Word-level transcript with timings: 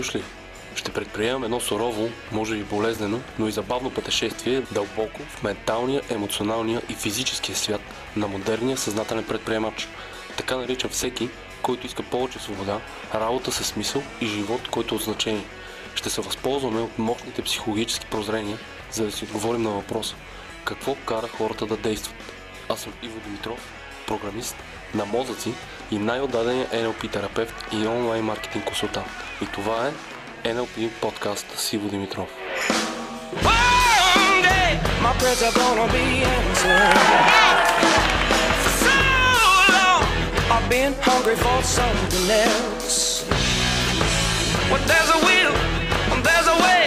дошли! 0.00 0.22
Ще 0.74 0.92
предприемам 0.92 1.44
едно 1.44 1.60
сурово, 1.60 2.10
може 2.32 2.56
би 2.56 2.64
болезнено, 2.64 3.20
но 3.38 3.48
и 3.48 3.52
забавно 3.52 3.90
пътешествие 3.90 4.62
дълбоко 4.72 5.20
в 5.28 5.42
менталния, 5.42 6.02
емоционалния 6.10 6.82
и 6.88 6.94
физическия 6.94 7.56
свят 7.56 7.80
на 8.16 8.28
модерния 8.28 8.76
съзнателен 8.76 9.24
предприемач. 9.24 9.88
Така 10.36 10.56
наричам 10.56 10.90
всеки, 10.90 11.28
който 11.62 11.86
иска 11.86 12.02
повече 12.02 12.38
свобода, 12.38 12.80
работа 13.14 13.52
със 13.52 13.66
смисъл 13.66 14.02
и 14.20 14.26
живот, 14.26 14.68
който 14.68 14.94
е 14.94 14.98
от 14.98 15.04
значение. 15.04 15.44
Ще 15.94 16.10
се 16.10 16.20
възползваме 16.20 16.80
от 16.80 16.98
мощните 16.98 17.42
психологически 17.42 18.06
прозрения, 18.06 18.58
за 18.92 19.04
да 19.04 19.12
си 19.12 19.24
отговорим 19.24 19.62
на 19.62 19.70
въпроса 19.70 20.14
какво 20.64 20.94
кара 20.94 21.28
хората 21.28 21.66
да 21.66 21.76
действат. 21.76 22.32
Аз 22.68 22.80
съм 22.80 22.92
Иво 23.02 23.20
Димитров, 23.20 23.72
програмист 24.06 24.56
на 24.94 25.04
мозъци 25.04 25.54
и 25.91 25.97
най-отдадения 25.99 26.67
NLP 26.67 27.11
терапевт 27.11 27.55
и 27.71 27.87
онлайн 27.87 28.23
маркетинг 28.23 28.65
консултант. 28.65 29.07
И 29.41 29.45
това 29.45 29.87
е 29.87 29.91
NLP 30.49 30.89
подкаст 31.01 31.45
с 31.57 31.73
Иво 31.73 31.89
Димитров. 31.89 32.29
One 33.43 34.41
day 34.43 34.71
my 35.03 35.13
prayers 35.19 35.41
are 35.47 35.55
gonna 35.61 35.87
be 35.97 36.05
answered. 36.37 36.97
For 38.63 38.73
so 38.85 38.97
long 39.77 40.03
I've 40.55 40.67
been 40.69 40.93
hungry 41.09 41.37
for 41.45 41.59
something 41.79 42.27
else. 42.47 42.99
When 44.71 44.81
there's 44.91 45.11
a 45.17 45.19
will, 45.27 45.53
when 46.09 46.21
there's 46.27 46.49
a 46.55 46.57
way, 46.65 46.83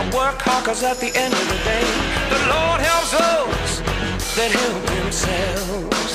I 0.00 0.02
work 0.20 0.38
hard 0.46 0.62
'cause 0.64 0.82
at 0.92 0.98
the 1.04 1.10
end 1.24 1.32
of 1.42 1.46
the 1.52 1.60
day, 1.72 1.86
the 2.34 2.40
Lord 2.54 2.78
helps 2.90 3.10
those 3.22 3.72
that 4.36 4.50
help 4.60 4.82
themselves. 4.94 6.14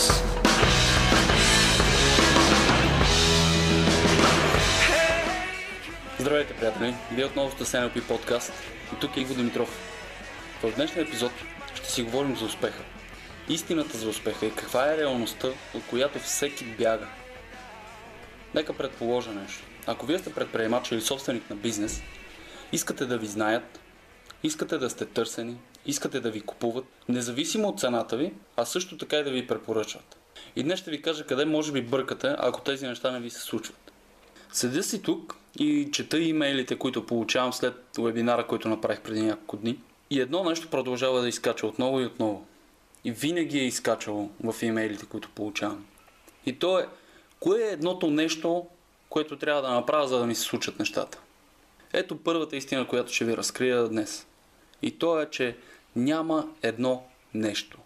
Здравейте, 6.26 6.54
приятели! 6.54 6.94
Вие 7.12 7.24
отново 7.24 7.50
сте 7.50 7.64
с 7.64 7.72
NLP 7.72 8.08
подкаст 8.08 8.52
и 8.92 9.00
тук 9.00 9.16
е 9.16 9.20
Иво 9.20 9.34
Димитров. 9.34 9.78
В 10.62 10.74
днешния 10.76 11.02
епизод 11.02 11.32
ще 11.74 11.90
си 11.90 12.02
говорим 12.02 12.36
за 12.36 12.44
успеха. 12.44 12.82
Истината 13.48 13.98
за 13.98 14.08
успеха 14.08 14.46
и 14.46 14.54
каква 14.54 14.92
е 14.92 14.96
реалността, 14.96 15.48
от 15.74 15.82
която 15.90 16.18
всеки 16.18 16.64
бяга. 16.64 17.06
Нека 18.54 18.72
предположа 18.72 19.30
нещо. 19.30 19.64
Ако 19.86 20.06
вие 20.06 20.18
сте 20.18 20.34
предприемач 20.34 20.92
или 20.92 21.00
собственик 21.00 21.50
на 21.50 21.56
бизнес, 21.56 22.02
искате 22.72 23.06
да 23.06 23.18
ви 23.18 23.26
знаят, 23.26 23.80
искате 24.42 24.78
да 24.78 24.90
сте 24.90 25.06
търсени, 25.06 25.56
искате 25.86 26.20
да 26.20 26.30
ви 26.30 26.40
купуват, 26.40 26.84
независимо 27.08 27.68
от 27.68 27.80
цената 27.80 28.16
ви, 28.16 28.32
а 28.56 28.64
също 28.64 28.98
така 28.98 29.16
и 29.16 29.24
да 29.24 29.30
ви 29.30 29.46
препоръчват. 29.46 30.16
И 30.56 30.62
днес 30.62 30.80
ще 30.80 30.90
ви 30.90 31.02
кажа 31.02 31.26
къде 31.26 31.44
може 31.44 31.72
би 31.72 31.82
бъркате, 31.82 32.36
ако 32.38 32.60
тези 32.60 32.86
неща 32.86 33.10
не 33.10 33.20
ви 33.20 33.30
се 33.30 33.40
случват. 33.40 33.85
Седя 34.56 34.82
си 34.82 35.02
тук 35.02 35.36
и 35.58 35.88
чета 35.92 36.18
имейлите, 36.18 36.78
които 36.78 37.06
получавам 37.06 37.52
след 37.52 37.74
вебинара, 37.98 38.46
който 38.46 38.68
направих 38.68 39.00
преди 39.00 39.22
няколко 39.22 39.56
дни. 39.56 39.78
И 40.10 40.20
едно 40.20 40.44
нещо 40.44 40.70
продължава 40.70 41.20
да 41.20 41.28
изкача 41.28 41.66
отново 41.66 42.00
и 42.00 42.06
отново. 42.06 42.46
И 43.04 43.12
винаги 43.12 43.58
е 43.58 43.66
изкачало 43.66 44.30
в 44.44 44.62
имейлите, 44.62 45.06
които 45.06 45.30
получавам. 45.30 45.86
И 46.46 46.58
то 46.58 46.78
е, 46.78 46.88
кое 47.40 47.62
е 47.62 47.72
едното 47.72 48.10
нещо, 48.10 48.66
което 49.08 49.38
трябва 49.38 49.62
да 49.62 49.70
направя, 49.70 50.08
за 50.08 50.18
да 50.18 50.26
ми 50.26 50.34
се 50.34 50.42
случат 50.42 50.78
нещата. 50.78 51.18
Ето 51.92 52.16
първата 52.16 52.56
истина, 52.56 52.86
която 52.86 53.12
ще 53.12 53.24
ви 53.24 53.36
разкрия 53.36 53.88
днес. 53.88 54.26
И 54.82 54.90
то 54.90 55.20
е, 55.20 55.30
че 55.30 55.56
няма 55.96 56.48
едно 56.62 57.04
нещо. 57.34 57.78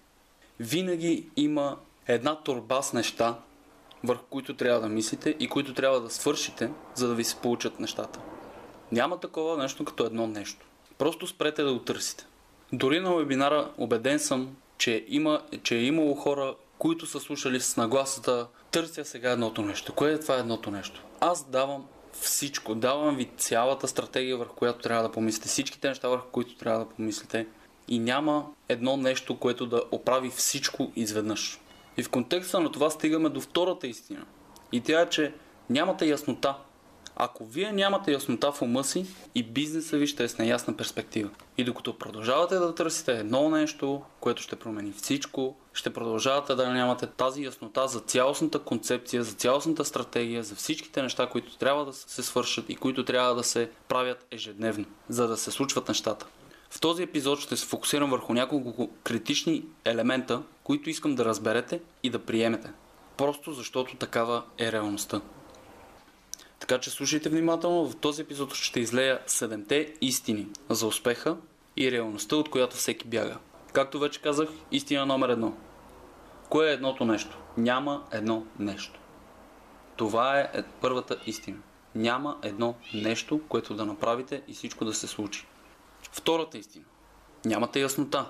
Винаги 0.61 1.27
има 1.37 1.77
една 2.07 2.37
турба 2.37 2.83
с 2.83 2.93
неща, 2.93 3.39
върху 4.05 4.25
които 4.31 4.57
трябва 4.57 4.81
да 4.81 4.89
мислите 4.89 5.37
и 5.41 5.49
които 5.49 5.75
трябва 5.75 6.01
да 6.01 6.11
свършите, 6.11 6.71
за 6.95 7.09
да 7.09 7.15
ви 7.15 7.25
се 7.25 7.37
получат 7.37 7.81
нещата. 7.81 8.21
Няма 8.93 9.21
такова 9.21 9.57
нещо 9.57 9.85
като 9.85 10.07
едно 10.07 10.27
нещо. 10.27 10.67
Просто 10.99 11.27
спрете 11.27 11.63
да 11.63 11.73
го 11.73 11.79
търсите. 11.79 12.27
Дори 12.73 13.01
на 13.01 13.15
вебинара 13.15 13.71
убеден 13.79 14.19
съм, 14.19 14.57
че, 14.79 15.05
има, 15.09 15.41
че 15.63 15.77
е 15.77 15.85
имало 15.85 16.15
хора, 16.15 16.55
които 16.79 17.07
са 17.07 17.21
слушали 17.21 17.61
с 17.61 17.77
нагласата 17.77 18.47
търся 18.71 19.05
сега 19.05 19.31
едното 19.31 19.63
нещо. 19.63 19.93
Кое 19.93 20.13
е 20.13 20.21
това 20.21 20.37
едното 20.37 20.71
нещо? 20.71 21.03
Аз 21.21 21.51
давам 21.51 21.87
всичко. 22.13 22.75
Давам 22.75 23.17
ви 23.17 23.31
цялата 23.37 23.89
стратегия, 23.89 24.37
върху 24.37 24.57
която 24.57 24.81
трябва 24.81 25.03
да 25.03 25.13
помислите. 25.13 25.49
Всичките 25.49 25.89
неща, 25.89 26.09
върху 26.09 26.29
които 26.29 26.57
трябва 26.57 26.79
да 26.79 26.91
помислите. 26.91 27.47
И 27.89 27.99
няма 27.99 28.47
едно 28.69 28.97
нещо, 28.97 29.39
което 29.39 29.67
да 29.67 29.83
оправи 29.91 30.31
всичко 30.31 30.93
изведнъж. 30.97 31.61
И 32.01 32.03
в 32.03 32.11
контекста 32.11 32.61
на 32.61 32.73
това 32.73 32.91
стигаме 32.91 33.29
до 33.29 33.41
втората 33.41 33.87
истина. 33.87 34.25
И 34.73 34.81
тя 34.81 35.01
е, 35.01 35.09
че 35.09 35.35
нямате 35.71 36.07
яснота. 36.07 36.55
Ако 37.17 37.47
вие 37.47 37.73
нямате 37.73 38.13
яснота 38.13 38.53
в 38.53 38.63
ума 38.63 38.85
си, 38.85 39.07
и 39.35 39.43
бизнеса 39.43 39.97
ви 39.97 40.07
ще 40.07 40.25
е 40.25 40.29
с 40.29 40.39
неясна 40.39 40.77
перспектива. 40.77 41.31
И 41.59 41.65
докато 41.65 41.99
продължавате 41.99 42.55
да 42.55 42.75
търсите 42.75 43.13
едно 43.13 43.49
нещо, 43.51 44.03
което 44.21 44.43
ще 44.43 44.57
промени 44.57 44.93
всичко, 44.93 45.57
ще 45.73 45.93
продължавате 45.93 46.55
да 46.55 46.71
нямате 46.71 47.07
тази 47.07 47.45
яснота 47.45 47.89
за 47.89 48.01
цялостната 48.01 48.59
концепция, 48.59 49.25
за 49.25 49.33
цялостната 49.33 49.85
стратегия, 49.85 50.43
за 50.43 50.55
всичките 50.55 51.03
неща, 51.03 51.27
които 51.27 51.57
трябва 51.57 51.85
да 51.85 51.93
се 51.93 52.23
свършат 52.23 52.71
и 52.71 52.77
които 52.77 53.05
трябва 53.05 53.35
да 53.35 53.45
се 53.45 53.71
правят 53.89 54.27
ежедневно, 54.31 54.85
за 55.09 55.29
да 55.29 55.37
се 55.37 55.51
случват 55.51 55.89
нещата. 55.89 56.27
В 56.71 56.81
този 56.81 57.03
епизод 57.03 57.41
ще 57.41 57.57
се 57.57 57.67
фокусирам 57.67 58.11
върху 58.11 58.35
няколко 58.35 58.91
критични 59.05 59.65
елемента, 59.85 60.43
които 60.65 60.91
искам 60.91 61.15
да 61.15 61.25
разберете 61.25 61.81
и 62.03 62.11
да 62.11 62.19
приемете. 62.19 62.71
Просто 63.17 63.53
защото 63.53 63.97
такава 63.97 64.43
е 64.59 64.73
реалността. 64.73 65.21
Така 66.59 66.79
че 66.79 66.91
слушайте 66.91 67.29
внимателно, 67.29 67.91
в 67.91 67.97
този 67.97 68.23
епизод 68.23 68.55
ще 68.55 68.81
излея 68.81 69.21
7-те 69.27 69.95
истини 70.01 70.47
за 70.69 70.87
успеха 70.87 71.37
и 71.77 71.93
реалността, 71.93 72.37
от 72.37 72.51
която 72.51 72.77
всеки 72.77 73.07
бяга. 73.07 73.39
Както 73.73 73.99
вече 73.99 74.21
казах, 74.21 74.49
истина 74.73 75.07
номер 75.07 75.29
едно. 75.29 75.57
Кое 76.49 76.71
е 76.71 76.73
едното 76.73 77.05
нещо? 77.05 77.39
Няма 77.57 78.05
едно 78.13 78.47
нещо. 78.59 79.01
Това 79.97 80.41
е 80.41 80.51
първата 80.81 81.17
истина. 81.27 81.59
Няма 81.95 82.37
едно 82.43 82.75
нещо, 82.95 83.41
което 83.49 83.75
да 83.75 83.87
направите 83.87 84.43
и 84.49 84.53
всичко 84.53 84.85
да 84.85 84.95
се 84.95 85.07
случи. 85.07 85.47
Втората 86.13 86.59
истина. 86.59 86.85
Нямате 87.45 87.81
яснота. 87.81 88.27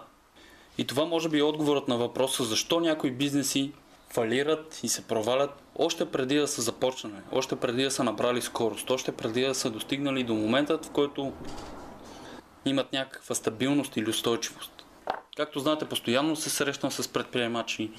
И 0.79 0.87
това 0.87 1.05
може 1.05 1.29
би 1.29 1.39
е 1.39 1.43
отговорът 1.43 1.89
на 1.89 1.97
въпроса 1.97 2.45
защо 2.45 2.81
някои 2.81 3.11
бизнеси 3.11 3.73
фалират 4.13 4.81
и 4.83 4.89
се 4.89 5.03
провалят 5.03 5.51
още 5.77 6.11
преди 6.11 6.37
да 6.37 6.49
са 6.49 6.63
започнали, 6.63 7.15
още 7.33 7.57
преди 7.57 7.83
да 7.83 7.91
са 7.91 8.05
набрали 8.05 8.43
скорост, 8.43 8.91
още 8.91 9.13
преди 9.13 9.43
да 9.43 9.55
са 9.55 9.71
достигнали 9.71 10.25
до 10.25 10.35
момента, 10.35 10.79
в 10.79 10.91
който 10.91 11.33
имат 12.65 12.93
някаква 12.93 13.35
стабилност 13.35 13.97
или 13.97 14.11
устойчивост. 14.11 14.85
Както 15.37 15.61
знаете, 15.61 15.85
постоянно 15.85 16.37
се 16.37 16.51
срещам 16.51 16.91
с 16.91 17.09
предприемачи 17.09 17.91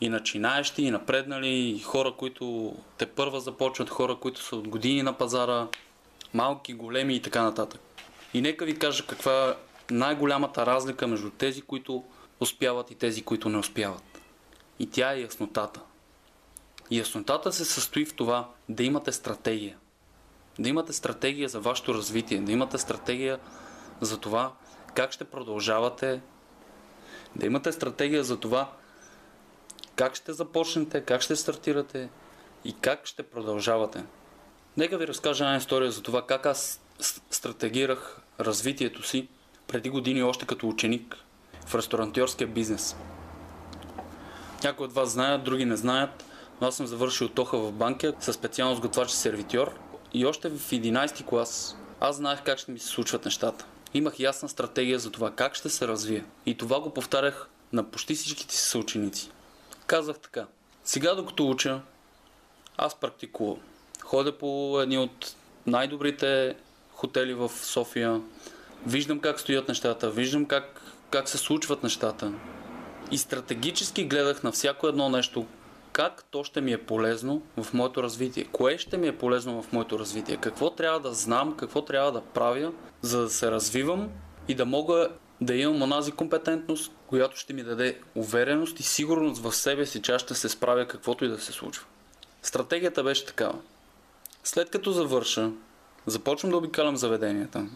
и 0.00 0.08
начинаещи, 0.08 0.82
и 0.82 0.90
напреднали, 0.90 1.48
и 1.48 1.78
хора, 1.78 2.12
които 2.18 2.74
те 2.98 3.06
първа 3.06 3.40
започват, 3.40 3.90
хора, 3.90 4.16
които 4.16 4.42
са 4.42 4.56
от 4.56 4.68
години 4.68 5.02
на 5.02 5.12
пазара, 5.12 5.66
малки, 6.34 6.74
големи 6.74 7.14
и 7.14 7.22
така 7.22 7.42
нататък. 7.42 7.80
И 8.34 8.40
нека 8.40 8.64
ви 8.64 8.78
кажа 8.78 9.06
каква 9.06 9.50
е 9.50 9.54
най-голямата 9.94 10.66
разлика 10.66 11.06
между 11.06 11.30
тези, 11.30 11.62
които 11.62 12.04
успяват 12.40 12.90
и 12.90 12.94
тези, 12.94 13.22
които 13.22 13.48
не 13.48 13.58
успяват. 13.58 14.20
И 14.78 14.90
тя 14.90 15.12
е 15.12 15.20
яснотата. 15.20 15.80
И 16.90 16.98
яснотата 16.98 17.52
се 17.52 17.64
състои 17.64 18.04
в 18.04 18.14
това 18.14 18.48
да 18.68 18.82
имате 18.82 19.12
стратегия. 19.12 19.76
Да 20.58 20.68
имате 20.68 20.92
стратегия 20.92 21.48
за 21.48 21.60
вашето 21.60 21.94
развитие, 21.94 22.40
да 22.40 22.52
имате 22.52 22.78
стратегия 22.78 23.38
за 24.00 24.18
това 24.18 24.52
как 24.94 25.12
ще 25.12 25.24
продължавате, 25.24 26.20
да 27.36 27.46
имате 27.46 27.72
стратегия 27.72 28.24
за 28.24 28.36
това 28.36 28.72
как 29.96 30.14
ще 30.14 30.32
започнете, 30.32 31.00
как 31.00 31.20
ще 31.20 31.36
стартирате 31.36 32.08
и 32.64 32.72
как 32.80 33.06
ще 33.06 33.22
продължавате. 33.22 34.04
Нека 34.76 34.98
ви 34.98 35.08
разкажа 35.08 35.44
една 35.44 35.56
история 35.56 35.90
за 35.90 36.02
това 36.02 36.26
как 36.26 36.46
аз 36.46 36.80
стратегирах 37.30 38.19
развитието 38.40 39.02
си 39.02 39.28
преди 39.66 39.90
години 39.90 40.22
още 40.22 40.46
като 40.46 40.68
ученик 40.68 41.16
в 41.66 41.74
ресторантьорския 41.74 42.48
бизнес. 42.48 42.96
Някои 44.64 44.86
от 44.86 44.92
вас 44.92 45.10
знаят, 45.10 45.44
други 45.44 45.64
не 45.64 45.76
знаят, 45.76 46.24
но 46.60 46.66
аз 46.66 46.76
съм 46.76 46.86
завършил 46.86 47.28
тоха 47.28 47.58
в 47.58 47.72
банка 47.72 48.14
със 48.20 48.36
специалност 48.36 48.82
готвач 48.82 49.10
сервитьор 49.10 49.78
и 50.14 50.26
още 50.26 50.48
в 50.48 50.70
11 50.70 51.24
клас 51.24 51.76
аз 52.00 52.16
знаех 52.16 52.42
как 52.42 52.58
ще 52.58 52.72
ми 52.72 52.78
се 52.78 52.86
случват 52.86 53.24
нещата. 53.24 53.66
Имах 53.94 54.20
ясна 54.20 54.48
стратегия 54.48 54.98
за 54.98 55.10
това 55.10 55.30
как 55.30 55.54
ще 55.54 55.68
се 55.68 55.88
развия. 55.88 56.24
И 56.46 56.56
това 56.56 56.80
го 56.80 56.94
повтарях 56.94 57.48
на 57.72 57.90
почти 57.90 58.14
всичките 58.14 58.56
си 58.56 58.62
съученици. 58.62 59.30
Казах 59.86 60.18
така. 60.18 60.46
Сега 60.84 61.14
докато 61.14 61.48
уча, 61.48 61.80
аз 62.76 63.00
практикувам. 63.00 63.58
Ходя 64.00 64.38
по 64.38 64.80
едни 64.80 64.98
от 64.98 65.34
най-добрите 65.66 66.56
хотели 67.00 67.34
в 67.34 67.48
София. 67.48 68.20
Виждам 68.86 69.20
как 69.20 69.40
стоят 69.40 69.68
нещата, 69.68 70.10
виждам 70.10 70.44
как, 70.44 70.82
как 71.10 71.28
се 71.28 71.38
случват 71.38 71.82
нещата. 71.82 72.32
И 73.10 73.18
стратегически 73.18 74.04
гледах 74.04 74.42
на 74.42 74.52
всяко 74.52 74.88
едно 74.88 75.08
нещо, 75.08 75.46
как 75.92 76.24
то 76.30 76.44
ще 76.44 76.60
ми 76.60 76.72
е 76.72 76.78
полезно 76.78 77.42
в 77.56 77.74
моето 77.74 78.02
развитие. 78.02 78.44
Кое 78.44 78.78
ще 78.78 78.96
ми 78.96 79.08
е 79.08 79.18
полезно 79.18 79.62
в 79.62 79.72
моето 79.72 79.98
развитие. 79.98 80.36
Какво 80.36 80.70
трябва 80.70 81.00
да 81.00 81.12
знам, 81.12 81.56
какво 81.56 81.84
трябва 81.84 82.12
да 82.12 82.20
правя, 82.20 82.72
за 83.02 83.20
да 83.20 83.30
се 83.30 83.50
развивам 83.50 84.08
и 84.48 84.54
да 84.54 84.64
мога 84.64 85.08
да 85.40 85.54
имам 85.54 85.82
онази 85.82 86.12
компетентност, 86.12 86.92
която 87.06 87.36
ще 87.36 87.52
ми 87.52 87.62
даде 87.62 87.98
увереност 88.14 88.80
и 88.80 88.82
сигурност 88.82 89.42
в 89.42 89.52
себе 89.52 89.86
си, 89.86 90.02
че 90.02 90.12
аз 90.12 90.22
ще 90.22 90.34
се 90.34 90.48
справя 90.48 90.86
каквото 90.86 91.24
и 91.24 91.28
да 91.28 91.38
се 91.38 91.52
случва. 91.52 91.84
Стратегията 92.42 93.04
беше 93.04 93.26
такава. 93.26 93.58
След 94.44 94.70
като 94.70 94.92
завърша, 94.92 95.50
започвам 96.06 96.50
да 96.50 96.56
обикалям 96.56 96.96
заведенията 96.96 97.66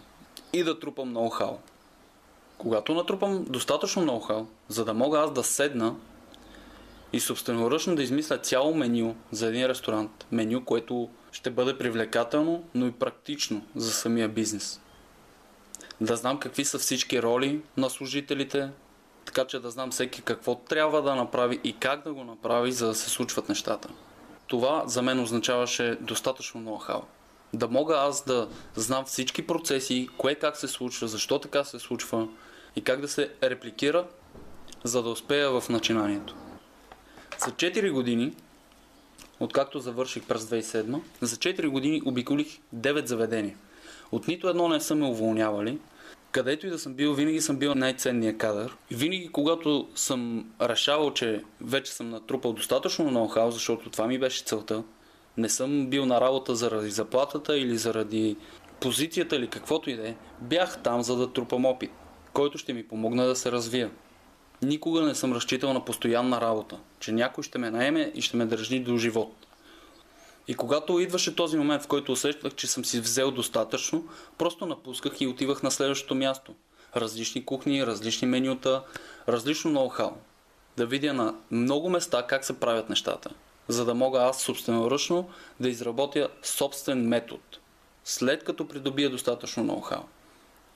и 0.53 0.65
да 0.65 0.81
трупам 0.81 1.15
ноу-хау. 1.15 1.57
Когато 2.59 2.95
натрупам 2.95 3.45
достатъчно 3.49 4.03
ноу-хау, 4.03 4.47
за 4.69 4.85
да 4.85 4.95
мога 4.95 5.19
аз 5.19 5.33
да 5.33 5.45
седна 5.45 5.95
и 7.13 7.21
собственоръчно 7.21 7.97
да 7.97 8.03
измисля 8.03 8.39
цяло 8.39 8.75
меню 8.75 9.15
за 9.33 9.47
един 9.47 9.67
ресторант. 9.67 10.27
Меню, 10.33 10.65
което 10.65 11.09
ще 11.33 11.51
бъде 11.51 11.79
привлекателно, 11.79 12.65
но 12.75 12.87
и 12.87 12.93
практично 12.93 13.63
за 13.77 13.93
самия 13.93 14.29
бизнес. 14.29 14.81
Да 16.01 16.17
знам 16.17 16.39
какви 16.39 16.65
са 16.65 16.79
всички 16.79 17.23
роли 17.23 17.63
на 17.77 17.91
служителите, 17.91 18.71
така 19.25 19.45
че 19.45 19.61
да 19.61 19.71
знам 19.71 19.91
всеки 19.91 20.23
какво 20.23 20.55
трябва 20.55 21.03
да 21.03 21.15
направи 21.15 21.61
и 21.65 21.73
как 21.73 22.05
да 22.05 22.13
го 22.13 22.25
направи, 22.25 22.73
за 22.73 22.87
да 22.87 22.95
се 22.95 23.11
случват 23.11 23.49
нещата. 23.49 23.89
Това 24.47 24.83
за 24.87 25.03
мен 25.03 25.21
означаваше 25.21 25.99
достатъчно 26.01 26.61
ноу-хау. 26.61 27.03
Да 27.55 27.69
мога 27.69 27.95
аз 27.97 28.25
да 28.25 28.49
знам 28.77 29.05
всички 29.05 29.47
процеси, 29.47 30.09
кое 30.19 30.35
как 30.35 30.57
се 30.57 30.69
случва, 30.69 31.09
защо 31.09 31.39
така 31.39 31.65
се 31.65 31.79
случва 31.79 32.29
и 32.77 32.85
как 32.85 33.01
да 33.01 33.09
се 33.09 33.31
репликира, 33.43 34.07
за 34.85 35.03
да 35.03 35.11
успея 35.11 35.61
в 35.61 35.69
начинанието. 35.69 36.35
За 37.39 37.51
4 37.51 37.93
години, 37.93 38.35
откакто 39.41 39.79
завърших 39.79 40.25
през 40.25 40.45
2007, 40.45 41.01
за 41.21 41.37
4 41.37 41.69
години 41.69 42.03
обиколих 42.07 42.59
9 42.75 43.07
заведения. 43.07 43.57
От 44.13 44.29
нито 44.29 44.49
едно 44.49 44.69
не 44.69 44.81
са 44.81 44.95
ме 44.95 45.07
уволнявали. 45.07 45.79
Където 46.33 46.67
и 46.67 46.71
да 46.71 46.79
съм 46.79 46.95
бил, 46.95 47.15
винаги 47.15 47.41
съм 47.41 47.57
бил 47.57 47.75
най-ценният 47.75 48.39
кадър. 48.39 48.77
Винаги, 48.91 49.29
когато 49.33 49.89
съм 49.95 50.51
решавал, 50.63 51.13
че 51.13 51.45
вече 51.61 51.93
съм 51.93 52.11
натрупал 52.11 52.53
достатъчно 52.53 53.11
ноу-хау, 53.11 53.49
защото 53.49 53.91
това 53.91 54.07
ми 54.07 54.19
беше 54.19 54.45
целта, 54.45 54.83
не 55.37 55.49
съм 55.49 55.87
бил 55.87 56.07
на 56.07 56.21
работа 56.21 56.55
заради 56.55 56.91
заплатата 56.91 57.59
или 57.59 57.79
заради 57.79 58.37
позицията 58.81 59.37
или 59.37 59.49
каквото 59.49 59.91
и 59.91 59.97
да 59.97 60.09
е, 60.09 60.15
бях 60.41 60.83
там, 60.83 61.03
за 61.03 61.17
да 61.17 61.33
трупам 61.33 61.65
опит, 61.65 61.91
който 62.33 62.59
ще 62.59 62.73
ми 62.73 62.89
помогне 62.89 63.25
да 63.25 63.37
се 63.37 63.53
развия. 63.53 63.91
Никога 64.63 65.03
не 65.03 65.15
съм 65.15 65.33
разчитал 65.33 65.73
на 65.73 65.85
постоянна 65.85 66.41
работа, 66.41 66.79
че 67.01 67.13
някой 67.13 67.45
ще 67.45 67.59
ме 67.59 67.71
наеме 67.71 68.13
и 68.15 68.23
ще 68.23 68.37
ме 68.37 68.47
държи 68.47 68.81
до 68.81 68.97
живот. 68.97 69.47
И 70.49 70.55
когато 70.55 70.99
идваше 70.99 71.37
този 71.37 71.57
момент, 71.57 71.83
в 71.83 71.87
който 71.87 72.13
усещах, 72.13 72.55
че 72.55 72.67
съм 72.67 72.85
си 72.85 73.01
взел 73.01 73.31
достатъчно, 73.31 74.09
просто 74.39 74.67
напусках 74.67 75.21
и 75.21 75.27
отивах 75.27 75.63
на 75.63 75.71
следващото 75.71 76.15
място. 76.15 76.55
Различни 76.97 77.45
кухни, 77.45 77.87
различни 77.87 78.29
менюта, 78.29 78.83
различно 79.29 79.71
ноу-хау. 79.71 80.13
Да 80.77 80.87
видя 80.87 81.13
на 81.13 81.35
много 81.51 81.91
места 81.91 82.27
как 82.27 82.45
се 82.45 82.61
правят 82.61 82.91
нещата, 82.91 83.31
за 83.69 83.85
да 83.85 83.95
мога 83.95 84.19
аз 84.19 84.43
собственоръчно 84.43 85.29
да 85.61 85.69
изработя 85.69 86.29
собствен 86.43 87.09
метод, 87.09 87.43
след 88.05 88.45
като 88.45 88.69
придобия 88.69 89.11
достатъчно 89.11 89.65
ноу-хау. 89.65 90.03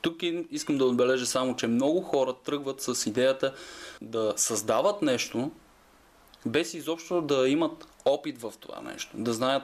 Тук 0.00 0.23
искам 0.50 0.79
да 0.79 0.85
отбележа 0.85 1.26
само, 1.26 1.56
че 1.56 1.67
много 1.67 2.00
хора 2.00 2.35
тръгват 2.44 2.81
с 2.81 3.06
идеята 3.06 3.55
да 4.02 4.35
създават 4.37 5.02
нещо, 5.02 5.50
без 6.46 6.75
изобщо 6.75 7.23
да 7.23 7.49
имат 7.49 7.88
опит 8.05 8.40
в 8.40 8.52
това 8.61 8.81
нещо, 8.81 9.11
да 9.14 9.32
знаят 9.32 9.62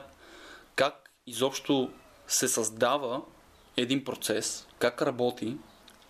как 0.75 1.09
изобщо 1.27 1.89
се 2.27 2.47
създава 2.47 3.21
един 3.77 4.03
процес, 4.03 4.67
как 4.79 5.01
работи, 5.01 5.57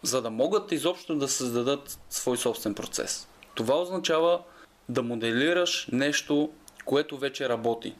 за 0.03 0.21
да 0.21 0.29
могат 0.29 0.71
изобщо 0.71 1.15
да 1.15 1.27
създадат 1.27 1.99
свой 2.09 2.37
собствен 2.37 2.73
процес. 2.73 3.27
Това 3.55 3.81
означава 3.81 4.41
да 4.89 5.03
моделираш 5.03 5.87
нещо, 5.91 6.51
което 6.85 7.17
вече 7.17 7.49
работи. 7.49 7.95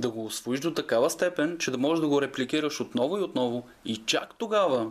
Да 0.00 0.10
го 0.10 0.24
освоиш 0.24 0.60
до 0.60 0.74
такава 0.74 1.10
степен, 1.10 1.58
че 1.58 1.70
да 1.70 1.78
можеш 1.78 2.00
да 2.00 2.08
го 2.08 2.22
репликираш 2.22 2.80
отново 2.80 3.18
и 3.18 3.22
отново 3.22 3.66
и 3.84 3.96
чак 3.96 4.34
тогава 4.38 4.90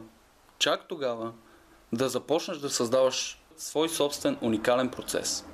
чак 0.60 0.88
тогава 0.88 1.32
да 1.94 2.10
започнеш 2.10 2.58
да 2.58 2.70
създаваш 2.70 3.42
свой 3.58 3.90
собствен 3.90 4.38
уникален 4.42 4.90
процес. 4.90 5.46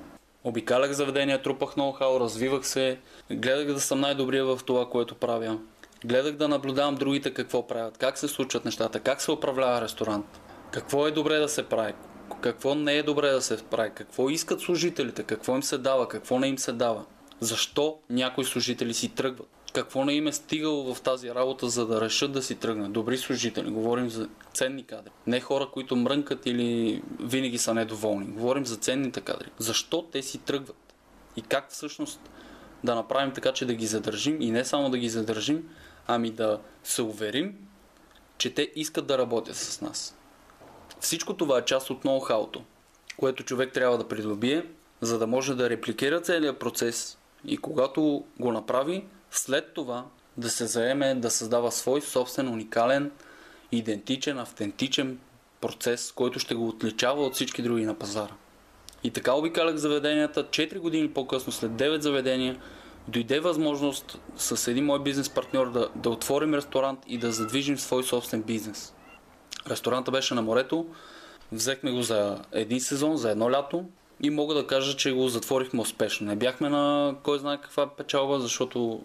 Обикалях 0.43 0.91
заведения, 0.91 1.41
трупах 1.41 1.69
ноу-хау, 1.69 2.19
развивах 2.19 2.67
се, 2.67 2.99
гледах 3.31 3.73
да 3.73 3.79
съм 3.79 3.99
най-добрия 3.99 4.45
в 4.45 4.59
това, 4.65 4.89
което 4.89 5.15
правя. 5.15 5.59
Гледах 6.05 6.35
да 6.35 6.47
наблюдавам 6.47 6.95
другите 6.95 7.33
какво 7.33 7.67
правят, 7.67 7.97
как 7.97 8.17
се 8.17 8.27
случват 8.27 8.65
нещата, 8.65 8.99
как 8.99 9.21
се 9.21 9.31
управлява 9.31 9.81
ресторант, 9.81 10.39
какво 10.71 11.07
е 11.07 11.11
добре 11.11 11.37
да 11.37 11.49
се 11.49 11.69
прави, 11.69 11.93
какво 12.41 12.75
не 12.75 12.93
е 12.93 13.03
добре 13.03 13.29
да 13.29 13.41
се 13.41 13.63
прави, 13.63 13.91
какво 13.95 14.29
искат 14.29 14.61
служителите, 14.61 15.23
какво 15.23 15.55
им 15.55 15.63
се 15.63 15.77
дава, 15.77 16.07
какво 16.07 16.39
не 16.39 16.47
им 16.47 16.57
се 16.57 16.71
дава, 16.71 17.05
защо 17.39 17.97
някои 18.09 18.45
служители 18.45 18.93
си 18.93 19.09
тръгват 19.09 19.47
какво 19.75 20.05
не 20.05 20.13
им 20.13 20.27
е 20.27 20.31
стигало 20.33 20.93
в 20.93 21.01
тази 21.01 21.29
работа, 21.29 21.69
за 21.69 21.87
да 21.87 22.01
решат 22.01 22.31
да 22.31 22.43
си 22.43 22.55
тръгнат. 22.55 22.91
Добри 22.91 23.17
служители, 23.17 23.71
говорим 23.71 24.09
за 24.09 24.29
ценни 24.53 24.83
кадри. 24.83 25.11
Не 25.27 25.39
хора, 25.39 25.69
които 25.73 25.95
мрънкат 25.95 26.45
или 26.45 27.01
винаги 27.19 27.57
са 27.57 27.73
недоволни. 27.73 28.25
Говорим 28.25 28.65
за 28.65 28.75
ценните 28.75 29.21
кадри. 29.21 29.49
Защо 29.59 30.01
те 30.01 30.21
си 30.21 30.37
тръгват? 30.37 30.93
И 31.35 31.41
как 31.41 31.69
всъщност 31.69 32.19
да 32.83 32.95
направим 32.95 33.33
така, 33.33 33.53
че 33.53 33.65
да 33.65 33.73
ги 33.73 33.87
задържим 33.87 34.41
и 34.41 34.51
не 34.51 34.65
само 34.65 34.89
да 34.89 34.97
ги 34.97 35.09
задържим, 35.09 35.69
ами 36.07 36.31
да 36.31 36.59
се 36.83 37.01
уверим, 37.01 37.55
че 38.37 38.53
те 38.53 38.71
искат 38.75 39.07
да 39.07 39.17
работят 39.17 39.55
с 39.55 39.81
нас. 39.81 40.17
Всичко 40.99 41.33
това 41.33 41.57
е 41.57 41.65
част 41.65 41.89
от 41.89 42.03
ноу-хауто, 42.03 42.61
което 43.17 43.43
човек 43.43 43.73
трябва 43.73 43.97
да 43.97 44.07
придобие, 44.07 44.65
за 45.01 45.19
да 45.19 45.27
може 45.27 45.55
да 45.55 45.69
репликира 45.69 46.21
целият 46.21 46.59
процес 46.59 47.17
и 47.47 47.57
когато 47.57 48.23
го 48.39 48.51
направи, 48.51 49.05
след 49.31 49.73
това 49.73 50.05
да 50.37 50.49
се 50.49 50.65
заеме 50.65 51.15
да 51.15 51.29
създава 51.29 51.71
свой 51.71 52.01
собствен, 52.01 52.49
уникален, 52.49 53.11
идентичен, 53.71 54.39
автентичен 54.39 55.19
процес, 55.61 56.11
който 56.11 56.39
ще 56.39 56.55
го 56.55 56.67
отличава 56.67 57.25
от 57.25 57.33
всички 57.33 57.61
други 57.61 57.85
на 57.85 57.93
пазара. 57.95 58.33
И 59.03 59.11
така 59.11 59.33
обикалях 59.33 59.75
заведенията. 59.75 60.43
4 60.43 60.79
години 60.79 61.13
по-късно, 61.13 61.51
след 61.51 61.71
9 61.71 61.99
заведения, 61.99 62.59
дойде 63.07 63.39
възможност 63.39 64.19
с 64.37 64.71
един 64.71 64.85
мой 64.85 65.03
бизнес 65.03 65.29
партньор 65.29 65.71
да, 65.71 65.89
да 65.95 66.09
отворим 66.09 66.53
ресторант 66.53 66.99
и 67.07 67.17
да 67.17 67.31
задвижим 67.31 67.77
свой 67.77 68.03
собствен 68.03 68.41
бизнес. 68.41 68.93
Ресторанта 69.69 70.11
беше 70.11 70.33
на 70.33 70.41
морето, 70.41 70.85
взехме 71.51 71.91
го 71.91 72.01
за 72.01 72.41
един 72.51 72.79
сезон, 72.79 73.17
за 73.17 73.31
едно 73.31 73.51
лято 73.51 73.85
и 74.23 74.29
мога 74.29 74.53
да 74.53 74.67
кажа, 74.67 74.97
че 74.97 75.13
го 75.13 75.27
затворихме 75.27 75.81
успешно. 75.81 76.27
Не 76.27 76.35
бяхме 76.35 76.69
на 76.69 77.15
кой 77.23 77.39
знае 77.39 77.61
каква 77.61 77.87
печалба, 77.87 78.39
защото 78.39 79.01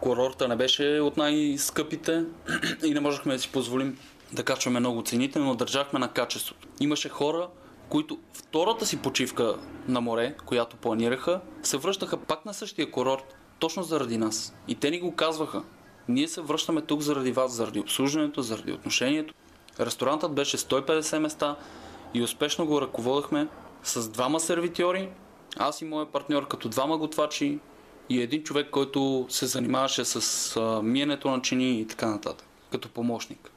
курорта 0.00 0.48
не 0.48 0.56
беше 0.56 1.00
от 1.00 1.16
най-скъпите 1.16 2.24
и 2.84 2.94
не 2.94 3.00
можехме 3.00 3.32
да 3.32 3.38
си 3.38 3.52
позволим 3.52 3.98
да 4.32 4.42
качваме 4.42 4.80
много 4.80 5.02
цените, 5.02 5.38
но 5.38 5.54
държахме 5.54 5.98
на 5.98 6.08
качеството. 6.08 6.68
Имаше 6.80 7.08
хора, 7.08 7.48
които 7.88 8.18
втората 8.32 8.86
си 8.86 9.02
почивка 9.02 9.56
на 9.88 10.00
море, 10.00 10.34
която 10.46 10.76
планираха, 10.76 11.40
се 11.62 11.76
връщаха 11.76 12.16
пак 12.16 12.46
на 12.46 12.54
същия 12.54 12.90
курорт, 12.90 13.34
точно 13.58 13.82
заради 13.82 14.18
нас. 14.18 14.54
И 14.68 14.74
те 14.74 14.90
ни 14.90 15.00
го 15.00 15.14
казваха. 15.14 15.62
Ние 16.08 16.28
се 16.28 16.40
връщаме 16.40 16.80
тук 16.80 17.00
заради 17.00 17.32
вас, 17.32 17.52
заради 17.52 17.80
обслужването, 17.80 18.42
заради 18.42 18.72
отношението. 18.72 19.34
Ресторантът 19.80 20.32
беше 20.32 20.58
150 20.58 21.18
места 21.18 21.56
и 22.14 22.22
успешно 22.22 22.66
го 22.66 22.80
ръководахме 22.80 23.48
с 23.82 24.08
двама 24.08 24.40
сервитьори, 24.40 25.08
аз 25.56 25.80
и 25.80 25.84
моят 25.84 26.08
партньор 26.08 26.48
като 26.48 26.68
двама 26.68 26.98
готвачи, 26.98 27.58
и 28.08 28.22
един 28.22 28.42
човек, 28.42 28.70
който 28.70 29.26
се 29.28 29.46
занимаваше 29.46 30.04
с 30.04 30.56
а, 30.56 30.82
миенето 30.82 31.30
на 31.30 31.42
чини 31.42 31.80
и 31.80 31.86
така 31.86 32.06
нататък, 32.06 32.46
като 32.72 32.88
помощник. 32.88 33.50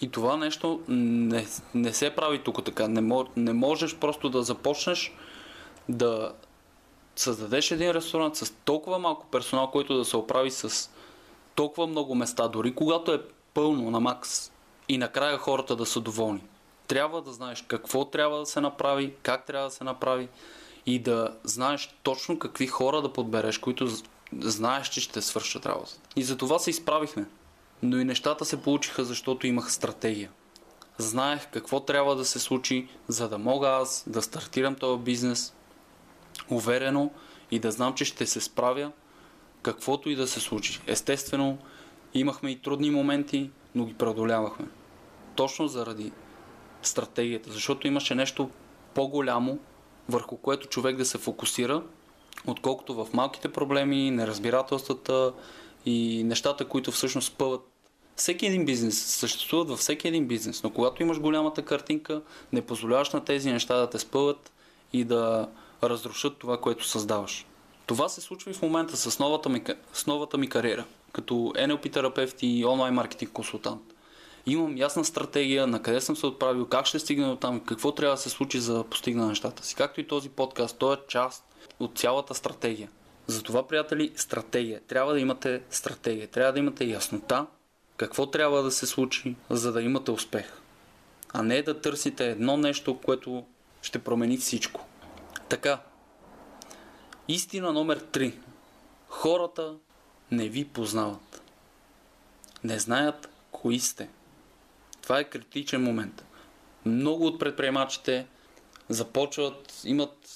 И 0.00 0.10
това 0.10 0.36
нещо 0.36 0.80
не, 0.88 1.46
не 1.74 1.92
се 1.92 2.10
прави 2.10 2.38
тук 2.38 2.64
така. 2.64 2.88
Не, 2.88 3.24
не 3.36 3.52
можеш 3.52 3.96
просто 3.96 4.28
да 4.28 4.42
започнеш 4.42 5.14
да 5.88 6.32
създадеш 7.16 7.70
един 7.70 7.90
ресторант 7.90 8.36
с 8.36 8.54
толкова 8.64 8.98
малко 8.98 9.26
персонал, 9.26 9.70
който 9.70 9.96
да 9.96 10.04
се 10.04 10.16
оправи 10.16 10.50
с 10.50 10.90
толкова 11.54 11.86
много 11.86 12.14
места, 12.14 12.48
дори 12.48 12.74
когато 12.74 13.12
е 13.12 13.22
пълно 13.54 13.90
на 13.90 14.00
макс 14.00 14.52
и 14.88 14.98
накрая 14.98 15.38
хората 15.38 15.76
да 15.76 15.86
са 15.86 16.00
доволни. 16.00 16.42
Трябва 16.92 17.22
да 17.22 17.32
знаеш 17.32 17.64
какво 17.68 18.04
трябва 18.04 18.38
да 18.38 18.46
се 18.46 18.60
направи, 18.60 19.14
как 19.22 19.46
трябва 19.46 19.68
да 19.68 19.74
се 19.74 19.84
направи, 19.84 20.28
и 20.86 20.98
да 20.98 21.36
знаеш 21.44 21.94
точно 22.02 22.38
какви 22.38 22.66
хора 22.66 23.02
да 23.02 23.12
подбереш, 23.12 23.58
които 23.58 23.88
знаеш, 24.32 24.88
че 24.88 25.00
ще 25.00 25.22
свършат 25.22 25.66
работата. 25.66 26.00
И 26.16 26.22
за 26.22 26.36
това 26.36 26.58
се 26.58 26.70
изправихме. 26.70 27.26
Но 27.82 27.98
и 27.98 28.04
нещата 28.04 28.44
се 28.44 28.62
получиха, 28.62 29.04
защото 29.04 29.46
имах 29.46 29.72
стратегия. 29.72 30.30
Знаех 30.98 31.50
какво 31.50 31.80
трябва 31.80 32.16
да 32.16 32.24
се 32.24 32.38
случи, 32.38 32.88
за 33.08 33.28
да 33.28 33.38
мога 33.38 33.68
аз 33.68 34.04
да 34.06 34.22
стартирам 34.22 34.74
този 34.74 35.02
бизнес 35.02 35.54
уверено 36.50 37.10
и 37.50 37.58
да 37.58 37.70
знам, 37.70 37.94
че 37.94 38.04
ще 38.04 38.26
се 38.26 38.40
справя 38.40 38.92
каквото 39.62 40.10
и 40.10 40.16
да 40.16 40.26
се 40.26 40.40
случи. 40.40 40.80
Естествено, 40.86 41.58
имахме 42.14 42.50
и 42.50 42.62
трудни 42.62 42.90
моменти, 42.90 43.50
но 43.74 43.84
ги 43.84 43.94
преодолявахме. 43.94 44.66
Точно 45.34 45.68
заради 45.68 46.12
стратегията, 46.88 47.52
защото 47.52 47.86
имаше 47.86 48.14
нещо 48.14 48.50
по-голямо, 48.94 49.58
върху 50.08 50.36
което 50.36 50.68
човек 50.68 50.96
да 50.96 51.04
се 51.04 51.18
фокусира, 51.18 51.82
отколкото 52.46 52.94
в 52.94 53.08
малките 53.12 53.52
проблеми, 53.52 54.10
неразбирателствата 54.10 55.32
и 55.86 56.24
нещата, 56.24 56.64
които 56.64 56.90
всъщност 56.90 57.28
спъват 57.28 57.72
всеки 58.16 58.46
един 58.46 58.64
бизнес, 58.64 59.04
съществуват 59.04 59.68
във 59.68 59.78
всеки 59.78 60.08
един 60.08 60.26
бизнес, 60.26 60.62
но 60.62 60.70
когато 60.70 61.02
имаш 61.02 61.20
голямата 61.20 61.62
картинка, 61.62 62.22
не 62.52 62.62
позволяваш 62.62 63.10
на 63.10 63.24
тези 63.24 63.50
неща 63.50 63.76
да 63.76 63.90
те 63.90 63.98
спъват 63.98 64.52
и 64.92 65.04
да 65.04 65.48
разрушат 65.82 66.38
това, 66.38 66.60
което 66.60 66.86
създаваш. 66.86 67.46
Това 67.86 68.08
се 68.08 68.20
случва 68.20 68.50
и 68.50 68.54
в 68.54 68.62
момента 68.62 68.96
с 68.96 69.18
новата 69.18 69.48
ми, 69.48 69.62
с 69.92 70.06
новата 70.06 70.38
ми 70.38 70.48
кариера, 70.48 70.84
като 71.12 71.34
NLP 71.34 71.92
терапевт 71.92 72.36
и 72.42 72.64
онлайн 72.64 72.94
маркетинг 72.94 73.32
консултант. 73.32 73.91
Имам 74.46 74.76
ясна 74.76 75.04
стратегия 75.04 75.66
на 75.66 75.82
къде 75.82 76.00
съм 76.00 76.16
се 76.16 76.26
отправил, 76.26 76.66
как 76.66 76.86
ще 76.86 76.98
стигна 76.98 77.28
до 77.28 77.36
там, 77.36 77.60
какво 77.60 77.92
трябва 77.92 78.16
да 78.16 78.22
се 78.22 78.30
случи 78.30 78.60
за 78.60 78.74
да 78.74 78.84
постигна 78.84 79.26
нещата 79.26 79.64
си. 79.64 79.74
Както 79.74 80.00
и 80.00 80.06
този 80.06 80.28
подкаст, 80.28 80.78
той 80.78 80.94
е 80.94 80.98
част 81.08 81.44
от 81.80 81.98
цялата 81.98 82.34
стратегия. 82.34 82.90
Затова, 83.26 83.66
приятели, 83.66 84.12
стратегия. 84.16 84.80
Трябва 84.80 85.12
да 85.12 85.20
имате 85.20 85.62
стратегия. 85.70 86.28
Трябва 86.28 86.52
да 86.52 86.58
имате 86.58 86.84
яснота 86.84 87.46
какво 87.96 88.26
трябва 88.26 88.62
да 88.62 88.70
се 88.70 88.86
случи, 88.86 89.36
за 89.50 89.72
да 89.72 89.82
имате 89.82 90.10
успех. 90.10 90.52
А 91.32 91.42
не 91.42 91.62
да 91.62 91.80
търсите 91.80 92.30
едно 92.30 92.56
нещо, 92.56 92.98
което 93.04 93.44
ще 93.82 93.98
промени 93.98 94.36
всичко. 94.36 94.86
Така. 95.48 95.80
Истина 97.28 97.72
номер 97.72 98.00
3. 98.00 98.34
Хората 99.08 99.74
не 100.30 100.48
ви 100.48 100.64
познават. 100.64 101.42
Не 102.64 102.78
знаят 102.78 103.28
кои 103.50 103.80
сте. 103.80 104.08
Това 105.12 105.20
е 105.20 105.24
критичен 105.24 105.82
момент. 105.82 106.24
Много 106.86 107.26
от 107.26 107.38
предприемачите 107.38 108.26
започват, 108.88 109.82
имат, 109.84 110.28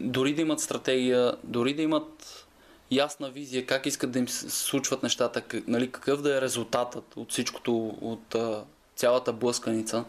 дори 0.00 0.34
да 0.34 0.42
имат 0.42 0.60
стратегия, 0.60 1.36
дори 1.44 1.74
да 1.74 1.82
имат 1.82 2.46
ясна 2.90 3.30
визия 3.30 3.66
как 3.66 3.86
искат 3.86 4.10
да 4.10 4.18
им 4.18 4.28
случват 4.28 5.02
нещата, 5.02 5.40
как, 5.40 5.68
нали, 5.68 5.92
какъв 5.92 6.22
да 6.22 6.36
е 6.36 6.40
резултатът 6.40 7.16
от 7.16 7.30
всичкото, 7.30 7.96
от 8.00 8.34
а, 8.34 8.64
цялата 8.96 9.32
блъсканица, 9.32 10.04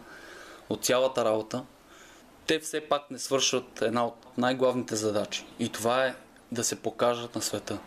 от 0.68 0.84
цялата 0.84 1.24
работа, 1.24 1.64
те 2.46 2.58
все 2.58 2.80
пак 2.80 3.10
не 3.10 3.18
свършват 3.18 3.82
една 3.82 4.06
от 4.06 4.26
най-главните 4.38 4.96
задачи. 4.96 5.46
И 5.58 5.68
това 5.68 6.06
е 6.06 6.14
да 6.52 6.64
се 6.64 6.76
покажат 6.76 7.34
на 7.34 7.42
света. 7.42 7.78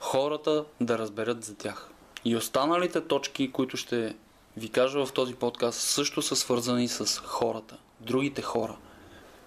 Хората 0.00 0.64
да 0.80 0.98
разберат 0.98 1.44
за 1.44 1.54
тях. 1.54 1.90
И 2.24 2.36
останалите 2.36 3.00
точки, 3.00 3.52
които 3.52 3.76
ще 3.76 4.16
ви 4.56 4.68
кажа 4.68 5.06
в 5.06 5.12
този 5.12 5.34
подкаст, 5.34 5.80
също 5.80 6.22
са 6.22 6.36
свързани 6.36 6.88
с 6.88 7.20
хората, 7.24 7.76
другите 8.00 8.42
хора. 8.42 8.76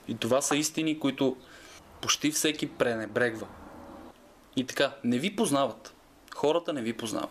И 0.08 0.16
това 0.16 0.42
са 0.42 0.56
истини, 0.56 1.00
които 1.00 1.38
почти 2.02 2.32
всеки 2.32 2.70
пренебрегва. 2.70 3.48
И 4.56 4.66
така, 4.66 4.92
не 5.04 5.20
ви 5.20 5.36
познават. 5.36 5.94
Хората 6.36 6.74
не 6.74 6.82
ви 6.82 6.94
познават. 6.94 7.30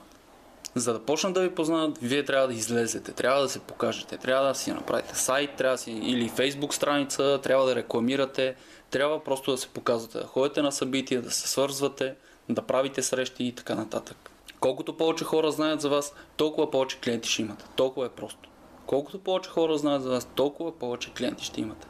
За 0.74 0.92
да 0.92 1.04
почнат 1.04 1.34
да 1.34 1.40
ви 1.40 1.54
познават, 1.54 1.98
вие 1.98 2.24
трябва 2.24 2.48
да 2.48 2.54
излезете, 2.54 3.12
трябва 3.12 3.42
да 3.42 3.48
се 3.48 3.58
покажете, 3.58 4.16
трябва 4.16 4.48
да 4.48 4.54
си 4.54 4.72
направите 4.72 5.18
сайт, 5.18 5.56
трябва 5.56 5.74
да 5.74 5.82
си 5.82 5.90
или 5.90 6.28
фейсбук 6.28 6.74
страница, 6.74 7.40
трябва 7.42 7.66
да 7.66 7.74
рекламирате, 7.74 8.54
трябва 8.90 9.24
просто 9.24 9.50
да 9.50 9.58
се 9.58 9.68
показвате, 9.68 10.18
да 10.18 10.26
ходите 10.26 10.62
на 10.62 10.72
събития, 10.72 11.22
да 11.22 11.30
се 11.30 11.48
свързвате, 11.48 12.14
да 12.48 12.62
правите 12.62 13.02
срещи 13.02 13.44
и 13.44 13.52
така 13.52 13.74
нататък. 13.74 14.30
Колкото 14.60 14.96
повече 14.96 15.24
хора 15.24 15.50
знаят 15.50 15.80
за 15.80 15.88
вас, 15.88 16.14
толкова 16.36 16.70
повече 16.70 17.00
клиенти 17.00 17.28
ще 17.28 17.42
имате. 17.42 17.64
Толкова 17.76 18.06
е 18.06 18.08
просто. 18.08 18.48
Колкото 18.86 19.18
повече 19.18 19.50
хора 19.50 19.78
знаят 19.78 20.02
за 20.02 20.10
вас, 20.10 20.28
толкова 20.34 20.78
повече 20.78 21.12
клиенти 21.12 21.44
ще 21.44 21.60
имате. 21.60 21.86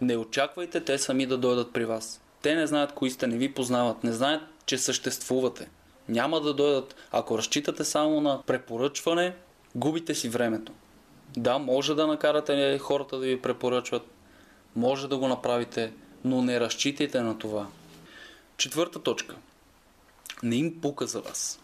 Не 0.00 0.16
очаквайте 0.16 0.84
те 0.84 0.98
сами 0.98 1.26
да 1.26 1.38
дойдат 1.38 1.72
при 1.72 1.84
вас. 1.84 2.20
Те 2.42 2.54
не 2.54 2.66
знаят 2.66 2.92
кои 2.92 3.10
сте, 3.10 3.26
не 3.26 3.36
ви 3.36 3.54
познават, 3.54 4.04
не 4.04 4.12
знаят, 4.12 4.42
че 4.66 4.78
съществувате. 4.78 5.68
Няма 6.08 6.40
да 6.40 6.54
дойдат. 6.54 6.96
Ако 7.12 7.38
разчитате 7.38 7.84
само 7.84 8.20
на 8.20 8.42
препоръчване, 8.42 9.34
губите 9.74 10.14
си 10.14 10.28
времето. 10.28 10.72
Да, 11.36 11.58
може 11.58 11.94
да 11.94 12.06
накарате 12.06 12.78
хората 12.78 13.18
да 13.18 13.26
ви 13.26 13.42
препоръчват, 13.42 14.02
може 14.76 15.08
да 15.08 15.18
го 15.18 15.28
направите, 15.28 15.92
но 16.24 16.42
не 16.42 16.60
разчитайте 16.60 17.20
на 17.20 17.38
това. 17.38 17.66
Четвърта 18.56 19.02
точка. 19.02 19.36
Не 20.42 20.56
им 20.56 20.80
пука 20.80 21.06
за 21.06 21.20
вас. 21.20 21.60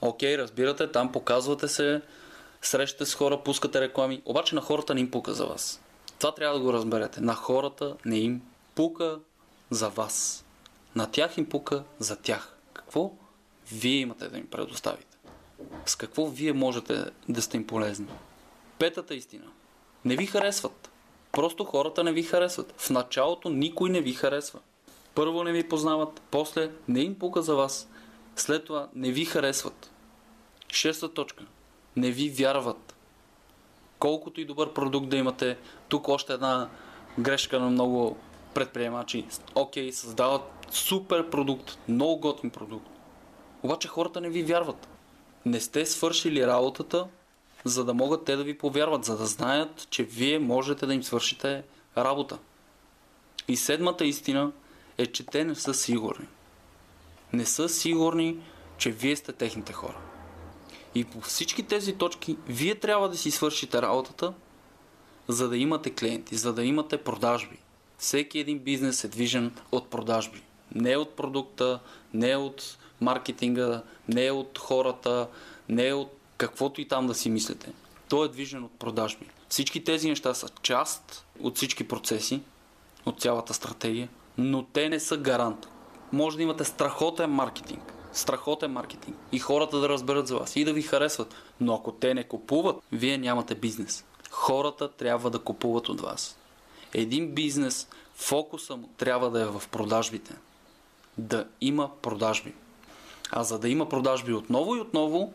Окей, 0.00 0.38
разбирате, 0.38 0.92
там 0.92 1.12
показвате 1.12 1.68
се, 1.68 2.02
срещате 2.62 3.06
с 3.06 3.14
хора, 3.14 3.42
пускате 3.44 3.80
реклами, 3.80 4.22
обаче 4.24 4.54
на 4.54 4.60
хората 4.60 4.94
не 4.94 5.00
им 5.00 5.10
пука 5.10 5.34
за 5.34 5.46
вас. 5.46 5.80
Това 6.18 6.34
трябва 6.34 6.58
да 6.58 6.64
го 6.64 6.72
разберете. 6.72 7.20
На 7.20 7.34
хората 7.34 7.96
не 8.04 8.18
им 8.18 8.42
пука 8.74 9.18
за 9.70 9.88
вас. 9.88 10.44
На 10.94 11.10
тях 11.10 11.38
им 11.38 11.48
пука 11.48 11.82
за 11.98 12.16
тях. 12.16 12.56
Какво 12.72 13.10
вие 13.72 13.96
имате 13.96 14.28
да 14.28 14.38
им 14.38 14.46
предоставите? 14.46 15.16
С 15.86 15.96
какво 15.96 16.26
вие 16.26 16.52
можете 16.52 17.04
да 17.28 17.42
сте 17.42 17.56
им 17.56 17.66
полезни? 17.66 18.06
Петата 18.78 19.14
истина. 19.14 19.44
Не 20.04 20.16
ви 20.16 20.26
харесват. 20.26 20.90
Просто 21.32 21.64
хората 21.64 22.04
не 22.04 22.12
ви 22.12 22.22
харесват. 22.22 22.74
В 22.76 22.90
началото 22.90 23.48
никой 23.48 23.90
не 23.90 24.00
ви 24.00 24.12
харесва. 24.12 24.60
Първо 25.14 25.44
не 25.44 25.52
ви 25.52 25.68
познават, 25.68 26.22
после 26.30 26.70
не 26.88 27.00
им 27.00 27.18
пука 27.18 27.42
за 27.42 27.54
вас, 27.54 27.88
след 28.36 28.64
това 28.64 28.88
не 28.94 29.12
ви 29.12 29.24
харесват. 29.24 29.90
Шеста 30.72 31.14
точка. 31.14 31.44
Не 31.96 32.10
ви 32.10 32.30
вярват. 32.30 32.96
Колкото 33.98 34.40
и 34.40 34.44
добър 34.44 34.72
продукт 34.72 35.08
да 35.08 35.16
имате, 35.16 35.58
тук 35.88 36.08
още 36.08 36.32
една 36.32 36.68
грешка 37.18 37.60
на 37.60 37.70
много 37.70 38.16
предприемачи. 38.54 39.26
Окей, 39.54 39.92
създават 39.92 40.42
супер 40.70 41.30
продукт, 41.30 41.78
много 41.88 42.20
готин 42.20 42.50
продукт. 42.50 42.88
Обаче 43.62 43.88
хората 43.88 44.20
не 44.20 44.28
ви 44.28 44.42
вярват. 44.42 44.88
Не 45.46 45.60
сте 45.60 45.86
свършили 45.86 46.46
работата, 46.46 47.06
за 47.64 47.84
да 47.84 47.94
могат 47.94 48.24
те 48.24 48.36
да 48.36 48.44
ви 48.44 48.58
повярват, 48.58 49.04
за 49.04 49.16
да 49.16 49.26
знаят, 49.26 49.86
че 49.90 50.02
вие 50.02 50.38
можете 50.38 50.86
да 50.86 50.94
им 50.94 51.02
свършите 51.02 51.62
работа. 51.96 52.38
И 53.48 53.56
седмата 53.56 54.04
истина 54.04 54.52
е, 54.98 55.06
че 55.06 55.26
те 55.26 55.44
не 55.44 55.54
са 55.54 55.74
сигурни. 55.74 56.26
Не 57.32 57.46
са 57.46 57.68
сигурни, 57.68 58.36
че 58.78 58.90
вие 58.90 59.16
сте 59.16 59.32
техните 59.32 59.72
хора. 59.72 59.96
И 60.94 61.04
по 61.04 61.20
всички 61.20 61.62
тези 61.62 61.92
точки, 61.92 62.36
вие 62.48 62.74
трябва 62.74 63.08
да 63.08 63.16
си 63.16 63.30
свършите 63.30 63.82
работата, 63.82 64.32
за 65.28 65.48
да 65.48 65.56
имате 65.56 65.90
клиенти, 65.90 66.36
за 66.36 66.52
да 66.52 66.64
имате 66.64 66.96
продажби. 66.98 67.56
Всеки 67.98 68.38
един 68.38 68.58
бизнес 68.58 69.04
е 69.04 69.08
движен 69.08 69.52
от 69.72 69.90
продажби. 69.90 70.42
Не 70.74 70.96
от 70.96 71.16
продукта, 71.16 71.80
не 72.14 72.36
от 72.36 72.78
маркетинга, 73.00 73.82
не 74.08 74.30
от 74.30 74.58
хората, 74.58 75.28
не 75.68 75.92
от 75.92 76.18
каквото 76.36 76.80
и 76.80 76.88
там 76.88 77.06
да 77.06 77.14
си 77.14 77.30
мислите. 77.30 77.72
Той 78.08 78.26
е 78.26 78.28
движен 78.28 78.64
от 78.64 78.72
продажби. 78.78 79.26
Всички 79.48 79.84
тези 79.84 80.08
неща 80.08 80.34
са 80.34 80.48
част 80.62 81.26
от 81.40 81.56
всички 81.56 81.88
процеси, 81.88 82.40
от 83.06 83.20
цялата 83.20 83.54
стратегия, 83.54 84.08
но 84.38 84.62
те 84.62 84.88
не 84.88 85.00
са 85.00 85.16
гарант. 85.16 85.68
Може 86.12 86.36
да 86.36 86.42
имате 86.42 86.64
страхотен 86.64 87.30
маркетинг, 87.30 87.92
страхотен 88.12 88.72
маркетинг 88.72 89.16
и 89.32 89.38
хората 89.38 89.80
да 89.80 89.88
разберат 89.88 90.26
за 90.26 90.38
вас 90.38 90.56
и 90.56 90.64
да 90.64 90.72
ви 90.72 90.82
харесват, 90.82 91.34
но 91.60 91.74
ако 91.74 91.92
те 91.92 92.14
не 92.14 92.24
купуват, 92.24 92.76
вие 92.92 93.18
нямате 93.18 93.54
бизнес. 93.54 94.04
Хората 94.30 94.88
трябва 94.88 95.30
да 95.30 95.38
купуват 95.38 95.88
от 95.88 96.00
вас. 96.00 96.38
Един 96.94 97.34
бизнес, 97.34 97.88
фокуса 98.14 98.76
му 98.76 98.88
трябва 98.96 99.30
да 99.30 99.40
е 99.40 99.46
в 99.46 99.62
продажбите. 99.70 100.34
Да 101.18 101.46
има 101.60 101.90
продажби. 102.02 102.54
А 103.30 103.44
за 103.44 103.58
да 103.58 103.68
има 103.68 103.88
продажби 103.88 104.32
отново 104.32 104.76
и 104.76 104.80
отново, 104.80 105.32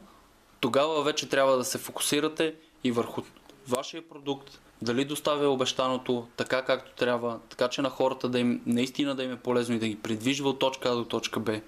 тогава 0.59 1.03
вече 1.03 1.29
трябва 1.29 1.57
да 1.57 1.63
се 1.63 1.77
фокусирате 1.77 2.55
и 2.83 2.91
върху 2.91 3.21
вашия 3.67 4.09
продукт, 4.09 4.59
дали 4.81 5.05
доставя 5.05 5.49
обещаното 5.49 6.27
така 6.37 6.61
както 6.61 6.91
трябва, 6.95 7.39
така 7.49 7.67
че 7.67 7.81
на 7.81 7.89
хората 7.89 8.29
да 8.29 8.39
им 8.39 8.61
наистина 8.65 9.15
да 9.15 9.23
им 9.23 9.31
е 9.31 9.39
полезно 9.39 9.75
и 9.75 9.79
да 9.79 9.87
ги 9.87 9.95
придвижва 9.95 10.49
от 10.49 10.59
точка 10.59 10.89
А 10.89 10.95
до 10.95 11.05
точка 11.05 11.39
Б. 11.39 11.61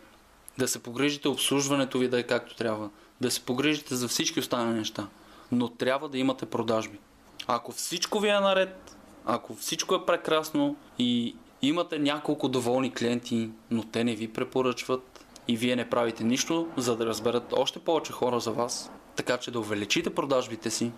Да 0.57 0.67
се 0.67 0.83
погрижите 0.83 1.27
обслужването 1.27 1.99
ви 1.99 2.07
да 2.07 2.19
е 2.19 2.23
както 2.23 2.55
трябва. 2.55 2.89
Да 3.21 3.31
се 3.31 3.45
погрижите 3.45 3.95
за 3.95 4.07
всички 4.07 4.39
останали 4.39 4.77
неща. 4.77 5.07
Но 5.51 5.69
трябва 5.69 6.09
да 6.09 6.17
имате 6.17 6.45
продажби. 6.45 6.99
Ако 7.47 7.71
всичко 7.71 8.19
ви 8.19 8.29
е 8.29 8.39
наред, 8.39 8.97
ако 9.25 9.55
всичко 9.55 9.95
е 9.95 10.05
прекрасно 10.05 10.75
и 10.99 11.35
имате 11.61 11.99
няколко 11.99 12.49
доволни 12.49 12.93
клиенти, 12.93 13.49
но 13.71 13.83
те 13.83 14.03
не 14.03 14.15
ви 14.15 14.27
препоръчват 14.27 15.25
и 15.47 15.57
вие 15.57 15.75
не 15.75 15.89
правите 15.89 16.23
нищо, 16.23 16.67
за 16.77 16.97
да 16.97 17.05
разберат 17.05 17.53
още 17.53 17.79
повече 17.79 18.13
хора 18.13 18.39
за 18.39 18.51
вас, 18.51 18.91
така 19.15 19.37
че 19.37 19.51
да 19.51 19.59
увеличите 19.59 20.15
продажбите 20.15 20.69
си, 20.69 20.91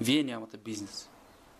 вие 0.00 0.22
нямате 0.22 0.56
бизнес. 0.56 1.08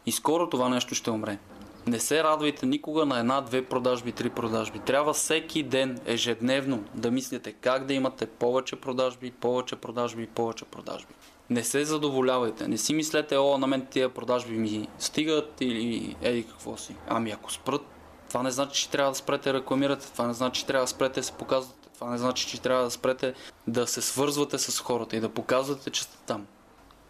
И 0.07 0.12
скоро 0.12 0.49
това 0.49 0.69
нещо 0.69 0.95
ще 0.95 1.11
умре. 1.11 1.39
Не 1.87 1.99
се 2.01 2.25
радвайте 2.25 2.67
никога 2.67 3.07
на 3.07 3.19
една, 3.19 3.41
две 3.41 3.65
продажби, 3.65 4.12
три 4.12 4.31
продажби. 4.31 4.79
Трябва 4.79 5.12
всеки 5.12 5.62
ден, 5.62 6.01
ежедневно 6.05 6.85
да 6.95 7.11
мислите 7.11 7.53
как 7.53 7.87
да 7.87 7.95
имате 7.95 8.27
повече 8.27 8.77
продажби, 8.77 9.31
повече 9.31 9.77
продажби, 9.77 10.27
повече 10.27 10.65
продажби. 10.65 11.15
Не 11.51 11.65
се 11.65 11.85
задоволявайте. 11.85 12.69
Не 12.69 12.79
си 12.79 12.95
мислете, 12.95 13.37
о, 13.37 13.59
на 13.59 13.67
мен 13.67 13.87
тия 13.91 14.09
продажби 14.09 14.59
ми 14.59 14.89
стигат 14.99 15.61
или 15.61 16.17
еди 16.23 16.45
какво 16.45 16.77
си. 16.77 16.97
Ами 17.09 17.31
ако 17.31 17.53
спрат, 17.53 17.83
това 18.29 18.43
не 18.43 18.51
значи, 18.51 18.83
че 18.83 18.91
трябва 18.91 19.12
да 19.12 19.19
спрете 19.19 19.53
рекламирате, 19.53 20.12
това 20.12 20.27
не 20.27 20.35
значи, 20.35 20.61
че 20.61 20.67
трябва 20.67 20.85
да 20.85 20.89
спрете 20.89 21.21
да 21.21 21.25
се 21.25 21.33
показвате, 21.33 21.89
това 21.95 22.11
не 22.11 22.19
значи, 22.19 22.47
че 22.47 22.61
трябва 22.61 22.85
да 22.85 22.91
спрете 22.91 23.35
да 23.67 23.87
се 23.87 24.03
свързвате 24.03 24.59
с 24.59 24.81
хората 24.81 25.17
и 25.17 25.21
да 25.21 25.29
показвате, 25.29 25.91
че 25.91 26.03
сте 26.03 26.17
там. 26.27 26.47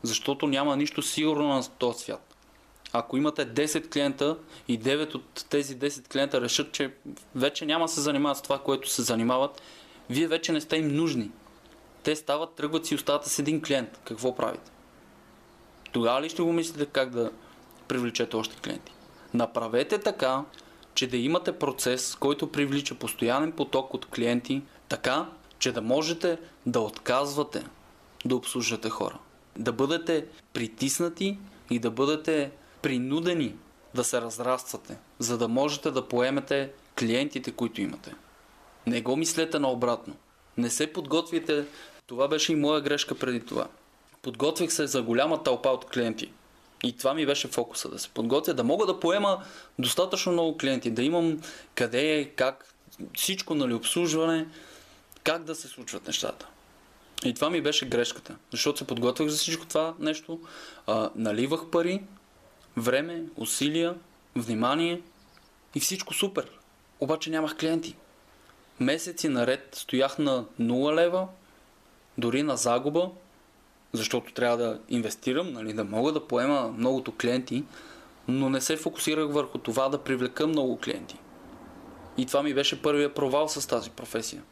Защото 0.02 0.46
няма 0.46 0.76
нищо 0.76 1.02
сигурно 1.02 1.48
на 1.48 1.62
този 1.78 1.98
свят. 1.98 2.34
Ако 2.92 3.16
имате 3.16 3.46
10 3.54 3.92
клиента 3.92 4.36
и 4.68 4.80
9 4.80 5.14
от 5.14 5.46
тези 5.50 5.78
10 5.78 6.08
клиента 6.08 6.40
решат, 6.40 6.72
че 6.72 6.94
вече 7.34 7.66
няма 7.66 7.88
се 7.88 8.00
занимават 8.00 8.38
с 8.38 8.42
това, 8.42 8.58
което 8.58 8.90
се 8.90 9.02
занимават, 9.02 9.62
вие 10.10 10.26
вече 10.26 10.52
не 10.52 10.60
сте 10.60 10.76
им 10.76 10.88
нужни. 10.88 11.30
Те 12.02 12.16
стават, 12.16 12.54
тръгват 12.54 12.86
си 12.86 12.94
остават 12.94 13.24
с 13.24 13.38
един 13.38 13.62
клиент. 13.62 14.00
Какво 14.04 14.34
правите? 14.34 14.70
Тогава 15.92 16.22
ли 16.22 16.28
ще 16.28 16.42
го 16.42 16.52
мислите 16.52 16.86
как 16.86 17.10
да 17.10 17.30
привлечете 17.88 18.36
още 18.36 18.56
клиенти? 18.56 18.92
Направете 19.34 19.98
така, 19.98 20.44
че 20.94 21.06
да 21.06 21.16
имате 21.16 21.58
процес, 21.58 22.16
който 22.16 22.52
привлича 22.52 22.94
постоянен 22.94 23.52
поток 23.52 23.94
от 23.94 24.06
клиенти, 24.06 24.62
така, 24.88 25.26
че 25.58 25.72
да 25.72 25.82
можете 25.82 26.38
да 26.66 26.80
отказвате 26.80 27.64
да 28.24 28.36
обслужвате 28.36 28.90
хора. 28.90 29.18
Да 29.56 29.72
бъдете 29.72 30.26
притиснати 30.52 31.38
и 31.70 31.78
да 31.78 31.90
бъдете 31.90 32.50
принудени 32.82 33.54
да 33.94 34.04
се 34.04 34.20
разраствате, 34.20 34.98
за 35.18 35.38
да 35.38 35.48
можете 35.48 35.90
да 35.90 36.08
поемете 36.08 36.70
клиентите, 36.98 37.52
които 37.52 37.80
имате. 37.80 38.14
Не 38.86 39.00
го 39.00 39.16
мислете 39.16 39.58
наобратно. 39.58 40.16
Не 40.56 40.70
се 40.70 40.92
подготвите. 40.92 41.64
Това 42.06 42.28
беше 42.28 42.52
и 42.52 42.56
моя 42.56 42.80
грешка 42.80 43.14
преди 43.14 43.40
това. 43.40 43.66
Подготвих 44.22 44.72
се 44.72 44.86
за 44.86 45.02
голяма 45.02 45.42
тълпа 45.42 45.68
от 45.68 45.84
клиенти. 45.84 46.32
И 46.82 46.96
това 46.96 47.14
ми 47.14 47.26
беше 47.26 47.48
фокуса, 47.48 47.88
да 47.88 47.98
се 47.98 48.08
подготвя, 48.08 48.54
да 48.54 48.64
мога 48.64 48.86
да 48.86 49.00
поема 49.00 49.44
достатъчно 49.78 50.32
много 50.32 50.56
клиенти, 50.58 50.90
да 50.90 51.02
имам 51.02 51.40
къде 51.74 52.32
как, 52.36 52.74
всичко, 53.16 53.54
нали, 53.54 53.74
обслужване, 53.74 54.46
как 55.24 55.44
да 55.44 55.54
се 55.54 55.68
случват 55.68 56.06
нещата. 56.06 56.48
И 57.24 57.34
това 57.34 57.50
ми 57.50 57.60
беше 57.60 57.88
грешката, 57.88 58.36
защото 58.50 58.78
се 58.78 58.86
подготвях 58.86 59.28
за 59.28 59.36
всичко 59.36 59.66
това 59.66 59.94
нещо, 59.98 60.40
а, 60.86 61.10
наливах 61.16 61.70
пари, 61.70 62.02
време, 62.76 63.22
усилия, 63.36 63.94
внимание 64.36 65.00
и 65.74 65.80
всичко 65.80 66.14
супер. 66.14 66.50
Обаче 67.00 67.30
нямах 67.30 67.56
клиенти. 67.56 67.96
Месеци 68.80 69.28
наред 69.28 69.68
стоях 69.72 70.18
на 70.18 70.44
0 70.60 70.94
лева, 70.94 71.28
дори 72.18 72.42
на 72.42 72.56
загуба, 72.56 73.10
защото 73.92 74.32
трябва 74.32 74.56
да 74.56 74.80
инвестирам, 74.88 75.52
нали, 75.52 75.72
да 75.72 75.84
мога 75.84 76.12
да 76.12 76.26
поема 76.26 76.74
многото 76.76 77.12
клиенти, 77.12 77.64
но 78.28 78.50
не 78.50 78.60
се 78.60 78.76
фокусирах 78.76 79.32
върху 79.32 79.58
това 79.58 79.88
да 79.88 80.04
привлека 80.04 80.46
много 80.46 80.78
клиенти. 80.78 81.18
И 82.16 82.26
това 82.26 82.42
ми 82.42 82.54
беше 82.54 82.82
първия 82.82 83.14
провал 83.14 83.48
с 83.48 83.68
тази 83.68 83.90
професия. 83.90 84.42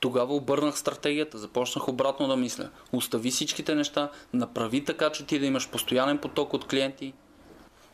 Тогава 0.00 0.34
обърнах 0.34 0.78
стратегията, 0.78 1.38
започнах 1.38 1.88
обратно 1.88 2.28
да 2.28 2.36
мисля. 2.36 2.70
Остави 2.92 3.30
всичките 3.30 3.74
неща, 3.74 4.10
направи 4.32 4.84
така, 4.84 5.10
че 5.10 5.26
ти 5.26 5.38
да 5.38 5.46
имаш 5.46 5.70
постоянен 5.70 6.18
поток 6.18 6.54
от 6.54 6.66
клиенти 6.66 7.12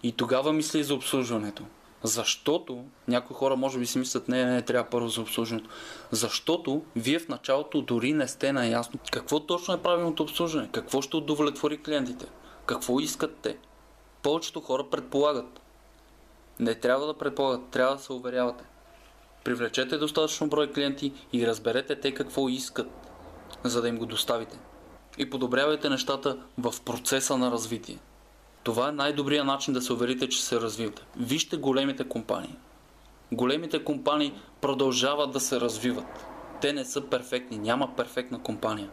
и 0.02 0.12
тогава 0.12 0.52
мисли 0.52 0.84
за 0.84 0.94
обслужването. 0.94 1.62
Защото, 2.02 2.84
някои 3.08 3.36
хора 3.36 3.56
може 3.56 3.78
би 3.78 3.86
си 3.86 3.98
мислят, 3.98 4.28
не, 4.28 4.44
не, 4.44 4.52
не 4.52 4.62
трябва 4.62 4.90
първо 4.90 5.08
за 5.08 5.20
обслужването. 5.20 5.70
Защото 6.10 6.82
вие 6.96 7.18
в 7.18 7.28
началото 7.28 7.82
дори 7.82 8.12
не 8.12 8.28
сте 8.28 8.52
наясно 8.52 9.00
какво 9.12 9.40
точно 9.40 9.74
е 9.74 9.82
правилното 9.82 10.22
обслужване, 10.22 10.68
какво 10.72 11.02
ще 11.02 11.16
удовлетвори 11.16 11.82
клиентите, 11.82 12.26
какво 12.66 13.00
искат 13.00 13.36
те. 13.36 13.58
Повечето 14.22 14.60
хора 14.60 14.84
предполагат. 14.90 15.60
Не 16.60 16.74
трябва 16.74 17.06
да 17.06 17.18
предполагат, 17.18 17.68
трябва 17.70 17.96
да 17.96 18.02
се 18.02 18.12
уверявате. 18.12 18.64
Привлечете 19.44 19.98
достатъчно 19.98 20.48
брой 20.48 20.72
клиенти 20.72 21.12
и 21.32 21.46
разберете 21.46 22.00
те 22.00 22.14
какво 22.14 22.48
искат, 22.48 22.88
за 23.64 23.82
да 23.82 23.88
им 23.88 23.98
го 23.98 24.06
доставите. 24.06 24.58
И 25.18 25.30
подобрявайте 25.30 25.88
нещата 25.88 26.38
в 26.58 26.74
процеса 26.84 27.38
на 27.38 27.50
развитие. 27.50 27.98
Това 28.62 28.88
е 28.88 28.92
най-добрият 28.92 29.46
начин 29.46 29.74
да 29.74 29.82
се 29.82 29.92
уверите, 29.92 30.28
че 30.28 30.42
се 30.42 30.60
развивате. 30.60 31.02
Вижте 31.16 31.56
големите 31.56 32.08
компании. 32.08 32.56
Големите 33.32 33.84
компании 33.84 34.32
продължават 34.60 35.32
да 35.32 35.40
се 35.40 35.60
развиват. 35.60 36.26
Те 36.60 36.72
не 36.72 36.84
са 36.84 37.00
перфектни, 37.00 37.58
няма 37.58 37.96
перфектна 37.96 38.42
компания. 38.42 38.90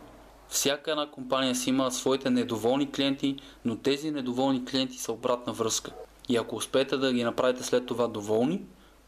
Всяка 0.47 0.91
една 0.91 1.11
компания 1.11 1.55
си 1.55 1.69
има 1.69 1.91
своите 1.91 2.29
недоволни 2.29 2.91
клиенти, 2.91 3.35
но 3.65 3.77
тези 3.77 4.11
недоволни 4.11 4.65
клиенти 4.65 4.97
са 4.97 5.11
обратна 5.11 5.53
връзка. 5.53 5.91
И 6.29 6.37
ако 6.37 6.55
успеете 6.55 6.97
да 6.97 7.13
ги 7.13 7.23
направите 7.23 7.63
след 7.63 7.85
това 7.85 8.07
доволни, 8.07 8.61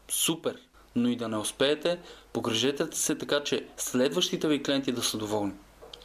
супер! 0.08 0.58
Но 0.96 1.08
и 1.08 1.16
да 1.16 1.28
не 1.28 1.36
успеете, 1.36 1.98
погрежете 2.32 2.86
се 2.96 3.18
така, 3.18 3.44
че 3.44 3.66
следващите 3.76 4.48
ви 4.48 4.62
клиенти 4.62 4.92
да 4.92 5.02
са 5.02 5.18
доволни. 5.18 5.52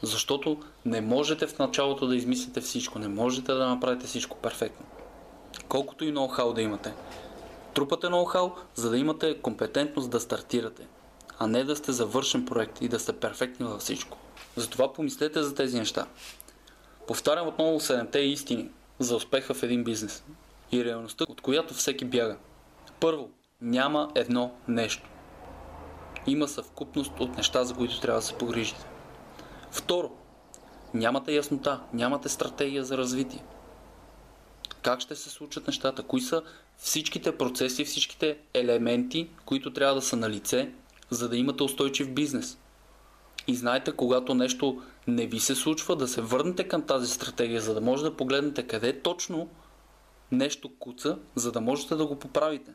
Защото 0.01 0.57
не 0.85 1.01
можете 1.01 1.47
в 1.47 1.59
началото 1.59 2.07
да 2.07 2.15
измислите 2.15 2.61
всичко, 2.61 2.99
не 2.99 3.07
можете 3.07 3.53
да 3.53 3.67
направите 3.67 4.07
всичко 4.07 4.37
перфектно. 4.37 4.85
Колкото 5.69 6.05
и 6.05 6.13
ноу-хау 6.13 6.53
да 6.53 6.61
имате. 6.61 6.93
Трупате 7.73 8.07
ноу-хау, 8.07 8.51
за 8.75 8.89
да 8.89 8.97
имате 8.97 9.41
компетентност 9.41 10.09
да 10.09 10.19
стартирате, 10.19 10.87
а 11.39 11.47
не 11.47 11.63
да 11.63 11.75
сте 11.75 11.91
завършен 11.91 12.45
проект 12.45 12.81
и 12.81 12.87
да 12.87 12.99
сте 12.99 13.13
перфектни 13.13 13.65
във 13.65 13.81
всичко. 13.81 14.17
Затова 14.55 14.93
помислете 14.93 15.43
за 15.43 15.55
тези 15.55 15.79
неща. 15.79 16.05
Повтарям 17.07 17.47
отново 17.47 17.79
седемте 17.79 18.19
истини 18.19 18.69
за 18.99 19.15
успеха 19.15 19.53
в 19.53 19.63
един 19.63 19.83
бизнес 19.83 20.23
и 20.71 20.85
реалността, 20.85 21.25
от 21.29 21.41
която 21.41 21.73
всеки 21.73 22.05
бяга. 22.05 22.37
Първо, 22.99 23.29
няма 23.61 24.11
едно 24.15 24.51
нещо. 24.67 25.09
Има 26.27 26.47
съвкупност 26.47 27.19
от 27.19 27.37
неща, 27.37 27.63
за 27.63 27.73
които 27.73 28.01
трябва 28.01 28.19
да 28.19 28.25
се 28.25 28.33
погрижите. 28.33 28.85
Второ, 29.71 30.11
нямате 30.93 31.35
яснота, 31.35 31.81
нямате 31.93 32.29
стратегия 32.29 32.83
за 32.83 32.97
развитие. 32.97 33.43
Как 34.81 34.99
ще 34.99 35.15
се 35.15 35.29
случат 35.29 35.67
нещата? 35.67 36.03
Кои 36.03 36.21
са 36.21 36.43
всичките 36.77 37.37
процеси, 37.37 37.85
всичките 37.85 38.37
елементи, 38.53 39.29
които 39.45 39.73
трябва 39.73 39.95
да 39.95 40.01
са 40.01 40.15
на 40.15 40.29
лице, 40.29 40.71
за 41.09 41.29
да 41.29 41.37
имате 41.37 41.63
устойчив 41.63 42.13
бизнес? 42.13 42.57
И 43.47 43.55
знаете, 43.55 43.91
когато 43.91 44.33
нещо 44.33 44.81
не 45.07 45.25
ви 45.25 45.39
се 45.39 45.55
случва, 45.55 45.95
да 45.95 46.07
се 46.07 46.21
върнете 46.21 46.67
към 46.67 46.85
тази 46.85 47.07
стратегия, 47.07 47.61
за 47.61 47.73
да 47.73 47.81
може 47.81 48.03
да 48.03 48.17
погледнете 48.17 48.67
къде 48.67 49.01
точно 49.01 49.49
нещо 50.31 50.71
куца, 50.79 51.17
за 51.35 51.51
да 51.51 51.61
можете 51.61 51.95
да 51.95 52.05
го 52.05 52.19
поправите. 52.19 52.71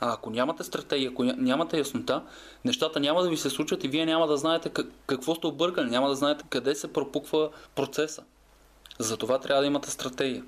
А 0.00 0.12
ако 0.12 0.30
нямате 0.30 0.64
стратегия, 0.64 1.10
ако 1.10 1.24
нямате 1.24 1.78
яснота, 1.78 2.22
нещата 2.64 3.00
няма 3.00 3.22
да 3.22 3.28
ви 3.28 3.36
се 3.36 3.50
случат 3.50 3.84
и 3.84 3.88
вие 3.88 4.06
няма 4.06 4.26
да 4.26 4.36
знаете 4.36 4.70
какво 5.06 5.34
сте 5.34 5.46
объркали, 5.46 5.90
няма 5.90 6.08
да 6.08 6.14
знаете 6.14 6.44
къде 6.50 6.74
се 6.74 6.92
пропуква 6.92 7.50
процеса. 7.74 8.22
Затова 8.98 9.38
трябва 9.38 9.62
да 9.62 9.66
имате 9.66 9.90
стратегия. 9.90 10.44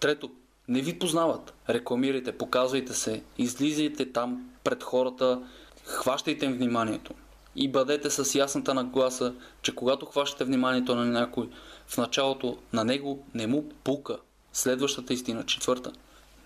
Трето, 0.00 0.30
не 0.68 0.80
ви 0.80 0.98
познават. 0.98 1.54
Рекламирайте, 1.68 2.38
показвайте 2.38 2.94
се, 2.94 3.22
излизайте 3.38 4.12
там 4.12 4.50
пред 4.64 4.82
хората, 4.82 5.42
хващайте 5.84 6.46
им 6.46 6.52
вниманието. 6.52 7.14
И 7.56 7.68
бъдете 7.68 8.10
с 8.10 8.34
ясната 8.34 8.74
нагласа, 8.74 9.34
че 9.62 9.74
когато 9.74 10.06
хващате 10.06 10.44
вниманието 10.44 10.94
на 10.94 11.04
някой, 11.04 11.48
в 11.86 11.98
началото 11.98 12.58
на 12.72 12.84
него 12.84 13.24
не 13.34 13.46
му 13.46 13.68
пука. 13.84 14.18
Следващата 14.52 15.12
истина, 15.12 15.46
четвърта. 15.46 15.92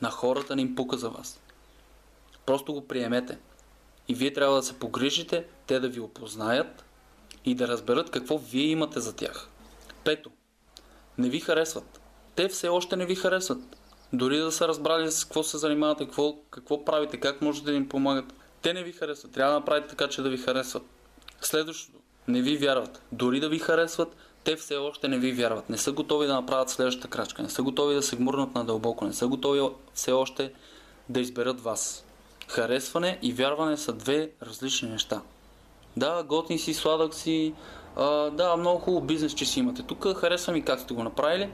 На 0.02 0.10
хората 0.10 0.56
не 0.56 0.62
им 0.62 0.74
пука 0.74 0.98
за 0.98 1.10
вас. 1.10 1.40
Просто 2.46 2.72
го 2.72 2.88
приемете. 2.88 3.38
И 4.08 4.14
вие 4.14 4.32
трябва 4.32 4.56
да 4.56 4.62
се 4.62 4.78
погрижите, 4.78 5.44
те 5.66 5.80
да 5.80 5.88
ви 5.88 6.00
опознаят 6.00 6.84
и 7.44 7.54
да 7.54 7.68
разберат 7.68 8.10
какво 8.10 8.38
вие 8.38 8.66
имате 8.66 9.00
за 9.00 9.16
тях. 9.16 9.48
Пето. 10.04 10.30
Не 11.18 11.28
ви 11.28 11.40
харесват. 11.40 12.00
Те 12.34 12.48
все 12.48 12.68
още 12.68 12.96
не 12.96 13.06
ви 13.06 13.14
харесват. 13.14 13.58
Дори 14.12 14.38
да 14.38 14.52
са 14.52 14.68
разбрали 14.68 15.10
с 15.10 15.24
какво 15.24 15.42
се 15.42 15.58
занимавате, 15.58 16.04
какво, 16.04 16.36
какво 16.50 16.84
правите, 16.84 17.16
как 17.20 17.42
можете 17.42 17.70
да 17.70 17.76
им 17.76 17.88
помагат. 17.88 18.34
Те 18.62 18.72
не 18.72 18.82
ви 18.82 18.92
харесват. 18.92 19.32
Трябва 19.32 19.52
да 19.52 19.58
направите 19.58 19.88
така, 19.88 20.08
че 20.08 20.22
да 20.22 20.30
ви 20.30 20.38
харесват. 20.38 20.82
Следващото. 21.40 21.98
Не 22.28 22.42
ви 22.42 22.56
вярват. 22.56 23.02
Дори 23.12 23.40
да 23.40 23.48
ви 23.48 23.58
харесват, 23.58 24.16
те 24.44 24.56
все 24.56 24.76
още 24.76 25.08
не 25.08 25.18
ви 25.18 25.32
вярват. 25.32 25.70
Не 25.70 25.78
са 25.78 25.92
готови 25.92 26.26
да 26.26 26.34
направят 26.34 26.70
следващата 26.70 27.08
крачка. 27.08 27.42
Не 27.42 27.50
са 27.50 27.62
готови 27.62 27.94
да 27.94 28.02
се 28.02 28.16
гмурнат 28.16 28.54
надълбоко. 28.54 29.04
Не 29.04 29.12
са 29.12 29.26
готови 29.26 29.60
все 29.94 30.12
още 30.12 30.52
да 31.08 31.20
изберат 31.20 31.60
вас. 31.60 32.04
Харесване 32.48 33.18
и 33.22 33.32
вярване 33.32 33.76
са 33.76 33.92
две 33.92 34.30
различни 34.42 34.88
неща. 34.88 35.22
Да, 35.96 36.22
готин 36.22 36.58
си, 36.58 36.74
сладък 36.74 37.14
си, 37.14 37.54
а, 37.96 38.30
да, 38.30 38.56
много 38.56 38.78
хубаво 38.78 39.06
бизнес, 39.06 39.34
че 39.34 39.46
си 39.46 39.60
имате. 39.60 39.82
Тук 39.82 40.16
харесва 40.16 40.52
ми 40.52 40.64
как 40.64 40.80
сте 40.80 40.94
го 40.94 41.02
направили, 41.02 41.52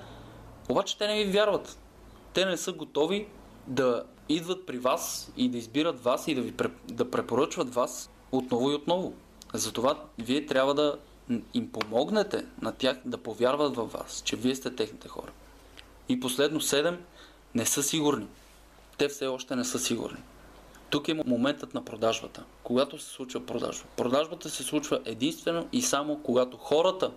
обаче 0.68 0.98
те 0.98 1.06
не 1.06 1.24
ви 1.24 1.30
вярват. 1.30 1.78
Те 2.32 2.44
не 2.44 2.56
са 2.56 2.72
готови 2.72 3.28
да 3.66 4.04
идват 4.28 4.66
при 4.66 4.78
вас 4.78 5.32
и 5.36 5.48
да 5.48 5.58
избират 5.58 6.02
вас 6.02 6.28
и 6.28 6.34
да 6.34 6.42
ви 6.42 6.54
да 6.88 7.10
препоръчват 7.10 7.74
вас 7.74 8.10
отново 8.32 8.70
и 8.70 8.74
отново. 8.74 9.12
Затова 9.54 10.04
вие 10.18 10.46
трябва 10.46 10.74
да 10.74 10.98
им 11.54 11.72
помогнете 11.72 12.44
на 12.62 12.72
тях 12.72 12.96
да 13.04 13.18
повярват 13.18 13.76
във 13.76 13.92
вас, 13.92 14.22
че 14.24 14.36
вие 14.36 14.54
сте 14.54 14.76
техните 14.76 15.08
хора. 15.08 15.32
И 16.08 16.20
последно, 16.20 16.60
седем 16.60 17.04
не 17.54 17.66
са 17.66 17.82
сигурни. 17.82 18.26
Те 18.98 19.08
все 19.08 19.26
още 19.26 19.56
не 19.56 19.64
са 19.64 19.78
сигурни. 19.78 20.18
Тук 20.90 21.08
е 21.08 21.14
моментът 21.14 21.74
на 21.74 21.84
продажбата. 21.84 22.44
Когато 22.62 22.98
се 22.98 23.10
случва 23.10 23.46
продажба. 23.46 23.84
Продажбата 23.96 24.50
се 24.50 24.62
случва 24.62 25.00
единствено 25.04 25.68
и 25.72 25.82
само 25.82 26.22
когато 26.22 26.56
хората 26.56 27.10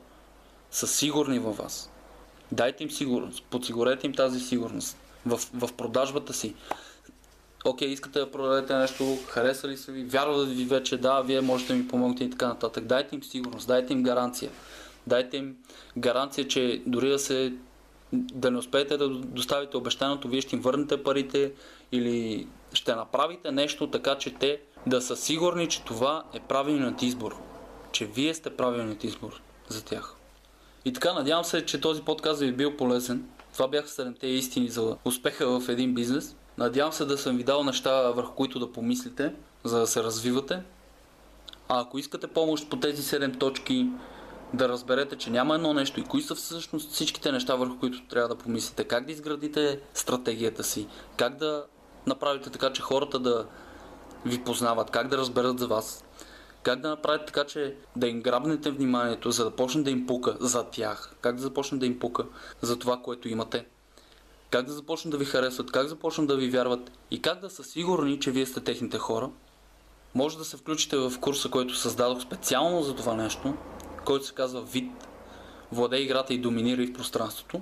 са 0.72 0.88
сигурни 0.88 1.40
във 1.40 1.58
вас. 1.58 1.92
Дайте 2.52 2.84
им 2.84 2.92
сигурност, 2.92 3.44
подсигурете 3.44 4.08
им 4.08 4.14
тази 4.14 4.40
сигурност 4.40 4.98
в, 5.26 5.40
в 5.54 5.74
продажбата 5.74 6.34
си. 6.34 6.56
Окей, 7.66 7.88
искате 7.88 8.20
да 8.20 8.32
продадете 8.32 8.76
нещо, 8.76 9.18
хареса 9.28 9.68
ли 9.68 9.78
се 9.78 9.92
ви, 9.92 10.04
вярват 10.04 10.50
ви 10.50 10.66
вече, 10.66 10.98
да, 10.98 11.22
вие 11.22 11.42
можете 11.42 11.74
да 11.74 11.80
ми 11.80 11.88
помогнете 11.88 12.24
и 12.24 12.30
така 12.30 12.48
нататък. 12.48 12.86
Дайте 12.86 13.16
им 13.16 13.24
сигурност, 13.24 13.68
дайте 13.68 13.94
им 13.94 14.04
гаранция. 14.04 14.52
Дайте 15.08 15.38
им 15.38 15.58
гаранция, 15.98 16.48
че 16.48 16.84
дори 16.86 17.10
да 17.10 17.20
се 17.20 17.54
да 18.14 18.52
не 18.52 18.58
успеете 18.58 18.98
да 18.98 19.10
доставите 19.10 19.78
обещаното, 19.78 20.28
вие 20.28 20.42
ще 20.42 20.56
им 20.56 20.62
върнете 20.62 21.04
парите 21.04 21.52
или 21.92 22.48
ще 22.74 22.96
направите 22.96 23.52
нещо 23.52 23.88
така, 23.88 24.18
че 24.18 24.34
те 24.34 24.62
да 24.88 25.02
са 25.02 25.16
сигурни, 25.16 25.70
че 25.70 25.84
това 25.84 26.24
е 26.34 26.40
правилният 26.40 27.02
избор. 27.02 27.36
Че 27.92 28.06
вие 28.06 28.34
сте 28.34 28.50
правилният 28.50 29.04
избор 29.04 29.42
за 29.68 29.86
тях. 29.86 30.16
И 30.86 30.94
така, 30.94 31.14
надявам 31.14 31.44
се, 31.44 31.66
че 31.66 31.82
този 31.82 32.02
подкаст 32.02 32.40
ви 32.40 32.48
е 32.48 32.52
бил 32.52 32.78
полезен. 32.78 33.30
Това 33.54 33.68
бяха 33.68 33.88
седемте 33.88 34.28
истини 34.28 34.70
за 34.70 34.98
успеха 35.06 35.60
в 35.60 35.70
един 35.70 35.94
бизнес. 35.94 36.36
Надявам 36.58 36.94
се 36.94 37.06
да 37.06 37.18
съм 37.18 37.38
ви 37.38 37.44
дал 37.44 37.64
неща, 37.64 38.12
върху 38.12 38.36
които 38.36 38.60
да 38.60 38.72
помислите, 38.72 39.34
за 39.64 39.80
да 39.80 39.88
се 39.88 40.04
развивате. 40.04 40.64
А 41.70 41.82
ако 41.82 41.98
искате 42.00 42.28
помощ 42.28 42.70
по 42.70 42.78
тези 42.78 43.02
7 43.02 43.40
точки, 43.40 43.88
да 44.54 44.70
разберете, 44.70 45.16
че 45.16 45.30
няма 45.30 45.56
едно 45.56 45.74
нещо 45.74 46.00
и 46.00 46.04
кои 46.04 46.22
са 46.22 46.36
всъщност 46.36 46.92
всичките 46.92 47.32
неща, 47.32 47.56
върху 47.56 47.80
които 47.80 48.08
трябва 48.08 48.30
да 48.30 48.36
помислите. 48.36 48.84
Как 48.84 49.06
да 49.06 49.12
изградите 49.12 49.80
стратегията 49.94 50.64
си, 50.64 50.88
как 51.18 51.38
да 51.38 51.66
направите 52.08 52.50
така, 52.50 52.74
че 52.74 52.82
хората 52.82 53.20
да 53.20 53.46
ви 54.26 54.44
познават, 54.44 54.92
как 54.92 55.08
да 55.08 55.18
разберат 55.18 55.60
за 55.60 55.68
вас, 55.68 56.04
как 56.64 56.82
да 56.82 56.90
направите 56.90 57.26
така, 57.26 57.44
че 57.44 57.76
да 57.96 58.08
им 58.08 58.22
грабнете 58.22 58.72
вниманието, 58.72 59.32
за 59.32 59.44
да 59.44 59.52
почне 59.52 59.84
да 59.84 59.92
им 59.92 60.08
пука 60.08 60.38
за 60.40 60.64
тях, 60.64 61.16
как 61.22 61.36
да 61.36 61.42
започне 61.42 61.78
да 61.78 61.86
им 61.86 62.00
пука 62.00 62.26
за 62.62 62.80
това, 62.80 63.00
което 63.04 63.30
имате, 63.30 63.66
как 64.50 64.66
да 64.66 64.74
започнат 64.74 65.12
да 65.12 65.18
ви 65.18 65.26
харесват, 65.26 65.72
как 65.72 65.88
започнат 65.88 66.28
да 66.28 66.36
ви 66.36 66.50
вярват 66.50 66.92
и 67.12 67.22
как 67.22 67.40
да 67.40 67.50
са 67.50 67.64
сигурни, 67.64 68.20
че 68.20 68.32
вие 68.32 68.46
сте 68.46 68.62
техните 68.62 68.98
хора. 68.98 69.30
Може 70.16 70.38
да 70.38 70.46
се 70.46 70.58
включите 70.58 70.98
в 70.98 71.14
курса, 71.22 71.50
който 71.50 71.76
създадох 71.76 72.22
специално 72.22 72.82
за 72.82 72.96
това 72.96 73.16
нещо, 73.16 73.54
който 74.06 74.26
се 74.26 74.34
казва 74.34 74.62
Вид, 74.62 74.92
владей 75.72 76.02
играта 76.02 76.34
и 76.34 76.38
доминирай 76.38 76.88
в 76.88 76.94
пространството, 76.94 77.62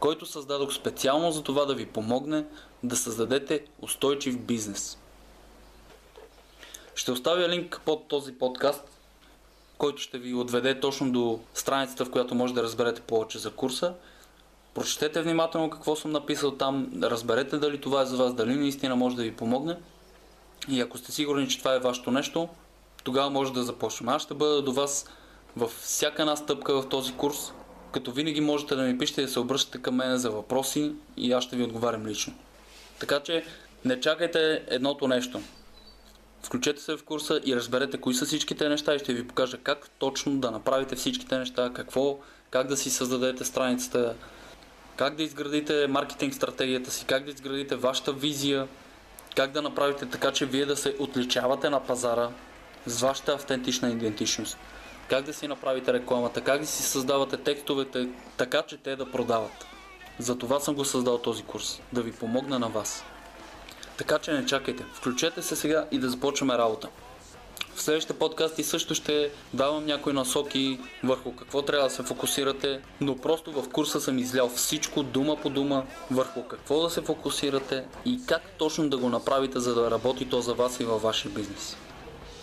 който 0.00 0.26
създадох 0.26 0.72
специално 0.72 1.32
за 1.32 1.42
това 1.42 1.64
да 1.64 1.74
ви 1.74 1.86
помогне 1.86 2.44
да 2.82 2.96
създадете 2.96 3.64
устойчив 3.82 4.38
бизнес. 4.38 4.98
Ще 6.94 7.12
оставя 7.12 7.48
линк 7.48 7.80
под 7.84 8.08
този 8.08 8.32
подкаст, 8.32 8.84
който 9.78 10.02
ще 10.02 10.18
ви 10.18 10.34
отведе 10.34 10.80
точно 10.80 11.12
до 11.12 11.40
страницата, 11.54 12.04
в 12.04 12.10
която 12.10 12.34
може 12.34 12.54
да 12.54 12.62
разберете 12.62 13.00
повече 13.00 13.38
за 13.38 13.50
курса. 13.50 13.94
Прочетете 14.74 15.22
внимателно 15.22 15.70
какво 15.70 15.96
съм 15.96 16.10
написал 16.10 16.50
там, 16.50 16.90
разберете 17.02 17.58
дали 17.58 17.80
това 17.80 18.02
е 18.02 18.06
за 18.06 18.16
вас, 18.16 18.34
дали 18.34 18.54
наистина 18.54 18.96
може 18.96 19.16
да 19.16 19.22
ви 19.22 19.36
помогне. 19.36 19.76
И 20.68 20.80
ако 20.80 20.98
сте 20.98 21.12
сигурни, 21.12 21.48
че 21.48 21.58
това 21.58 21.74
е 21.74 21.78
вашето 21.78 22.10
нещо, 22.10 22.48
тогава 23.04 23.30
може 23.30 23.52
да 23.52 23.62
започнем. 23.62 24.08
Аз 24.08 24.22
ще 24.22 24.34
бъда 24.34 24.62
до 24.62 24.72
вас 24.72 25.06
във 25.56 25.70
всяка 25.70 26.22
една 26.22 26.36
стъпка 26.36 26.82
в 26.82 26.88
този 26.88 27.12
курс, 27.12 27.52
като 27.92 28.12
винаги 28.12 28.40
можете 28.40 28.74
да 28.74 28.82
ми 28.82 28.98
пишете 28.98 29.20
и 29.20 29.24
да 29.24 29.30
се 29.30 29.40
обръщате 29.40 29.78
към 29.78 29.94
мен 29.94 30.16
за 30.16 30.30
въпроси 30.30 30.92
и 31.16 31.32
аз 31.32 31.44
ще 31.44 31.56
ви 31.56 31.62
отговарям 31.62 32.06
лично. 32.06 32.34
Така 32.98 33.20
че 33.20 33.44
не 33.84 34.00
чакайте 34.00 34.62
едното 34.68 35.08
нещо. 35.08 35.40
Включете 36.42 36.82
се 36.82 36.96
в 36.96 37.04
курса 37.04 37.40
и 37.44 37.56
разберете 37.56 37.98
кои 37.98 38.14
са 38.14 38.26
всичките 38.26 38.68
неща 38.68 38.94
и 38.94 38.98
ще 38.98 39.14
ви 39.14 39.28
покажа 39.28 39.58
как 39.58 39.90
точно 39.98 40.36
да 40.38 40.50
направите 40.50 40.96
всичките 40.96 41.38
неща, 41.38 41.70
какво, 41.74 42.18
как 42.50 42.66
да 42.66 42.76
си 42.76 42.90
създадете 42.90 43.44
страницата, 43.44 44.14
как 44.96 45.16
да 45.16 45.22
изградите 45.22 45.86
маркетинг 45.86 46.34
стратегията 46.34 46.90
си, 46.90 47.04
как 47.06 47.24
да 47.24 47.30
изградите 47.30 47.76
вашата 47.76 48.12
визия, 48.12 48.68
как 49.36 49.52
да 49.52 49.62
направите 49.62 50.06
така, 50.06 50.32
че 50.32 50.46
вие 50.46 50.66
да 50.66 50.76
се 50.76 50.96
отличавате 50.98 51.70
на 51.70 51.80
пазара 51.80 52.28
с 52.86 53.00
вашата 53.00 53.32
автентична 53.32 53.90
идентичност. 53.90 54.58
Как 55.10 55.24
да 55.24 55.34
си 55.34 55.48
направите 55.48 55.92
рекламата, 55.92 56.40
как 56.40 56.60
да 56.60 56.66
си 56.66 56.82
създавате 56.82 57.36
текстовете 57.36 58.08
така, 58.36 58.62
че 58.62 58.76
те 58.76 58.96
да 58.96 59.10
продават. 59.10 59.66
За 60.18 60.38
това 60.38 60.60
съм 60.60 60.74
го 60.74 60.84
създал 60.84 61.18
този 61.18 61.42
курс, 61.42 61.80
да 61.92 62.02
ви 62.02 62.12
помогна 62.12 62.58
на 62.58 62.68
вас. 62.68 63.04
Така 63.96 64.18
че 64.18 64.32
не 64.32 64.46
чакайте, 64.46 64.84
включете 64.94 65.42
се 65.42 65.56
сега 65.56 65.86
и 65.90 65.98
да 65.98 66.10
започваме 66.10 66.58
работа. 66.58 66.88
В 67.74 67.82
следващите 67.82 68.18
подкасти 68.18 68.64
също 68.64 68.94
ще 68.94 69.30
давам 69.54 69.86
някои 69.86 70.12
насоки 70.12 70.80
върху 71.04 71.36
какво 71.36 71.62
трябва 71.62 71.88
да 71.88 71.94
се 71.94 72.02
фокусирате, 72.02 72.80
но 73.00 73.16
просто 73.16 73.62
в 73.62 73.68
курса 73.68 74.00
съм 74.00 74.18
излял 74.18 74.48
всичко 74.48 75.02
дума 75.02 75.36
по 75.36 75.50
дума 75.50 75.86
върху 76.10 76.42
какво 76.42 76.82
да 76.82 76.90
се 76.90 77.00
фокусирате 77.00 77.84
и 78.04 78.20
как 78.26 78.42
точно 78.58 78.88
да 78.88 78.98
го 78.98 79.08
направите, 79.08 79.60
за 79.60 79.74
да 79.74 79.90
работи 79.90 80.28
то 80.28 80.40
за 80.40 80.54
вас 80.54 80.80
и 80.80 80.84
във 80.84 81.02
вашия 81.02 81.30
бизнес. 81.30 81.76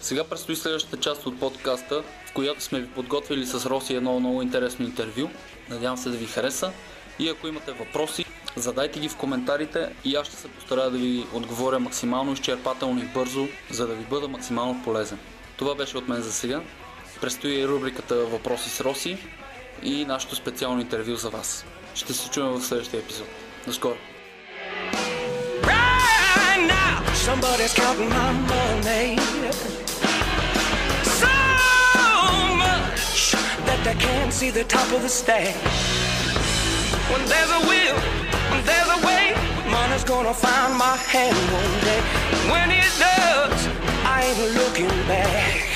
Сега 0.02 0.24
предстои 0.24 0.56
следващата 0.56 0.98
част 0.98 1.26
от 1.26 1.40
подкаста, 1.40 2.04
в 2.26 2.34
която 2.34 2.64
сме 2.64 2.80
ви 2.80 2.88
подготвили 2.88 3.46
с 3.46 3.66
Роси 3.66 3.96
едно 3.96 4.20
много 4.20 4.42
интересно 4.42 4.86
интервю. 4.86 5.30
Надявам 5.70 5.98
се 5.98 6.10
да 6.10 6.18
ви 6.18 6.26
хареса. 6.26 6.72
И 7.20 7.30
ако 7.30 7.48
имате 7.48 7.72
въпроси, 7.72 8.26
задайте 8.56 9.00
ги 9.00 9.10
в 9.10 9.16
коментарите 9.16 9.90
и 10.06 10.16
аз 10.16 10.28
ще 10.28 10.36
се 10.36 10.48
постарая 10.48 10.90
да 10.90 10.98
ви 10.98 11.26
отговоря 11.34 11.80
максимално 11.80 12.34
изчерпателно 12.34 13.02
и 13.02 13.06
бързо, 13.06 13.48
за 13.72 13.88
да 13.88 13.94
ви 13.94 14.04
бъда 14.04 14.28
максимално 14.28 14.84
полезен. 14.84 15.20
Това 15.58 15.76
беше 15.76 15.98
от 15.98 16.08
мен 16.08 16.22
за 16.22 16.34
сега. 16.34 16.62
Предстои 17.22 17.68
рубриката 17.68 18.16
Въпроси 18.16 18.70
с 18.70 18.82
Роси 18.82 19.18
и 19.84 20.06
нашето 20.06 20.36
специално 20.36 20.82
интервю 20.82 21.16
за 21.16 21.30
вас. 21.30 21.66
Ще 21.94 22.14
се 22.14 22.30
чуем 22.30 22.48
в 22.48 22.62
следващия 22.62 23.00
епизод. 23.00 23.28
До 23.68 23.74
скоро! 23.74 23.98
Somebody's 27.28 27.74
counting. 27.74 28.08
That 33.68 33.84
they 33.84 33.96
can't 33.96 34.32
see 34.32 34.50
the 34.50 34.64
top 34.64 34.90
of 34.94 35.02
the 35.02 35.10
stack. 35.10 35.54
When 37.12 37.22
there's 37.28 37.52
a 37.60 37.62
will, 37.68 38.00
when 38.52 38.62
there's 38.64 38.92
a 38.98 39.00
way, 39.06 39.36
money's 39.70 40.06
gonna 40.06 40.34
find 40.34 40.72
my 40.78 40.96
hand 40.96 41.36
one 41.52 41.76
day. 41.84 42.02
When 42.52 42.72
it 42.72 42.92
does, 42.98 43.60
I 44.08 44.24
ain't 44.24 44.56
looking 44.56 44.94
back. 45.08 45.67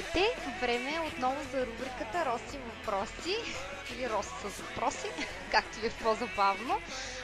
Здравейте! 0.00 0.28
Време 0.60 0.94
е 0.94 1.00
отново 1.02 1.36
за 1.44 1.66
рубриката 1.66 2.24
Роси 2.26 2.58
въпроси 2.58 3.36
или 3.92 4.10
Роси 4.10 4.28
с 4.44 4.60
въпроси, 4.60 5.06
както 5.50 5.80
ви 5.80 5.86
е 5.86 5.90
по-забавно. 5.92 6.78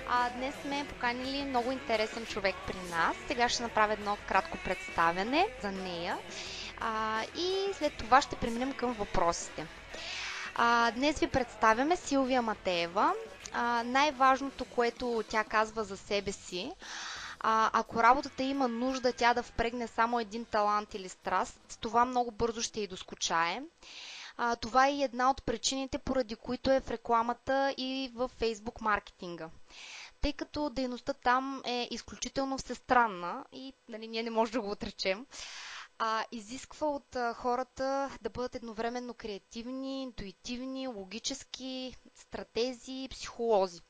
А, 0.08 0.30
днес 0.30 0.54
сме 0.56 0.86
поканили 0.88 1.44
много 1.44 1.72
интересен 1.72 2.26
човек 2.26 2.54
при 2.66 2.76
нас. 2.90 3.16
Сега 3.26 3.48
ще 3.48 3.62
направя 3.62 3.92
едно 3.92 4.16
кратко 4.28 4.58
представяне 4.58 5.48
за 5.62 5.72
нея 5.72 6.18
а, 6.80 7.22
и 7.36 7.66
след 7.74 7.92
това 7.92 8.22
ще 8.22 8.36
преминем 8.36 8.72
към 8.72 8.92
въпросите. 8.92 9.66
А, 10.54 10.90
днес 10.90 11.18
ви 11.18 11.26
представяме 11.26 11.96
Силвия 11.96 12.42
Матеева. 12.42 13.12
Най-важното, 13.84 14.64
което 14.64 15.24
тя 15.28 15.44
казва 15.44 15.84
за 15.84 15.96
себе 15.96 16.32
си, 16.32 16.72
а, 17.46 17.70
ако 17.72 18.02
работата 18.02 18.42
има 18.42 18.68
нужда 18.68 19.12
тя 19.12 19.34
да 19.34 19.42
впрегне 19.42 19.86
само 19.86 20.20
един 20.20 20.44
талант 20.44 20.94
или 20.94 21.08
страст, 21.08 21.78
това 21.80 22.04
много 22.04 22.30
бързо 22.30 22.62
ще 22.62 22.80
и 22.80 22.86
доскочае. 22.86 23.62
А, 24.36 24.56
това 24.56 24.88
е 24.88 24.92
една 24.92 25.30
от 25.30 25.42
причините, 25.42 25.98
поради 25.98 26.36
които 26.36 26.70
е 26.70 26.80
в 26.80 26.90
рекламата 26.90 27.74
и 27.76 28.10
в 28.14 28.28
фейсбук 28.28 28.80
маркетинга. 28.80 29.50
Тъй 30.20 30.32
като 30.32 30.70
дейността 30.70 31.12
там 31.12 31.62
е 31.64 31.88
изключително 31.90 32.58
всестранна 32.58 33.44
и 33.52 33.72
нали, 33.88 34.08
ние 34.08 34.22
не 34.22 34.30
можем 34.30 34.52
да 34.52 34.60
го 34.60 34.70
отречем, 34.70 35.26
а, 35.98 36.24
изисква 36.32 36.86
от 36.86 37.16
а, 37.16 37.34
хората 37.34 38.10
да 38.22 38.30
бъдат 38.30 38.54
едновременно 38.54 39.14
креативни, 39.14 40.02
интуитивни, 40.02 40.88
логически, 40.88 41.94
стратези, 42.14 43.08
психолози. 43.10 43.80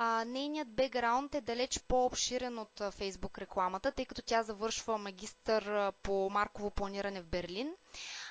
А, 0.00 0.24
нейният 0.24 0.68
бекграунд 0.68 1.34
е 1.34 1.40
далеч 1.42 1.80
по-обширен 1.80 2.58
от 2.58 2.82
Фейсбук 2.90 3.38
рекламата, 3.38 3.92
тъй 3.92 4.04
като 4.04 4.22
тя 4.22 4.42
завършва 4.42 4.98
магистър 4.98 5.92
по 5.92 6.30
марково 6.30 6.70
планиране 6.70 7.20
в 7.20 7.26
Берлин. 7.26 7.74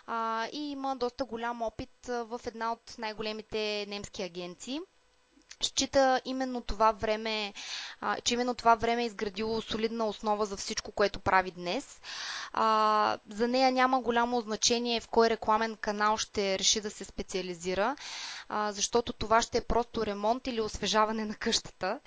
а, 0.05 0.47
и 0.47 0.59
има 0.61 0.95
доста 0.95 1.25
голям 1.25 1.61
опит 1.61 1.89
в 2.05 2.41
една 2.45 2.71
от 2.71 2.95
най-големите 2.97 3.85
немски 3.87 4.23
агенции 4.23 4.79
счита 5.61 6.21
именно 6.25 6.61
това 6.61 6.91
време, 6.91 7.53
че 8.23 8.33
именно 8.33 8.55
това 8.55 8.75
време 8.75 9.01
е 9.03 9.07
изградило 9.07 9.61
солидна 9.61 10.05
основа 10.05 10.45
за 10.45 10.57
всичко, 10.57 10.91
което 10.91 11.19
прави 11.19 11.51
днес. 11.51 12.01
За 13.29 13.47
нея 13.47 13.71
няма 13.71 14.01
голямо 14.01 14.41
значение 14.41 14.99
в 14.99 15.07
кой 15.07 15.29
рекламен 15.29 15.75
канал 15.75 16.17
ще 16.17 16.59
реши 16.59 16.81
да 16.81 16.89
се 16.89 17.03
специализира, 17.05 17.95
защото 18.49 19.13
това 19.13 19.41
ще 19.41 19.57
е 19.57 19.61
просто 19.63 20.05
ремонт 20.05 20.47
или 20.47 20.61
освежаване 20.61 21.25
на 21.25 21.35
къщата. 21.35 21.99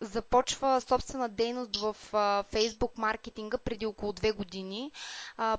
Започва 0.00 0.80
собствена 0.80 1.28
дейност 1.28 1.76
в 1.76 1.96
Фейсбук 2.44 2.98
маркетинга 2.98 3.58
преди 3.58 3.86
около 3.86 4.12
две 4.12 4.32
години. 4.32 4.92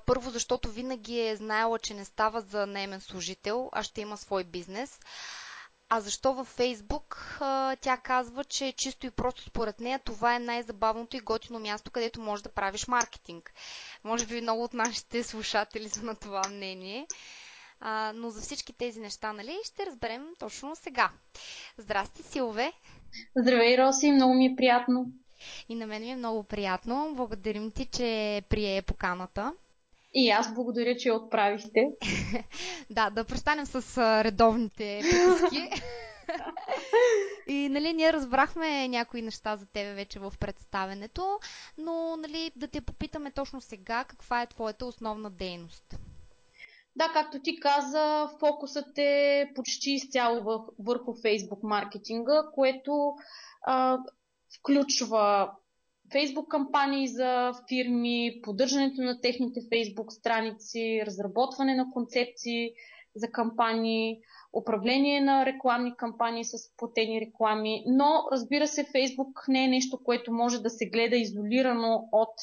Първо, 0.06 0.30
защото 0.30 0.70
винаги 0.70 1.20
е 1.20 1.36
знаела, 1.36 1.80
че 1.80 1.94
не 1.94 2.06
става 2.06 2.42
за 2.42 2.66
наемен 2.66 3.02
служител, 3.02 3.70
а 3.72 3.84
ще 3.84 4.02
има 4.02 4.18
свой 4.18 4.44
бизнес. 4.44 5.00
А 5.92 6.00
защо 6.02 6.34
във 6.34 6.48
Фейсбук? 6.48 7.38
Тя 7.82 7.98
казва, 8.04 8.44
че 8.44 8.72
чисто 8.72 9.08
и 9.08 9.12
просто 9.12 9.42
според 9.42 9.80
нея 9.80 10.00
това 10.00 10.36
е 10.36 10.40
най-забавното 10.40 11.18
и 11.18 11.20
готино 11.20 11.60
място, 11.60 11.92
където 11.92 12.22
можеш 12.22 12.44
да 12.44 12.50
правиш 12.50 12.88
маркетинг. 12.88 13.54
Може 14.04 14.26
би 14.26 14.42
много 14.42 14.64
от 14.64 14.74
нашите 14.74 15.24
слушатели 15.24 15.90
са 15.90 16.06
на 16.06 16.16
това 16.16 16.42
мнение. 16.50 17.08
А, 17.80 18.12
но 18.16 18.30
за 18.30 18.42
всички 18.42 18.74
тези 18.74 19.00
неща, 19.00 19.34
нали, 19.34 19.58
ще 19.64 19.86
разберем 19.86 20.28
точно 20.40 20.76
сега. 20.76 21.10
Здрасти, 21.78 22.24
Силве! 22.24 22.74
Здравей, 23.36 23.78
Роси! 23.78 24.12
Много 24.12 24.34
ми 24.34 24.46
е 24.46 24.56
приятно. 24.56 25.06
И 25.70 25.76
на 25.76 25.88
мен 25.88 26.02
ми 26.02 26.10
е 26.12 26.16
много 26.16 26.44
приятно. 26.44 27.14
Благодарим 27.16 27.72
ти, 27.72 27.86
че 27.86 28.42
прие 28.50 28.82
поканата. 28.82 29.54
И 30.14 30.30
аз 30.30 30.54
благодаря, 30.54 30.96
че 30.98 31.12
отправихте. 31.12 31.88
да, 32.90 33.10
да 33.10 33.24
престанем 33.24 33.66
с 33.66 33.98
редовните 34.24 35.02
приказки. 35.02 35.70
И 37.48 37.70
нали, 37.70 37.94
ние 37.94 38.14
разбрахме 38.14 38.88
някои 38.88 39.22
неща 39.22 39.58
за 39.58 39.66
тебе 39.66 39.94
вече 39.94 40.20
в 40.20 40.34
представенето, 40.40 41.40
но 41.78 42.18
нали, 42.18 42.52
да 42.56 42.68
те 42.68 42.82
попитаме 42.82 43.32
точно 43.32 43.62
сега 43.62 44.04
каква 44.04 44.42
е 44.42 44.48
твоята 44.48 44.86
основна 44.86 45.30
дейност. 45.30 45.96
Да, 46.96 47.10
както 47.14 47.40
ти 47.42 47.60
каза, 47.60 48.30
фокусът 48.40 48.98
е 48.98 49.52
почти 49.56 49.92
изцяло 49.92 50.66
върху 50.80 51.14
Facebook 51.14 51.60
маркетинга, 51.64 52.44
което 52.54 53.14
а, 53.66 53.98
включва 54.60 55.52
Facebook 56.14 56.48
кампании 56.48 57.08
за 57.08 57.54
фирми, 57.70 58.40
поддържането 58.44 59.02
на 59.02 59.22
техните 59.22 59.60
Facebook 59.60 60.10
страници, 60.10 61.04
разработване 61.06 61.76
на 61.76 61.92
концепции 61.92 62.72
за 63.16 63.32
кампании, 63.32 64.20
управление 64.54 65.22
на 65.22 65.46
рекламни 65.46 65.96
кампании 65.98 66.46
с 66.46 66.58
платени 66.78 67.22
реклами. 67.22 67.84
Но, 67.88 68.24
разбира 68.32 68.68
се, 68.68 68.84
Facebook 68.84 69.48
не 69.48 69.66
е 69.66 69.68
нещо, 69.68 70.00
което 70.04 70.34
може 70.34 70.62
да 70.62 70.70
се 70.70 70.86
гледа 70.86 71.16
изолирано 71.16 72.10
от 72.12 72.36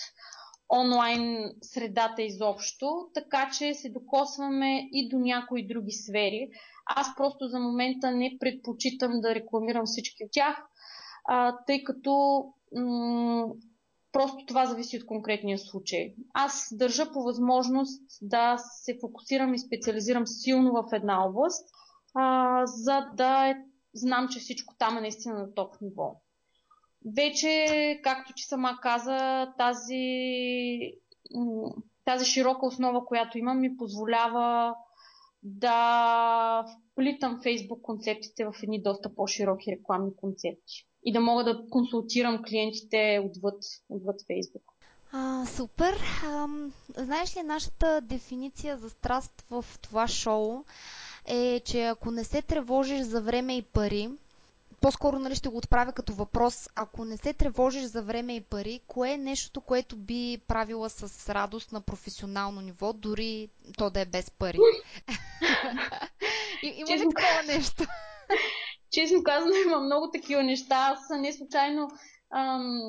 онлайн 0.70 1.52
средата 1.62 2.22
изобщо, 2.22 3.08
така 3.14 3.50
че 3.58 3.74
се 3.74 3.88
докосваме 3.88 4.88
и 4.92 5.08
до 5.08 5.18
някои 5.18 5.66
други 5.66 5.92
сфери. 5.92 6.48
Аз 6.86 7.16
просто 7.16 7.46
за 7.46 7.60
момента 7.60 8.10
не 8.10 8.36
предпочитам 8.40 9.20
да 9.20 9.34
рекламирам 9.34 9.86
всички 9.86 10.24
от 10.24 10.30
тях, 10.32 10.62
тъй 11.66 11.84
като 11.84 12.44
просто 14.12 14.44
това 14.46 14.66
зависи 14.66 14.96
от 14.98 15.06
конкретния 15.06 15.58
случай. 15.58 16.14
Аз 16.34 16.68
държа 16.72 17.12
по 17.12 17.22
възможност 17.22 18.02
да 18.22 18.56
се 18.58 18.98
фокусирам 19.00 19.54
и 19.54 19.58
специализирам 19.58 20.26
силно 20.26 20.72
в 20.72 20.84
една 20.92 21.26
област, 21.26 21.68
а, 22.14 22.62
за 22.66 23.06
да 23.14 23.48
е, 23.48 23.56
знам, 23.94 24.28
че 24.28 24.38
всичко 24.38 24.74
там 24.78 24.98
е 24.98 25.00
наистина 25.00 25.34
на 25.34 25.54
топ 25.54 25.74
ниво. 25.80 26.20
Вече, 27.16 27.66
както 28.04 28.32
ти 28.36 28.42
сама 28.42 28.78
каза, 28.82 29.52
тази, 29.58 30.04
тази 32.04 32.24
широка 32.24 32.66
основа, 32.66 33.04
която 33.04 33.38
имам, 33.38 33.60
ми 33.60 33.76
позволява 33.76 34.74
да 35.42 36.64
вплитам 36.92 37.40
Facebook 37.40 37.80
концептите 37.80 38.44
в 38.44 38.52
едни 38.62 38.82
доста 38.82 39.14
по-широки 39.14 39.72
рекламни 39.72 40.16
концепти 40.16 40.88
и 41.06 41.12
да 41.12 41.20
мога 41.20 41.44
да 41.44 41.60
консултирам 41.70 42.42
клиентите 42.42 43.20
отвъд, 43.24 43.62
отвъд 43.88 44.20
Facebook. 44.20 44.62
А, 45.12 45.46
супер. 45.46 45.94
А, 46.24 46.46
знаеш 46.96 47.36
ли, 47.36 47.42
нашата 47.42 48.00
дефиниция 48.00 48.76
за 48.76 48.90
страст 48.90 49.44
в 49.50 49.64
това 49.82 50.08
шоу 50.08 50.64
е, 51.26 51.60
че 51.60 51.84
ако 51.84 52.10
не 52.10 52.24
се 52.24 52.42
тревожиш 52.42 53.00
за 53.00 53.20
време 53.20 53.56
и 53.56 53.62
пари, 53.62 54.10
по-скоро 54.80 55.18
нали, 55.18 55.34
ще 55.34 55.48
го 55.48 55.56
отправя 55.56 55.92
като 55.92 56.12
въпрос. 56.12 56.68
Ако 56.74 57.04
не 57.04 57.16
се 57.16 57.32
тревожиш 57.32 57.82
за 57.82 58.02
време 58.02 58.36
и 58.36 58.40
пари, 58.40 58.80
кое 58.86 59.10
е 59.10 59.16
нещото, 59.16 59.60
което 59.60 59.96
би 59.96 60.38
правила 60.48 60.90
с 60.90 61.34
радост 61.34 61.72
на 61.72 61.80
професионално 61.80 62.60
ниво, 62.60 62.92
дори 62.92 63.48
то 63.78 63.90
да 63.90 64.00
е 64.00 64.04
без 64.04 64.30
пари? 64.30 64.58
Има 66.62 66.96
ли 66.96 66.98
такова 66.98 67.42
нещо? 67.46 67.84
Честно 68.92 69.22
казано, 69.22 69.52
има 69.66 69.80
много 69.80 70.10
такива 70.10 70.42
неща. 70.42 70.76
Аз 70.76 70.98
не 71.20 71.32
случайно 71.32 71.88
ам, 72.34 72.80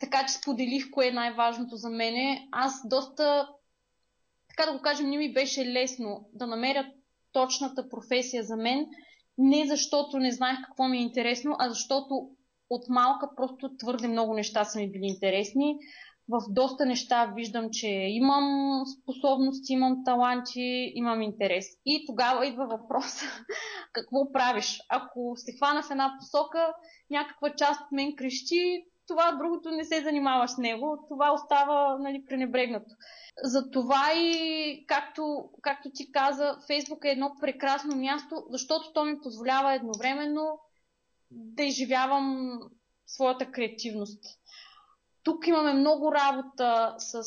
така 0.00 0.26
че 0.26 0.34
споделих 0.34 0.90
кое 0.90 1.06
е 1.06 1.12
най-важното 1.12 1.76
за 1.76 1.90
мене. 1.90 2.48
Аз 2.52 2.88
доста, 2.88 3.48
така 4.48 4.70
да 4.70 4.76
го 4.76 4.82
кажем, 4.82 5.10
не 5.10 5.16
ми 5.16 5.32
беше 5.32 5.66
лесно 5.66 6.28
да 6.32 6.46
намеря 6.46 6.92
точната 7.32 7.88
професия 7.88 8.42
за 8.42 8.56
мен– 8.56 8.86
не 9.40 9.66
защото 9.66 10.18
не 10.18 10.32
знаех 10.32 10.58
какво 10.66 10.88
ми 10.88 10.98
е 10.98 11.02
интересно, 11.02 11.56
а 11.58 11.68
защото 11.68 12.28
от 12.70 12.88
малка 12.88 13.30
просто 13.36 13.76
твърде 13.78 14.08
много 14.08 14.34
неща 14.34 14.64
са 14.64 14.78
ми 14.78 14.92
били 14.92 15.06
интересни. 15.06 15.78
В 16.30 16.40
доста 16.48 16.86
неща 16.86 17.32
виждам, 17.36 17.68
че 17.72 17.88
имам 17.88 18.82
способности, 18.86 19.72
имам 19.72 20.04
таланти, 20.04 20.92
имам 20.94 21.22
интерес. 21.22 21.66
И 21.86 22.04
тогава 22.06 22.46
идва 22.46 22.66
въпрос 22.66 23.22
какво 23.92 24.32
правиш? 24.32 24.80
Ако 24.88 25.32
се 25.36 25.52
хвана 25.56 25.82
в 25.82 25.90
една 25.90 26.16
посока, 26.18 26.74
някаква 27.10 27.54
част 27.54 27.80
от 27.80 27.92
мен 27.92 28.16
крещи, 28.16 28.84
това 29.10 29.32
другото 29.32 29.70
не 29.70 29.84
се 29.84 30.02
занимава 30.02 30.48
с 30.48 30.58
него, 30.58 31.04
това 31.08 31.32
остава 31.32 31.98
нали, 31.98 32.24
пренебрегнато. 32.28 32.94
Затова 33.44 34.12
и, 34.14 34.84
както, 34.86 35.50
както 35.62 35.90
ти 35.94 36.12
каза, 36.12 36.56
Фейсбук 36.66 37.04
е 37.04 37.10
едно 37.10 37.36
прекрасно 37.40 37.96
място, 37.96 38.44
защото 38.50 38.92
то 38.92 39.04
ми 39.04 39.20
позволява 39.22 39.74
едновременно 39.74 40.58
да 41.30 41.62
изживявам 41.62 42.58
своята 43.06 43.50
креативност. 43.50 44.39
Тук 45.22 45.46
имаме 45.46 45.72
много 45.72 46.12
работа 46.12 46.94
с 46.98 47.22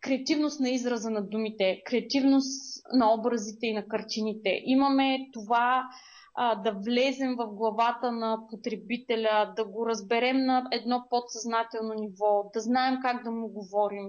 креативност 0.00 0.60
на 0.60 0.68
израза 0.68 1.10
на 1.10 1.22
думите, 1.22 1.82
креативност 1.86 2.82
на 2.92 3.14
образите 3.14 3.66
и 3.66 3.74
на 3.74 3.88
картините. 3.88 4.60
Имаме 4.64 5.18
това 5.32 5.88
а, 6.34 6.54
да 6.54 6.72
влезем 6.72 7.36
в 7.36 7.46
главата 7.46 8.12
на 8.12 8.38
потребителя, 8.50 9.52
да 9.56 9.64
го 9.64 9.86
разберем 9.86 10.44
на 10.44 10.68
едно 10.72 11.06
подсъзнателно 11.10 11.94
ниво, 11.94 12.50
да 12.54 12.60
знаем 12.60 12.98
как 13.02 13.24
да 13.24 13.30
му 13.30 13.48
говорим. 13.48 14.06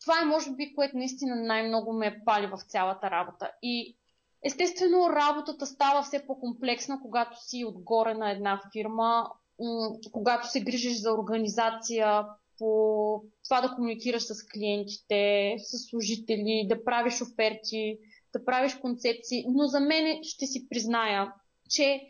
Това 0.00 0.20
е, 0.22 0.24
може 0.24 0.50
би, 0.50 0.74
което 0.74 0.96
наистина 0.96 1.36
най-много 1.36 1.92
ме 1.92 2.22
пали 2.24 2.46
в 2.46 2.58
цялата 2.68 3.10
работа. 3.10 3.50
И 3.62 3.96
естествено, 4.44 5.10
работата 5.10 5.66
става 5.66 6.02
все 6.02 6.26
по-комплексна, 6.26 7.00
когато 7.02 7.36
си 7.44 7.64
отгоре 7.64 8.14
на 8.14 8.30
една 8.30 8.60
фирма, 8.72 9.30
когато 10.12 10.50
се 10.50 10.60
грижиш 10.60 11.00
за 11.00 11.12
организация, 11.12 12.24
по 12.58 13.22
това 13.44 13.60
да 13.60 13.74
комуникираш 13.74 14.22
с 14.22 14.46
клиентите, 14.46 15.54
с 15.58 15.90
служители, 15.90 16.66
да 16.68 16.84
правиш 16.84 17.22
оферти, 17.22 17.98
да 18.32 18.44
правиш 18.44 18.74
концепции. 18.74 19.44
Но 19.48 19.66
за 19.66 19.80
мен 19.80 20.18
ще 20.22 20.46
си 20.46 20.68
призная, 20.68 21.32
че 21.70 22.00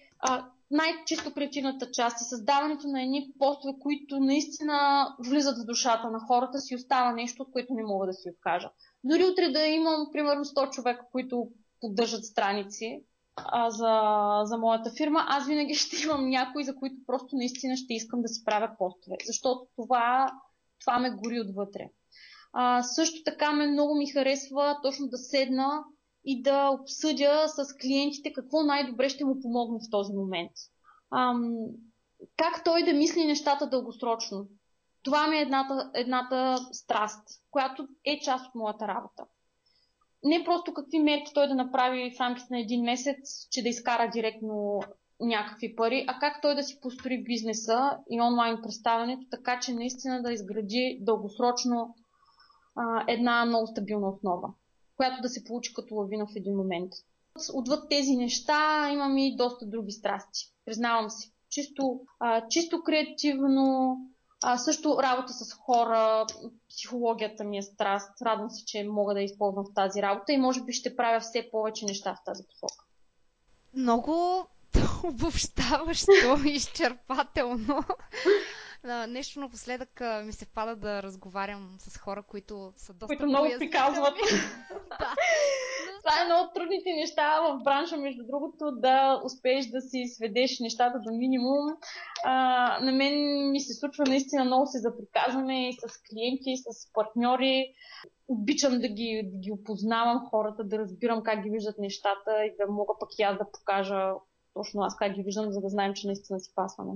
най-чисто 0.71 1.35
креативната 1.35 1.91
част 1.91 2.21
и 2.21 2.25
създаването 2.25 2.89
на 2.89 3.03
едни 3.03 3.33
постове, 3.39 3.75
които 3.81 4.21
наистина 4.21 5.07
влизат 5.29 5.59
в 5.59 5.67
душата 5.67 6.11
на 6.11 6.21
хората, 6.21 6.61
си 6.61 6.75
остава 6.75 7.13
нещо, 7.13 7.43
от 7.43 7.53
което 7.53 7.75
не 7.75 7.83
мога 7.83 8.07
да 8.07 8.13
си 8.13 8.31
откажа. 8.31 8.71
Дори 9.05 9.25
утре 9.25 9.49
да 9.49 9.67
имам, 9.67 10.07
примерно, 10.13 10.45
100 10.45 10.71
човека, 10.71 11.07
които 11.13 11.49
поддържат 11.81 12.25
страници 12.25 13.03
а, 13.37 13.71
за, 13.71 14.01
за 14.45 14.59
моята 14.59 14.91
фирма, 14.97 15.25
аз 15.29 15.47
винаги 15.47 15.75
ще 15.75 16.03
имам 16.05 16.29
някои, 16.29 16.65
за 16.65 16.77
които 16.77 16.97
просто 17.07 17.37
наистина 17.37 17.77
ще 17.77 17.95
искам 17.95 18.23
да 18.23 18.29
си 18.29 18.45
правя 18.45 18.71
постове. 18.79 19.17
Защото 19.27 19.67
това, 19.77 20.33
това 20.81 20.99
ме 20.99 21.11
гори 21.11 21.41
отвътре. 21.41 21.91
А, 22.53 22.83
също 22.83 23.23
така 23.25 23.53
ме 23.53 23.67
много 23.67 23.95
ми 23.95 24.11
харесва 24.11 24.79
точно 24.83 25.09
да 25.09 25.19
седна 25.19 25.85
и 26.25 26.43
да 26.43 26.71
обсъдя 26.71 27.45
с 27.49 27.77
клиентите 27.77 28.33
какво 28.33 28.63
най-добре 28.63 29.09
ще 29.09 29.25
му 29.25 29.41
помогне 29.41 29.79
в 29.79 29.91
този 29.91 30.13
момент. 30.13 30.53
Ам, 31.15 31.55
как 32.37 32.65
той 32.65 32.85
да 32.85 32.93
мисли 32.93 33.25
нещата 33.25 33.67
дългосрочно. 33.67 34.49
Това 35.03 35.27
ми 35.27 35.37
е 35.37 35.41
едната, 35.41 35.91
едната 35.95 36.59
страст, 36.73 37.29
която 37.51 37.89
е 38.05 38.21
част 38.21 38.47
от 38.47 38.55
моята 38.55 38.89
работа. 38.89 39.25
Не 40.25 40.45
просто 40.45 40.75
какви 40.75 40.99
мерки 40.99 41.33
той 41.35 41.49
да 41.49 41.55
направи 41.55 42.15
в 42.17 42.21
рамките 42.21 42.47
на 42.51 42.61
един 42.61 42.83
месец, 42.83 43.49
че 43.51 43.63
да 43.63 43.69
изкара 43.69 44.11
директно 44.13 44.81
някакви 45.21 45.77
пари, 45.77 46.05
а 46.09 46.19
как 46.19 46.43
той 46.43 46.55
да 46.55 46.63
си 46.63 46.81
построи 46.81 47.25
бизнеса 47.25 47.99
и 48.11 48.21
онлайн 48.21 48.59
представянето, 48.63 49.27
така 49.31 49.61
че 49.61 49.73
наистина 49.73 50.23
да 50.23 50.33
изгради 50.33 50.99
дългосрочно 51.01 51.95
а, 52.77 53.05
една 53.09 53.45
много 53.45 53.67
стабилна 53.67 54.09
основа, 54.09 54.49
която 54.97 55.23
да 55.23 55.29
се 55.29 55.45
получи 55.45 55.75
като 55.75 55.95
лавина 55.95 56.27
в 56.27 56.37
един 56.37 56.57
момент. 56.57 56.93
Отвъд 57.55 57.89
тези 57.91 58.17
неща 58.17 58.91
имам 58.93 59.19
и 59.19 59.37
доста 59.37 59.67
други 59.67 59.93
страсти. 59.93 60.41
Признавам 60.65 61.11
си. 61.11 61.33
Чисто, 61.51 62.01
а, 62.21 62.49
чисто 62.49 62.83
креативно, 62.83 63.97
а, 64.43 64.59
също 64.59 64.99
работа 65.03 65.33
с 65.33 65.53
хора, 65.53 66.27
психологията 66.69 67.45
ми 67.45 67.59
е 67.59 67.63
страст. 67.63 68.23
Радвам 68.23 68.51
се, 68.51 68.65
че 68.65 68.85
мога 68.85 69.15
да 69.15 69.23
използвам 69.23 69.65
в 69.65 69.75
тази 69.75 70.03
работа 70.03 70.33
и 70.33 70.39
може 70.39 70.63
би 70.63 70.73
ще 70.73 70.97
правя 70.97 71.21
все 71.21 71.49
повече 71.51 71.85
неща 71.85 72.15
в 72.15 72.25
тази 72.25 72.43
посока. 72.47 72.85
Много 73.75 74.47
обобщаващо, 75.05 76.13
изчерпателно. 76.45 77.85
Нещо 79.09 79.41
напоследък 79.41 80.01
ми 80.25 80.33
се 80.33 80.47
пада 80.47 80.77
да 80.77 81.03
разговарям 81.03 81.77
с 81.79 81.99
хора, 81.99 82.23
които 82.23 82.73
са 82.77 82.93
доста 82.93 83.07
Които 83.07 83.27
много 83.27 83.49
приказват. 83.59 84.15
да. 84.99 85.15
Това 86.05 86.21
е 86.21 86.23
едно 86.23 86.37
от 86.37 86.55
трудните 86.55 86.93
неща 86.93 87.41
в 87.41 87.63
бранша, 87.65 87.97
между 87.97 88.23
другото, 88.27 88.73
да 88.73 89.21
успееш 89.25 89.67
да 89.67 89.81
си 89.81 90.05
сведеш 90.07 90.59
нещата 90.61 90.99
до 90.99 91.13
минимум. 91.13 91.67
А, 92.25 92.35
на 92.81 92.93
мен 92.93 93.15
ми 93.51 93.61
се 93.61 93.75
случва 93.75 94.05
наистина 94.09 94.45
много 94.45 94.67
се 94.67 94.79
заприказваме 94.79 95.69
и 95.69 95.73
с 95.73 95.79
клиенти, 96.09 96.51
и 96.51 96.57
с 96.57 96.93
партньори. 96.93 97.75
Обичам 98.29 98.79
да 98.79 98.89
ги, 98.89 99.23
да 99.25 99.39
ги 99.39 99.53
опознавам 99.53 100.27
хората, 100.31 100.65
да 100.65 100.79
разбирам 100.79 101.23
как 101.23 101.43
ги 101.43 101.51
виждат 101.51 101.79
нещата 101.79 102.45
и 102.45 102.57
да 102.61 102.73
мога 102.73 102.95
пък 103.01 103.09
и 103.19 103.23
аз 103.23 103.39
да 103.39 103.51
покажа 103.53 104.13
точно 104.55 104.83
аз 104.83 104.97
как 104.97 105.13
ги 105.13 105.23
виждам, 105.23 105.53
за 105.53 105.61
да 105.61 105.69
знаем, 105.69 105.95
че 105.95 106.07
наистина 106.07 106.41
си 106.41 106.53
пасваме. 106.55 106.93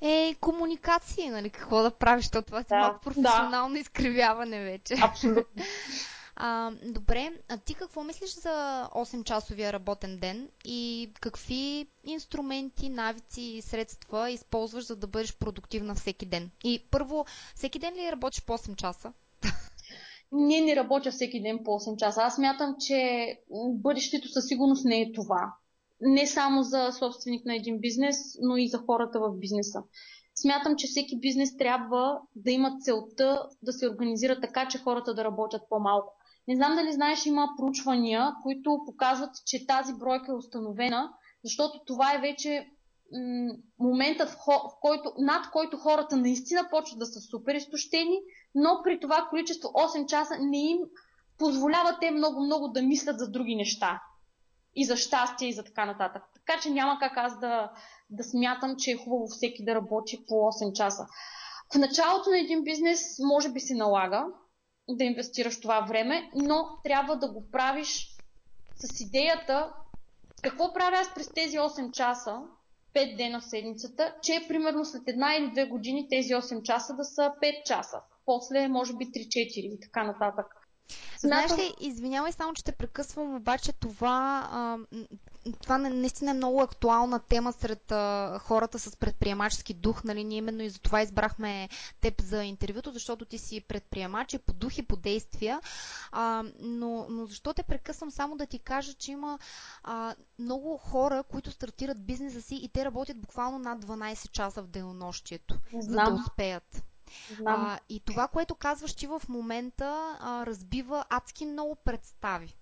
Е, 0.00 0.34
комуникации, 0.40 1.28
нали? 1.28 1.50
Какво 1.50 1.82
да 1.82 1.90
правиш, 1.90 2.24
защото 2.24 2.46
това 2.46 2.62
си 2.62 2.68
да, 2.68 2.78
малко 2.78 3.00
професионално 3.00 3.74
да. 3.74 3.80
изкривяване 3.80 4.64
вече. 4.64 4.94
Абсолютно. 5.02 5.62
А, 6.40 6.72
добре, 6.84 7.32
а 7.48 7.56
ти 7.58 7.74
какво 7.74 8.04
мислиш 8.04 8.34
за 8.34 8.88
8-часовия 8.94 9.72
работен 9.72 10.18
ден 10.18 10.48
и 10.64 11.10
какви 11.20 11.86
инструменти, 12.04 12.88
навици 12.88 13.40
и 13.40 13.62
средства 13.62 14.30
използваш, 14.30 14.84
за 14.84 14.96
да 14.96 15.06
бъдеш 15.06 15.36
продуктивна 15.36 15.94
всеки 15.94 16.26
ден? 16.26 16.50
И 16.64 16.82
първо, 16.90 17.24
всеки 17.54 17.78
ден 17.78 17.94
ли 17.94 18.12
работиш 18.12 18.44
по 18.44 18.52
8 18.52 18.76
часа? 18.76 19.12
Не, 20.32 20.60
не 20.60 20.76
работя 20.76 21.10
всеки 21.10 21.42
ден 21.42 21.58
по 21.64 21.70
8 21.70 21.96
часа. 21.96 22.22
Аз 22.22 22.38
мятам, 22.38 22.76
че 22.80 23.28
бъдещето 23.70 24.28
със 24.28 24.46
сигурност 24.46 24.84
не 24.84 25.00
е 25.00 25.12
това 25.12 25.52
не 26.00 26.26
само 26.26 26.62
за 26.62 26.92
собственик 26.92 27.44
на 27.44 27.56
един 27.56 27.80
бизнес, 27.80 28.16
но 28.42 28.56
и 28.56 28.68
за 28.68 28.78
хората 28.78 29.20
в 29.20 29.38
бизнеса. 29.38 29.82
Смятам, 30.34 30.76
че 30.76 30.86
всеки 30.86 31.18
бизнес 31.20 31.56
трябва 31.56 32.20
да 32.36 32.50
има 32.50 32.78
целта 32.80 33.48
да 33.62 33.72
се 33.72 33.88
организира 33.88 34.40
така, 34.40 34.68
че 34.68 34.78
хората 34.78 35.14
да 35.14 35.24
работят 35.24 35.62
по-малко. 35.70 36.17
Не 36.48 36.56
знам 36.56 36.76
дали 36.76 36.92
знаеш, 36.92 37.26
има 37.26 37.48
проучвания, 37.56 38.34
които 38.42 38.78
показват, 38.86 39.30
че 39.46 39.66
тази 39.66 39.94
бройка 39.94 40.32
е 40.32 40.34
установена, 40.34 41.12
защото 41.44 41.84
това 41.86 42.14
е 42.14 42.20
вече 42.20 42.70
м- 43.12 43.54
моментът, 43.78 44.30
в, 44.30 44.36
в 44.46 44.80
който, 44.80 45.12
над 45.18 45.50
който 45.50 45.76
хората 45.76 46.16
наистина 46.16 46.68
почват 46.70 46.98
да 46.98 47.06
са 47.06 47.20
супер 47.20 47.54
изтощени, 47.54 48.18
но 48.54 48.80
при 48.84 49.00
това 49.00 49.26
количество 49.30 49.68
8 49.68 50.06
часа 50.06 50.34
не 50.40 50.58
им 50.58 50.78
позволява 51.38 51.98
те 52.00 52.10
много-много 52.10 52.68
да 52.68 52.82
мислят 52.82 53.18
за 53.18 53.30
други 53.30 53.56
неща 53.56 54.02
и 54.74 54.84
за 54.84 54.96
щастие 54.96 55.48
и 55.48 55.52
за 55.52 55.64
така 55.64 55.84
нататък. 55.86 56.22
Така 56.34 56.60
че 56.60 56.70
няма 56.70 56.98
как 57.00 57.16
аз 57.16 57.40
да, 57.40 57.72
да 58.10 58.24
смятам, 58.24 58.76
че 58.78 58.90
е 58.90 58.96
хубаво 58.96 59.26
всеки 59.26 59.64
да 59.64 59.74
работи 59.74 60.24
по 60.28 60.34
8 60.34 60.72
часа. 60.72 61.06
В 61.74 61.78
началото 61.78 62.30
на 62.30 62.38
един 62.38 62.64
бизнес 62.64 63.00
може 63.18 63.48
би 63.52 63.60
се 63.60 63.74
налага 63.74 64.26
да 64.88 65.04
инвестираш 65.04 65.60
това 65.60 65.80
време, 65.80 66.30
но 66.34 66.68
трябва 66.84 67.16
да 67.16 67.32
го 67.32 67.50
правиш 67.50 68.08
с 68.76 69.00
идеята 69.00 69.72
какво 70.42 70.72
правя 70.72 70.96
аз 70.96 71.14
през 71.14 71.28
тези 71.28 71.58
8 71.58 71.90
часа, 71.92 72.40
5 72.94 73.16
дена 73.16 73.40
в 73.40 73.44
седмицата, 73.44 74.14
че 74.22 74.44
примерно 74.48 74.84
след 74.84 75.02
една 75.06 75.34
или 75.34 75.50
две 75.50 75.64
години 75.64 76.08
тези 76.10 76.34
8 76.34 76.62
часа 76.62 76.94
да 76.94 77.04
са 77.04 77.32
5 77.42 77.62
часа. 77.64 78.00
После 78.26 78.68
може 78.68 78.92
би 78.96 79.04
3-4 79.04 79.36
и 79.58 79.80
така 79.80 80.04
нататък. 80.04 80.46
Знаеш 81.18 81.52
ли, 81.52 81.74
извинявай 81.80 82.32
само, 82.32 82.54
че 82.54 82.64
те 82.64 82.72
прекъсвам, 82.72 83.36
обаче 83.36 83.72
това, 83.72 84.48
а, 84.52 84.78
това 85.62 85.78
наистина 85.78 86.30
е 86.30 86.34
много 86.34 86.60
актуална 86.60 87.18
тема 87.18 87.52
сред 87.52 87.92
а, 87.92 88.38
хората 88.42 88.78
с 88.78 88.96
предприемачески 88.96 89.74
дух. 89.74 90.04
Нали? 90.04 90.24
Ние 90.24 90.38
именно 90.38 90.62
и 90.62 90.70
за 90.70 90.78
това 90.78 91.02
избрахме 91.02 91.68
теб 92.00 92.20
за 92.20 92.44
интервюто, 92.44 92.92
защото 92.92 93.24
ти 93.24 93.38
си 93.38 93.60
предприемач 93.60 94.34
и 94.34 94.38
по 94.38 94.52
дух 94.52 94.78
и 94.78 94.82
по 94.82 94.96
действия. 94.96 95.60
А, 96.12 96.44
но, 96.60 97.06
но 97.10 97.26
защо 97.26 97.54
те 97.54 97.62
прекъсвам 97.62 98.10
само 98.10 98.36
да 98.36 98.46
ти 98.46 98.58
кажа, 98.58 98.94
че 98.94 99.12
има 99.12 99.38
а, 99.82 100.14
много 100.38 100.76
хора, 100.76 101.22
които 101.22 101.50
стартират 101.50 102.06
бизнеса 102.06 102.42
си 102.42 102.54
и 102.62 102.68
те 102.68 102.84
работят 102.84 103.20
буквално 103.20 103.58
над 103.58 103.84
12 103.84 104.30
часа 104.30 104.62
в 104.62 104.66
денонощието, 104.66 105.54
за 105.78 105.96
да 105.96 106.20
успеят. 106.24 106.82
А, 107.46 107.78
и 107.88 108.00
това, 108.00 108.28
което 108.28 108.54
казваш 108.54 108.94
ти 108.94 109.06
в 109.06 109.22
момента, 109.28 110.16
а, 110.20 110.46
разбива 110.46 111.04
адски 111.08 111.46
много 111.46 111.74
представи. 111.74 112.54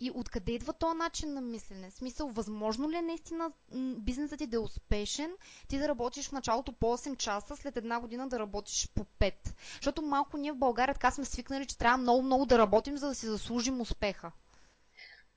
И 0.00 0.10
откъде 0.14 0.52
идва 0.52 0.72
този 0.72 0.96
начин 0.96 1.32
на 1.32 1.40
мислене? 1.40 1.90
Смисъл, 1.90 2.28
възможно 2.28 2.90
ли 2.90 2.96
е 2.96 3.02
наистина 3.02 3.50
бизнесът 3.98 4.38
ти 4.38 4.46
да 4.46 4.56
е 4.56 4.60
успешен, 4.60 5.30
ти 5.68 5.78
да 5.78 5.88
работиш 5.88 6.28
в 6.28 6.32
началото 6.32 6.72
по 6.72 6.86
8 6.86 7.16
часа, 7.16 7.56
след 7.56 7.76
една 7.76 8.00
година 8.00 8.28
да 8.28 8.38
работиш 8.38 8.88
по 8.94 9.04
5? 9.04 9.34
Защото 9.74 10.02
малко 10.02 10.36
ние 10.36 10.52
в 10.52 10.56
България 10.56 10.94
така 10.94 11.10
сме 11.10 11.24
свикнали, 11.24 11.66
че 11.66 11.78
трябва 11.78 11.98
много-много 11.98 12.46
да 12.46 12.58
работим, 12.58 12.96
за 12.96 13.08
да 13.08 13.14
си 13.14 13.26
заслужим 13.26 13.80
успеха. 13.80 14.32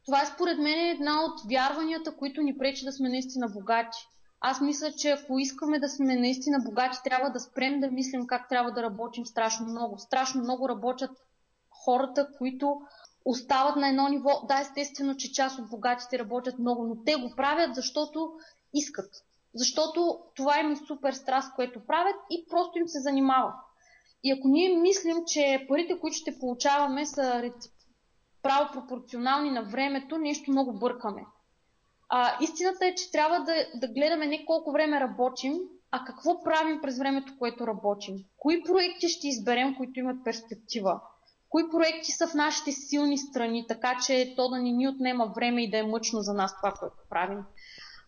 Това 0.05 0.21
е 0.21 0.25
според 0.25 0.57
мен 0.57 0.79
една 0.79 1.23
от 1.23 1.41
вярванията, 1.49 2.15
които 2.15 2.41
ни 2.41 2.57
пречи 2.57 2.85
да 2.85 2.91
сме 2.91 3.09
наистина 3.09 3.47
богати. 3.47 4.07
Аз 4.41 4.61
мисля, 4.61 4.91
че 4.91 5.09
ако 5.09 5.39
искаме 5.39 5.79
да 5.79 5.89
сме 5.89 6.15
наистина 6.15 6.59
богати, 6.59 6.97
трябва 7.03 7.29
да 7.29 7.39
спрем 7.39 7.79
да 7.79 7.91
мислим 7.91 8.27
как 8.27 8.49
трябва 8.49 8.71
да 8.71 8.83
работим 8.83 9.25
страшно 9.25 9.65
много. 9.65 9.97
Страшно 9.97 10.41
много 10.41 10.69
работят 10.69 11.11
хората, 11.85 12.27
които 12.37 12.81
остават 13.25 13.75
на 13.75 13.89
едно 13.89 14.07
ниво. 14.07 14.41
Да, 14.47 14.59
естествено, 14.59 15.15
че 15.15 15.33
част 15.33 15.59
от 15.59 15.69
богатите 15.69 16.19
работят 16.19 16.59
много, 16.59 16.83
но 16.83 17.03
те 17.03 17.15
го 17.15 17.33
правят, 17.35 17.75
защото 17.75 18.31
искат. 18.73 19.11
Защото 19.53 20.19
това 20.35 20.59
им 20.59 20.71
е 20.71 20.75
супер 20.75 21.13
страст, 21.13 21.55
което 21.55 21.85
правят 21.85 22.15
и 22.29 22.45
просто 22.49 22.79
им 22.79 22.87
се 22.87 22.99
занимават. 22.99 23.55
И 24.23 24.31
ако 24.31 24.47
ние 24.47 24.77
мислим, 24.77 25.17
че 25.27 25.65
парите, 25.69 25.99
които 25.99 26.17
ще 26.17 26.39
получаваме, 26.39 27.05
са 27.05 27.51
право 28.41 28.71
пропорционални 28.73 29.51
на 29.51 29.63
времето, 29.63 30.17
нещо 30.17 30.51
много 30.51 30.73
бъркаме. 30.73 31.25
А, 32.09 32.37
истината 32.41 32.85
е, 32.85 32.95
че 32.95 33.11
трябва 33.11 33.39
да, 33.39 33.53
да 33.75 33.87
гледаме 33.87 34.27
не 34.27 34.45
колко 34.45 34.71
време 34.71 34.99
работим, 34.99 35.53
а 35.91 36.05
какво 36.05 36.43
правим 36.43 36.81
през 36.81 36.97
времето, 36.97 37.33
което 37.39 37.67
работим. 37.67 38.15
Кои 38.37 38.63
проекти 38.63 39.09
ще 39.09 39.27
изберем, 39.27 39.75
които 39.75 39.99
имат 39.99 40.23
перспектива. 40.23 41.01
Кои 41.49 41.69
проекти 41.71 42.11
са 42.11 42.27
в 42.27 42.33
нашите 42.33 42.71
силни 42.71 43.17
страни, 43.17 43.65
така 43.67 43.97
че 44.05 44.33
то 44.35 44.49
да 44.49 44.57
не 44.57 44.71
ни 44.71 44.87
отнема 44.87 45.31
време 45.35 45.63
и 45.63 45.69
да 45.69 45.77
е 45.77 45.83
мъчно 45.83 46.21
за 46.21 46.33
нас 46.33 46.55
това, 46.57 46.71
което 46.71 46.95
правим. 47.09 47.39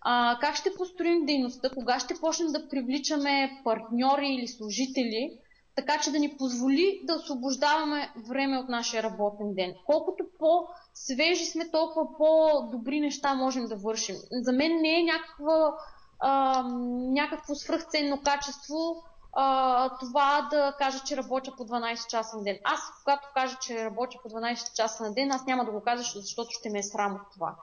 А, 0.02 0.38
как 0.42 0.56
ще 0.56 0.74
построим 0.78 1.26
дейността, 1.26 1.70
кога 1.70 2.00
ще 2.00 2.20
почнем 2.22 2.52
да 2.52 2.70
привличаме 2.70 3.62
партньори 3.64 4.28
или 4.28 4.48
служители, 4.48 5.38
така 5.76 6.00
че 6.00 6.12
да 6.12 6.20
ни 6.20 6.38
позволи 6.38 7.02
да 7.04 7.16
освобождаваме 7.16 8.14
време 8.30 8.58
от 8.58 8.70
нашия 8.70 9.04
работен 9.04 9.54
ден. 9.54 9.74
Колкото 9.86 10.24
по-свежи 10.40 11.46
сме, 11.46 11.72
толкова 11.72 12.18
по-добри 12.18 13.00
неща 13.00 13.34
можем 13.34 13.66
да 13.68 13.76
вършим. 13.76 14.16
За 14.32 14.52
мен 14.52 14.82
не 14.82 15.00
е 15.00 15.04
някаква, 15.04 15.76
а, 16.20 16.64
някакво 17.12 17.56
свръхценно 17.56 18.22
качество 18.24 19.04
а, 19.34 19.98
това 19.98 20.48
да 20.52 20.76
кажа, 20.78 21.00
че 21.06 21.18
работя 21.18 21.56
по 21.58 21.64
12 21.64 22.08
часа 22.08 22.38
на 22.38 22.44
ден. 22.44 22.58
Аз, 22.64 22.80
когато 23.04 23.28
кажа, 23.34 23.58
че 23.62 23.86
работя 23.86 24.18
по 24.24 24.30
12 24.30 24.74
часа 24.74 25.04
на 25.04 25.14
ден, 25.14 25.32
аз 25.32 25.46
няма 25.46 25.66
да 25.66 25.72
го 25.72 25.82
кажа, 25.82 26.04
защото 26.16 26.50
ще 26.52 26.70
ме 26.70 26.80
е 26.80 26.84
срам 26.84 27.16
от 27.16 27.34
това. 27.34 27.56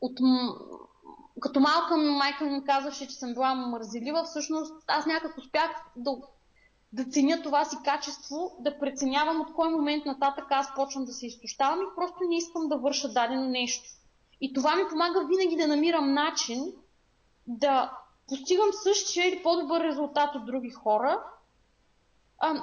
От, 0.00 0.18
като 1.40 1.60
малка 1.60 1.96
майка 1.96 2.44
ми 2.44 2.64
казваше, 2.64 3.08
че 3.08 3.14
съм 3.14 3.32
била 3.32 3.54
мързелива, 3.54 4.24
всъщност 4.24 4.74
аз 4.86 5.06
някак 5.06 5.38
успях 5.38 5.70
да 5.96 6.10
да 6.92 7.04
ценя 7.04 7.42
това 7.42 7.64
си 7.64 7.76
качество, 7.84 8.56
да 8.60 8.78
преценявам 8.78 9.40
от 9.40 9.52
кой 9.54 9.70
момент 9.70 10.06
нататък 10.06 10.44
аз 10.50 10.74
почвам 10.74 11.04
да 11.04 11.12
се 11.12 11.26
изтощавам 11.26 11.80
и 11.80 11.94
просто 11.96 12.18
не 12.28 12.36
искам 12.36 12.68
да 12.68 12.76
върша 12.76 13.08
дадено 13.08 13.48
нещо. 13.48 13.90
И 14.40 14.52
това 14.52 14.76
ми 14.76 14.88
помага 14.90 15.26
винаги 15.26 15.56
да 15.56 15.66
намирам 15.66 16.12
начин 16.12 16.72
да 17.46 17.92
постигам 18.28 18.68
същия 18.72 19.28
или 19.28 19.42
по-добър 19.42 19.80
резултат 19.80 20.34
от 20.34 20.46
други 20.46 20.70
хора, 20.70 21.22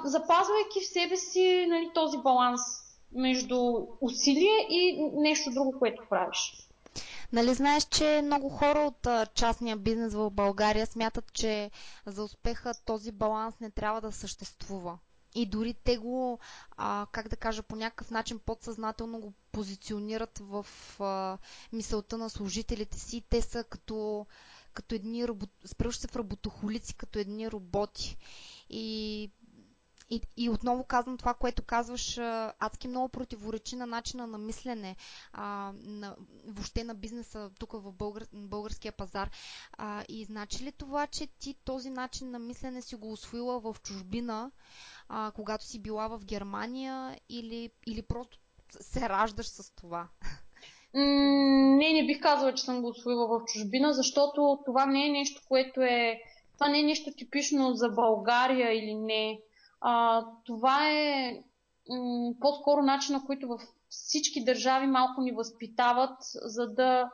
запазвайки 0.04 0.80
в 0.80 0.86
себе 0.86 1.16
си 1.16 1.66
нали, 1.68 1.90
този 1.94 2.18
баланс 2.18 2.60
между 3.12 3.86
усилие 4.00 4.66
и 4.68 5.10
нещо 5.14 5.50
друго, 5.50 5.78
което 5.78 6.02
правиш. 6.10 6.63
Нали 7.32 7.54
знаеш, 7.54 7.84
че 7.84 8.20
много 8.24 8.48
хора 8.48 8.78
от 8.78 9.06
а, 9.06 9.26
частния 9.26 9.76
бизнес 9.76 10.14
в 10.14 10.30
България 10.30 10.86
смятат, 10.86 11.32
че 11.32 11.70
за 12.06 12.24
успеха 12.24 12.74
този 12.76 13.12
баланс 13.12 13.54
не 13.60 13.70
трябва 13.70 14.00
да 14.00 14.12
съществува. 14.12 14.98
И 15.34 15.46
дори 15.46 15.74
те 15.74 15.96
го, 15.96 16.38
а, 16.70 17.06
как 17.12 17.28
да 17.28 17.36
кажа, 17.36 17.62
по 17.62 17.76
някакъв 17.76 18.10
начин 18.10 18.38
подсъзнателно 18.38 19.20
го 19.20 19.32
позиционират 19.52 20.38
в 20.40 20.66
а, 21.00 21.38
мисълта 21.72 22.18
на 22.18 22.30
служителите 22.30 22.98
си. 22.98 23.22
Те 23.22 23.42
са 23.42 23.64
като, 23.64 24.26
като 24.74 24.94
едни 24.94 25.28
робот... 25.28 25.50
се 25.92 26.08
в 26.08 26.16
работохолици, 26.16 26.94
като 26.94 27.18
едни 27.18 27.50
роботи. 27.50 28.16
И 28.70 29.30
и, 30.10 30.20
и 30.36 30.50
отново 30.50 30.84
казвам 30.84 31.18
това, 31.18 31.34
което 31.34 31.62
казваш, 31.62 32.18
адски 32.58 32.88
много 32.88 33.08
противоречи 33.08 33.76
на 33.76 33.86
начина 33.86 34.26
на 34.26 34.38
мислене, 34.38 34.96
а, 35.32 35.72
на, 35.74 36.16
въобще 36.46 36.84
на 36.84 36.94
бизнеса 36.94 37.50
тук 37.58 37.72
в 37.72 37.92
българ, 37.92 38.26
българския 38.32 38.92
пазар. 38.92 39.30
А, 39.72 40.04
и 40.08 40.24
значи 40.24 40.64
ли 40.64 40.72
това, 40.72 41.06
че 41.06 41.26
ти 41.26 41.54
този 41.64 41.90
начин 41.90 42.30
на 42.30 42.38
мислене 42.38 42.82
си 42.82 42.94
го 42.94 43.12
освоила 43.12 43.60
в 43.60 43.76
чужбина, 43.82 44.50
а, 45.08 45.32
когато 45.34 45.64
си 45.64 45.82
била 45.82 46.08
в 46.08 46.24
Германия 46.24 47.20
или, 47.28 47.70
или 47.86 48.02
просто 48.02 48.38
се 48.80 49.08
раждаш 49.08 49.46
с 49.46 49.74
това? 49.74 50.08
не, 50.94 51.92
не 51.92 52.06
бих 52.06 52.20
казала, 52.20 52.54
че 52.54 52.64
съм 52.64 52.82
го 52.82 52.88
освоила 52.88 53.26
в 53.26 53.44
чужбина, 53.44 53.92
защото 53.92 54.58
това 54.64 54.86
не 54.86 55.06
е 55.06 55.10
нещо, 55.10 55.42
което 55.48 55.80
е. 55.80 56.20
Това 56.54 56.68
не 56.68 56.80
е 56.80 56.82
нещо 56.82 57.10
типично 57.16 57.74
за 57.74 57.88
България 57.88 58.72
или 58.72 58.94
не. 58.94 59.40
А, 59.86 60.24
това 60.44 60.90
е 60.90 61.32
м- 61.90 62.32
по-скоро 62.40 62.82
начина, 62.82 63.24
който 63.26 63.48
във 63.48 63.62
всички 63.88 64.44
държави 64.44 64.86
малко 64.86 65.20
ни 65.20 65.32
възпитават, 65.32 66.16
за 66.44 66.66
да, 66.66 67.10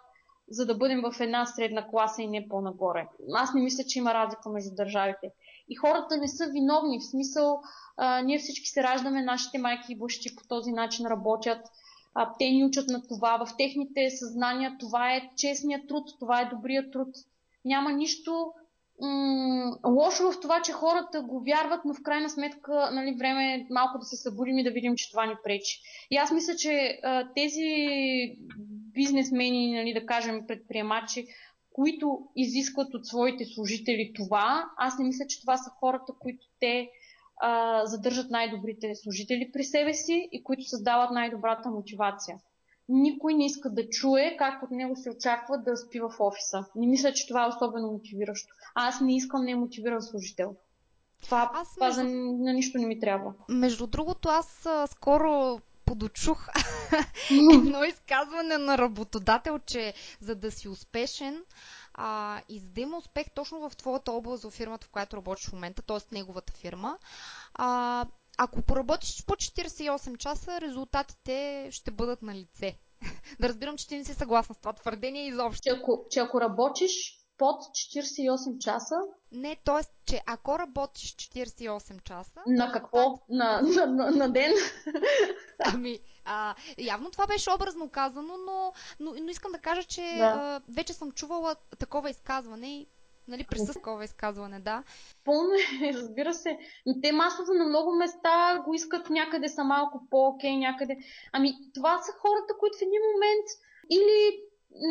за 0.51 0.66
да 0.66 0.75
бъдем 0.75 1.03
в 1.03 1.21
една 1.21 1.47
средна 1.47 1.89
класа 1.89 2.23
и 2.23 2.27
не 2.27 2.49
по-нагоре. 2.49 3.09
Аз 3.35 3.55
не 3.55 3.61
мисля, 3.61 3.85
че 3.85 3.99
има 3.99 4.14
разлика 4.14 4.51
между 4.51 4.75
държавите. 4.75 5.33
И 5.68 5.77
хората 5.77 6.16
не 6.16 6.29
са 6.29 6.47
виновни, 6.47 7.01
в 7.01 7.11
смисъл, 7.11 7.61
а, 7.97 8.23
ние 8.23 8.39
всички 8.39 8.66
се 8.68 8.83
раждаме, 8.83 9.23
нашите 9.23 9.59
майки 9.59 9.93
и 9.93 9.99
бащи 9.99 10.37
по 10.37 10.43
този 10.49 10.73
начин 10.73 11.07
работят. 11.07 11.66
А, 12.14 12.33
те 12.39 12.51
ни 12.51 12.64
учат 12.64 12.89
на 12.89 13.03
това. 13.03 13.47
В 13.47 13.57
техните 13.59 14.11
съзнания 14.11 14.77
това 14.81 15.14
е 15.14 15.31
честният 15.37 15.89
труд, 15.89 16.05
това 16.21 16.41
е 16.41 16.51
добрият 16.55 16.93
труд. 16.93 17.09
Няма 17.64 17.93
нищо 17.93 18.53
м- 19.01 19.77
лошо 19.87 20.33
в 20.33 20.41
това, 20.41 20.63
че 20.63 20.73
хората 20.73 21.23
го 21.23 21.43
вярват, 21.45 21.81
но 21.85 21.95
в 21.95 22.03
крайна 22.03 22.31
сметка 22.31 22.91
нали, 22.93 23.17
време 23.19 23.55
е 23.55 23.67
малко 23.71 23.99
да 23.99 24.05
се 24.05 24.17
събудим 24.17 24.59
и 24.59 24.65
да 24.65 24.71
видим, 24.71 24.97
че 24.97 25.11
това 25.11 25.27
ни 25.27 25.35
пречи. 25.45 25.81
И 26.11 26.17
аз 26.17 26.33
мисля, 26.33 26.57
че 26.57 27.01
а, 27.03 27.33
тези 27.37 27.67
бизнесмени, 28.95 29.73
нали, 29.73 29.95
да 29.95 30.07
кажем 30.07 30.47
предприемачи, 30.49 31.27
които 31.73 32.19
изискват 32.37 32.95
от 32.95 33.07
своите 33.07 33.45
служители 33.45 34.13
това, 34.15 34.71
аз 34.77 34.99
не 34.99 35.05
мисля, 35.05 35.27
че 35.29 35.41
това 35.41 35.57
са 35.57 35.71
хората, 35.71 36.13
които 36.19 36.47
те 36.61 36.91
а, 37.43 37.87
задържат 37.87 38.31
най-добрите 38.31 38.95
служители 38.95 39.51
при 39.53 39.65
себе 39.65 39.95
си 39.95 40.29
и 40.33 40.43
които 40.43 40.63
създават 40.63 41.11
най-добрата 41.11 41.71
мотивация 41.71 42.37
никой 42.91 43.34
не 43.34 43.47
иска 43.47 43.70
да 43.70 43.88
чуе 43.88 44.36
как 44.38 44.62
от 44.62 44.70
него 44.70 44.97
се 44.97 45.11
очаква 45.11 45.59
да 45.59 45.76
спи 45.76 46.01
в 46.01 46.11
офиса. 46.20 46.64
Не 46.76 46.86
мисля, 46.86 47.12
че 47.12 47.28
това 47.28 47.45
е 47.45 47.49
особено 47.49 47.93
мотивиращо. 47.93 48.55
Аз 48.74 49.01
не 49.01 49.16
искам 49.16 49.45
не 49.45 49.55
мотивиран 49.55 50.03
служител. 50.03 50.55
Това, 51.22 51.51
аз, 51.55 51.74
това 51.74 51.86
между... 51.86 52.01
за, 52.01 52.09
на 52.45 52.53
нищо 52.53 52.78
не 52.78 52.86
ми 52.86 53.01
трябва. 53.01 53.34
Между 53.49 53.86
другото, 53.86 54.28
аз 54.28 54.66
а, 54.66 54.86
скоро 54.86 55.61
подочух 55.84 56.49
едно 57.55 57.84
изказване 57.84 58.59
на 58.59 58.78
работодател, 58.78 59.59
че 59.59 59.95
за 60.20 60.34
да 60.34 60.51
си 60.51 60.68
успешен 60.68 61.45
а, 61.95 62.41
и 62.49 62.59
за 62.59 62.68
да 62.68 62.80
има 62.80 62.99
успех 62.99 63.30
точно 63.34 63.68
в 63.68 63.76
твоята 63.76 64.12
област, 64.12 64.45
в 64.45 64.51
фирмата, 64.51 64.86
в 64.86 64.91
която 64.91 65.16
работиш 65.16 65.49
в 65.49 65.53
момента, 65.53 65.82
т.е. 65.82 66.14
неговата 66.14 66.53
фирма, 66.53 66.99
а, 67.55 68.07
ако 68.43 68.62
поработиш 68.62 69.24
по 69.26 69.34
48 69.34 70.16
часа, 70.16 70.61
резултатите 70.61 71.68
ще 71.70 71.91
бъдат 71.91 72.22
на 72.22 72.34
лице. 72.34 72.78
да 73.41 73.49
разбирам, 73.49 73.76
че 73.76 73.88
ти 73.88 73.97
не 73.97 74.05
си 74.05 74.14
съгласна 74.14 74.55
с 74.55 74.59
това 74.59 74.72
твърдение 74.72 75.26
изобщо. 75.26 75.62
Че 75.62 75.70
ако, 75.70 76.07
че 76.11 76.20
ако 76.20 76.41
работиш 76.41 77.20
под 77.38 77.61
48 77.61 78.59
часа? 78.59 78.95
Не, 79.32 79.57
т.е. 79.64 79.84
че 80.07 80.22
ако 80.26 80.59
работиш 80.59 81.14
48 81.16 82.03
часа... 82.03 82.41
На 82.47 82.72
какво? 82.72 83.20
На, 83.28 83.62
на, 83.62 83.86
на, 83.86 84.11
на 84.11 84.32
ден? 84.32 84.53
Ами, 85.64 85.99
а, 86.24 86.55
явно 86.78 87.11
това 87.11 87.26
беше 87.26 87.51
образно 87.51 87.91
казано, 87.91 88.36
но, 88.47 88.72
но, 89.01 89.14
но 89.22 89.30
искам 89.30 89.53
да 89.53 89.59
кажа, 89.59 89.82
че 89.82 90.14
да. 90.18 90.24
а, 90.24 90.61
вече 90.68 90.93
съм 90.93 91.12
чувала 91.12 91.57
такова 91.78 92.11
изказване 92.11 92.78
и 92.78 92.86
Нали, 93.31 93.45
присъства 93.45 93.74
такова 93.74 94.05
изказване, 94.05 94.61
да. 94.61 94.83
Пълно 95.24 95.51
е, 95.83 95.93
разбира 95.95 96.35
се. 96.35 96.59
Те 97.03 97.12
масово 97.12 97.53
на 97.53 97.64
много 97.64 97.95
места 97.95 98.62
го 98.64 98.74
искат 98.74 99.11
някъде 99.11 99.49
са 99.49 99.64
малко 99.64 100.07
по-окей, 100.11 100.57
някъде. 100.57 100.99
Ами, 101.33 101.55
това 101.74 101.99
са 101.99 102.12
хората, 102.12 102.55
които 102.59 102.78
в 102.78 102.83
един 102.83 103.01
момент 103.14 103.47
или 103.91 104.41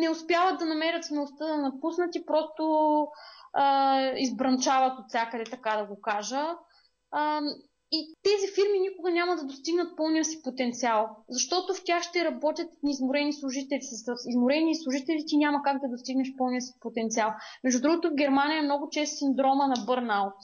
не 0.00 0.10
успяват 0.10 0.58
да 0.58 0.64
намерят 0.64 1.04
смелостта 1.04 1.46
да 1.46 1.56
напуснат 1.56 2.14
и 2.14 2.26
просто 2.26 3.06
а, 3.52 4.02
избранчават 4.16 4.98
от 4.98 5.08
всякъде, 5.08 5.44
така 5.44 5.76
да 5.76 5.84
го 5.84 6.00
кажа. 6.00 6.56
А, 7.10 7.40
и 7.92 8.14
тези 8.22 8.46
фирми 8.54 8.78
никога 8.80 9.10
няма 9.10 9.36
да 9.36 9.44
достигнат 9.44 9.96
пълния 9.96 10.24
си 10.24 10.42
потенциал, 10.42 11.08
защото 11.28 11.74
в 11.74 11.84
тях 11.84 12.02
ще 12.02 12.24
работят 12.24 12.70
изморени 12.88 13.32
служители. 13.32 13.82
С 13.82 14.28
изморени 14.28 14.74
служители 14.74 15.24
ти 15.26 15.36
няма 15.36 15.62
как 15.62 15.80
да 15.80 15.88
достигнеш 15.88 16.28
пълния 16.38 16.60
си 16.60 16.72
потенциал. 16.80 17.30
Между 17.64 17.80
другото, 17.80 18.10
в 18.10 18.14
Германия 18.14 18.58
е 18.58 18.62
много 18.62 18.88
чест 18.90 19.18
синдрома 19.18 19.66
на 19.66 19.84
бърнаут, 19.86 20.34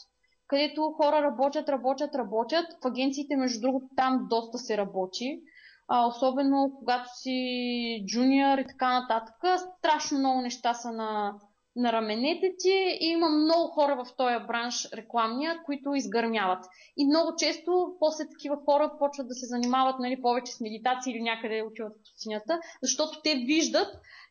където 0.49 0.95
хора 0.97 1.23
работят, 1.23 1.69
работят, 1.69 2.15
работят. 2.15 2.67
В 2.83 2.87
агенциите, 2.87 3.37
между 3.37 3.61
другото, 3.61 3.87
там 3.97 4.27
доста 4.31 4.59
се 4.59 4.77
работи. 4.77 5.41
А, 5.89 6.07
особено 6.07 6.73
когато 6.79 7.09
си 7.15 8.05
джуниор 8.07 8.59
и 8.59 8.67
така 8.67 9.01
нататък. 9.01 9.35
Страшно 9.79 10.19
много 10.19 10.41
неща 10.41 10.75
са 10.75 10.93
на, 10.93 11.35
на 11.77 11.93
раменете 11.93 12.55
ти 12.59 12.99
и 13.01 13.07
има 13.07 13.29
много 13.29 13.69
хора 13.69 14.05
в 14.05 14.17
този 14.17 14.47
бранш 14.47 14.89
рекламния, 14.95 15.63
които 15.65 15.95
изгърмяват. 15.95 16.65
И 16.97 17.07
много 17.07 17.37
често 17.39 17.97
после 18.01 18.29
такива 18.29 18.57
хора 18.65 18.93
почват 18.99 19.29
да 19.29 19.35
се 19.35 19.47
занимават 19.47 19.99
нали, 19.99 20.23
повече 20.23 20.53
с 20.53 20.61
медитация 20.61 21.11
или 21.11 21.23
някъде 21.23 21.63
отиват 21.63 21.93
в 21.93 22.03
пустинята, 22.03 22.61
защото 22.83 23.21
те 23.25 23.35
виждат, 23.35 23.89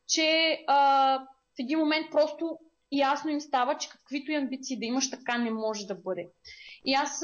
че 0.07 0.59
а, 0.67 1.19
в 1.55 1.59
един 1.59 1.79
момент 1.79 2.07
просто 2.11 2.57
ясно 2.91 3.31
им 3.31 3.41
става, 3.41 3.77
че 3.77 3.89
каквито 3.89 4.31
и 4.31 4.35
амбиции 4.35 4.79
да 4.79 4.85
имаш, 4.85 5.09
така 5.09 5.37
не 5.37 5.51
може 5.51 5.87
да 5.87 5.95
бъде. 5.95 6.29
И 6.85 6.93
аз 6.93 7.21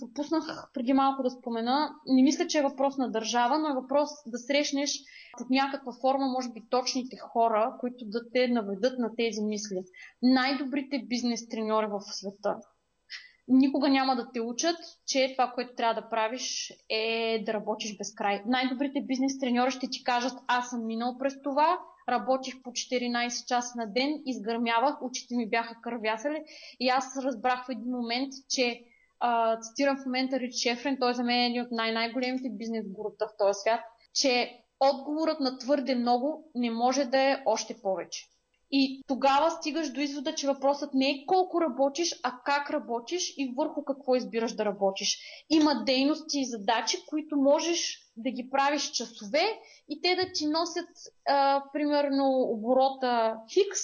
пропуснах 0.00 0.70
преди 0.74 0.92
малко 0.92 1.22
да 1.22 1.30
спомена, 1.30 1.94
не 2.06 2.22
мисля, 2.22 2.46
че 2.46 2.58
е 2.58 2.62
въпрос 2.62 2.96
на 2.96 3.10
държава, 3.10 3.58
но 3.58 3.68
е 3.68 3.80
въпрос 3.82 4.10
да 4.26 4.38
срещнеш 4.38 4.90
под 5.38 5.50
някаква 5.50 5.92
форма, 6.00 6.26
може 6.26 6.48
би, 6.52 6.68
точните 6.70 7.16
хора, 7.16 7.76
които 7.80 8.04
да 8.04 8.20
те 8.32 8.48
наведат 8.48 8.98
на 8.98 9.10
тези 9.16 9.42
мисли. 9.42 9.84
Най-добрите 10.22 11.04
бизнес 11.08 11.48
треньори 11.48 11.86
в 11.86 12.00
света 12.00 12.56
никога 13.48 13.88
няма 13.88 14.16
да 14.16 14.30
те 14.32 14.40
учат, 14.40 14.76
че 15.06 15.32
това, 15.36 15.52
което 15.54 15.74
трябва 15.74 16.00
да 16.02 16.08
правиш 16.08 16.72
е 16.90 17.42
да 17.46 17.52
работиш 17.52 17.96
без 17.98 18.14
край. 18.14 18.42
Най-добрите 18.46 19.00
бизнес 19.06 19.38
треньори 19.38 19.70
ще 19.70 19.90
ти 19.90 20.04
кажат, 20.04 20.38
аз 20.46 20.70
съм 20.70 20.86
минал 20.86 21.18
през 21.18 21.42
това, 21.42 21.78
работих 22.08 22.62
по 22.62 22.70
14 22.70 23.46
часа 23.46 23.72
на 23.76 23.92
ден, 23.92 24.22
изгърмявах, 24.26 25.02
очите 25.02 25.36
ми 25.36 25.48
бяха 25.48 25.80
кървясали 25.82 26.44
и 26.80 26.88
аз 26.88 27.16
разбрах 27.24 27.66
в 27.66 27.70
един 27.70 27.90
момент, 27.90 28.32
че 28.48 28.82
а, 29.20 29.60
цитирам 29.60 29.96
в 29.96 30.04
момента 30.04 30.40
Рич 30.40 30.54
Шефрен, 30.54 30.96
той 31.00 31.14
за 31.14 31.22
мен 31.22 31.38
е 31.38 31.46
един 31.46 31.62
от 31.62 31.70
най-най-големите 31.70 32.48
бизнес 32.50 32.84
гурута 32.88 33.26
в 33.26 33.36
този 33.38 33.60
свят, 33.60 33.80
че 34.14 34.60
отговорът 34.80 35.40
на 35.40 35.58
твърде 35.58 35.94
много 35.94 36.50
не 36.54 36.70
може 36.70 37.04
да 37.04 37.18
е 37.18 37.42
още 37.46 37.80
повече. 37.82 38.24
И 38.70 39.02
тогава 39.06 39.50
стигаш 39.50 39.92
до 39.92 40.00
извода, 40.00 40.34
че 40.34 40.46
въпросът 40.46 40.94
не 40.94 41.10
е 41.10 41.26
колко 41.26 41.60
работиш, 41.60 42.20
а 42.22 42.40
как 42.44 42.70
работиш 42.70 43.34
и 43.36 43.54
върху 43.56 43.84
какво 43.84 44.16
избираш 44.16 44.52
да 44.52 44.64
работиш. 44.64 45.18
Има 45.50 45.84
дейности 45.84 46.40
и 46.40 46.44
задачи, 46.44 46.98
които 47.08 47.36
можеш 47.36 47.98
да 48.16 48.30
ги 48.30 48.50
правиш 48.50 48.90
часове 48.90 49.60
и 49.88 50.00
те 50.02 50.14
да 50.14 50.32
ти 50.32 50.46
носят, 50.46 50.88
а, 51.28 51.62
примерно, 51.72 52.40
оборота 52.40 53.36
Хикс, 53.52 53.80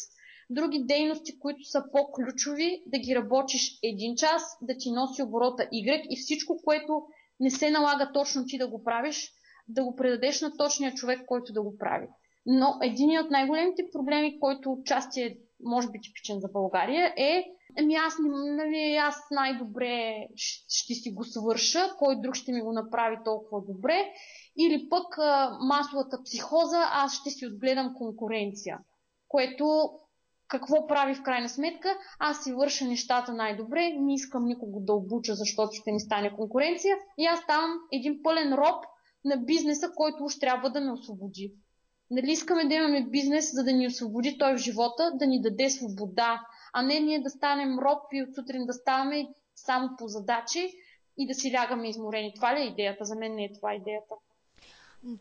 други 0.51 0.85
дейности, 0.85 1.39
които 1.39 1.65
са 1.65 1.85
по-ключови, 1.93 2.83
да 2.87 2.99
ги 2.99 3.15
работиш 3.15 3.79
един 3.83 4.17
час, 4.17 4.43
да 4.63 4.77
ти 4.77 4.91
носи 4.91 5.23
оборота 5.23 5.63
Y 5.63 6.07
и 6.11 6.17
всичко, 6.17 6.61
което 6.65 7.03
не 7.41 7.51
се 7.51 7.71
налага 7.71 8.11
точно 8.15 8.45
ти 8.47 8.59
да 8.59 8.69
го 8.69 8.85
правиш, 8.85 9.33
да 9.69 9.85
го 9.85 9.97
предадеш 9.97 10.41
на 10.41 10.57
точния 10.57 10.95
човек, 10.95 11.21
който 11.27 11.53
да 11.53 11.63
го 11.63 11.79
прави. 11.79 12.07
Но 12.47 12.79
един 12.83 13.21
от 13.21 13.31
най-големите 13.31 13.83
проблеми, 13.93 14.41
който 14.41 14.73
отчасти 14.73 15.21
е, 15.21 15.37
може 15.65 15.89
би, 15.91 16.01
типичен 16.01 16.41
за 16.41 16.49
България, 16.53 17.15
е 17.17 17.45
ами 17.79 17.95
аз, 17.95 18.15
нали, 18.57 18.97
аз 18.97 19.17
най-добре 19.31 20.27
ще 20.69 20.95
си 20.95 21.11
го 21.11 21.25
свърша, 21.25 21.95
кой 21.99 22.21
друг 22.21 22.35
ще 22.35 22.53
ми 22.53 22.63
го 22.63 22.73
направи 22.73 23.17
толкова 23.25 23.63
добре, 23.69 24.13
или 24.59 24.89
пък 24.89 25.19
масовата 25.61 26.23
психоза, 26.25 26.89
аз 26.93 27.15
ще 27.15 27.31
си 27.31 27.47
отгледам 27.47 27.95
конкуренция, 27.95 28.79
което 29.29 29.91
какво 30.49 30.87
прави 30.87 31.15
в 31.15 31.23
крайна 31.23 31.49
сметка? 31.49 31.99
Аз 32.19 32.43
си 32.43 32.53
върша 32.53 32.85
нещата 32.85 33.33
най-добре, 33.33 33.93
не 34.01 34.15
искам 34.15 34.45
никого 34.45 34.81
да 34.81 34.93
обуча, 34.93 35.35
защото 35.35 35.73
ще 35.73 35.93
ми 35.93 36.01
стане 36.01 36.37
конкуренция 36.37 36.97
и 37.19 37.27
аз 37.27 37.41
ставам 37.41 37.79
един 37.93 38.23
пълен 38.23 38.53
роб 38.53 38.85
на 39.25 39.37
бизнеса, 39.37 39.91
който 39.97 40.25
уж 40.25 40.39
трябва 40.39 40.71
да 40.71 40.81
ме 40.81 40.93
освободи. 40.93 41.53
Нали 42.13 42.33
искаме 42.33 42.65
да 42.65 42.75
имаме 42.75 43.07
бизнес, 43.11 43.53
за 43.55 43.65
да 43.65 43.73
ни 43.73 43.87
освободи 43.87 44.39
той 44.39 44.55
в 44.55 44.59
живота, 44.59 45.13
да 45.15 45.27
ни 45.27 45.43
даде 45.43 45.71
свобода, 45.71 46.41
а 46.73 46.83
не 46.83 47.01
ние 47.01 47.23
да 47.23 47.31
станем 47.31 47.79
роб 47.79 47.99
и 48.13 48.23
от 48.23 48.35
сутрин 48.35 48.67
да 48.67 48.73
ставаме 48.73 49.29
само 49.57 49.97
по 49.99 50.09
задачи 50.09 50.73
и 51.17 51.27
да 51.27 51.35
си 51.35 51.53
лягаме 51.53 51.89
изморени. 51.89 52.33
Това 52.35 52.55
ли 52.55 52.61
е 52.61 52.65
идеята? 52.67 53.05
За 53.05 53.15
мен 53.15 53.35
не 53.35 53.45
е 53.45 53.53
това 53.53 53.75
идеята. 53.75 54.15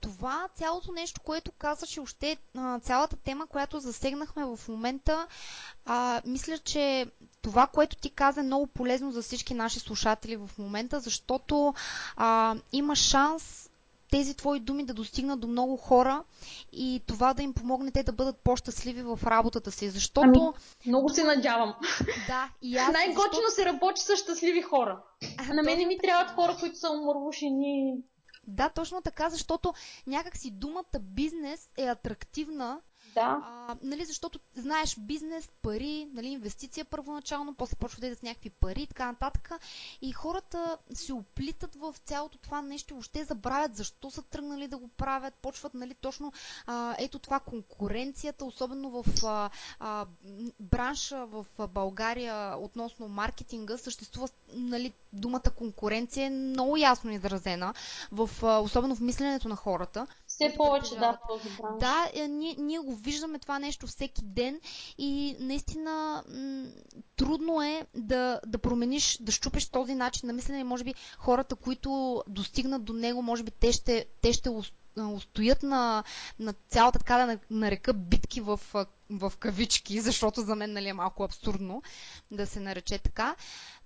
Това 0.01 0.49
цялото 0.55 0.91
нещо, 0.91 1.21
което 1.21 1.51
казваш 1.51 1.97
и 1.97 1.99
още 1.99 2.37
цялата 2.81 3.15
тема, 3.15 3.47
която 3.47 3.79
засегнахме 3.79 4.45
в 4.45 4.59
момента, 4.67 5.27
а, 5.85 6.21
мисля, 6.25 6.57
че 6.57 7.05
това, 7.41 7.67
което 7.67 7.95
ти 7.95 8.09
каза 8.09 8.39
е 8.39 8.43
много 8.43 8.67
полезно 8.67 9.11
за 9.11 9.21
всички 9.21 9.53
наши 9.53 9.79
слушатели 9.79 10.35
в 10.35 10.49
момента, 10.57 10.99
защото 10.99 11.73
а, 12.15 12.55
има 12.71 12.95
шанс 12.95 13.70
тези 14.11 14.33
твои 14.33 14.59
думи 14.59 14.85
да 14.85 14.93
достигнат 14.93 15.39
до 15.39 15.47
много 15.47 15.77
хора 15.77 16.23
и 16.71 17.01
това 17.07 17.33
да 17.33 17.43
им 17.43 17.53
помогне 17.53 17.91
те 17.91 18.03
да 18.03 18.11
бъдат 18.11 18.37
по-щастливи 18.37 19.01
в 19.01 19.19
работата 19.25 19.71
си. 19.71 19.89
Защото. 19.89 20.29
Ами, 20.29 20.53
много 20.85 21.09
се 21.09 21.23
надявам. 21.23 21.73
Да, 22.27 22.49
и 22.61 22.77
аз. 22.77 22.91
Най-готино 22.93 23.31
защото... 23.31 23.51
се 23.51 23.65
работи 23.65 24.01
с 24.01 24.15
щастливи 24.15 24.61
хора. 24.61 25.03
А, 25.37 25.53
на 25.53 25.63
мен 25.63 25.77
не 25.77 25.85
ми 25.85 25.97
трябват 25.97 26.31
хора, 26.31 26.57
които 26.59 26.77
са 26.77 26.89
умървушени. 26.89 27.93
Да, 28.47 28.69
точно 28.69 29.01
така, 29.01 29.29
защото 29.29 29.73
някакси 30.07 30.51
думата 30.51 30.99
бизнес 30.99 31.69
е 31.77 31.85
атрактивна 31.85 32.79
да. 33.13 33.41
А, 33.67 33.75
нали, 33.83 34.05
защото 34.05 34.39
знаеш 34.55 34.95
бизнес, 34.99 35.49
пари, 35.61 36.07
нали, 36.13 36.27
инвестиция 36.27 36.85
първоначално, 36.85 37.55
после 37.55 37.75
почва 37.75 37.99
да 37.99 38.07
идат 38.07 38.19
с 38.19 38.23
някакви 38.23 38.49
пари 38.49 38.81
и 38.81 38.87
така 38.87 39.05
нататък. 39.05 39.51
И 40.01 40.11
хората 40.11 40.77
се 40.93 41.13
оплитат 41.13 41.75
в 41.75 41.95
цялото 42.05 42.37
това 42.37 42.61
нещо, 42.61 42.93
въобще 42.93 43.23
забравят 43.23 43.75
защо 43.75 44.11
са 44.11 44.21
тръгнали 44.21 44.67
да 44.67 44.77
го 44.77 44.87
правят, 44.87 45.33
почват 45.33 45.73
нали, 45.73 45.93
точно 45.93 46.33
а, 46.65 46.95
ето 46.99 47.19
това 47.19 47.39
конкуренцията, 47.39 48.45
особено 48.45 49.03
в 49.03 49.05
а, 49.25 49.49
а, 49.79 50.05
бранша 50.59 51.25
в 51.25 51.45
България 51.67 52.57
относно 52.57 53.07
маркетинга, 53.07 53.77
съществува 53.77 54.29
нали, 54.53 54.93
думата 55.13 55.41
конкуренция 55.57 56.25
е 56.25 56.29
много 56.29 56.77
ясно 56.77 57.11
изразена, 57.11 57.73
в, 58.11 58.29
а, 58.43 58.59
особено 58.59 58.95
в 58.95 59.01
мисленето 59.01 59.49
на 59.49 59.55
хората. 59.55 60.07
Все 60.47 60.57
повече, 60.57 60.95
да, 60.95 61.17
този. 61.29 61.49
Да, 61.79 62.11
е, 62.13 62.27
ние, 62.27 62.55
ние 62.59 62.79
го 62.79 62.95
виждаме 62.95 63.39
това 63.39 63.59
нещо 63.59 63.87
всеки 63.87 64.21
ден 64.23 64.61
и 64.97 65.35
наистина 65.39 66.23
м- 66.29 66.71
трудно 67.15 67.61
е 67.61 67.85
да, 67.95 68.39
да 68.47 68.57
промениш, 68.57 69.17
да 69.21 69.31
щупиш 69.31 69.69
този 69.69 69.95
начин 69.95 70.27
на 70.27 70.33
мислене. 70.33 70.63
Може 70.63 70.83
би 70.83 70.93
хората, 71.17 71.55
които 71.55 72.23
достигнат 72.27 72.83
до 72.83 72.93
него, 72.93 73.21
може 73.21 73.43
би 73.43 73.51
те 73.51 73.71
ще, 73.71 74.05
те 74.21 74.33
ще 74.33 74.49
устоят 74.97 75.63
на, 75.63 76.03
на 76.39 76.53
цялата 76.53 76.99
така 76.99 77.25
да 77.25 77.39
нарека 77.49 77.93
битки 77.93 78.41
в, 78.41 78.59
в 79.09 79.33
кавички, 79.39 80.01
защото 80.01 80.41
за 80.41 80.55
мен 80.55 80.73
нали, 80.73 80.87
е 80.87 80.93
малко 80.93 81.23
абсурдно 81.23 81.81
да 82.31 82.47
се 82.47 82.59
нарече 82.59 82.99
така. 82.99 83.35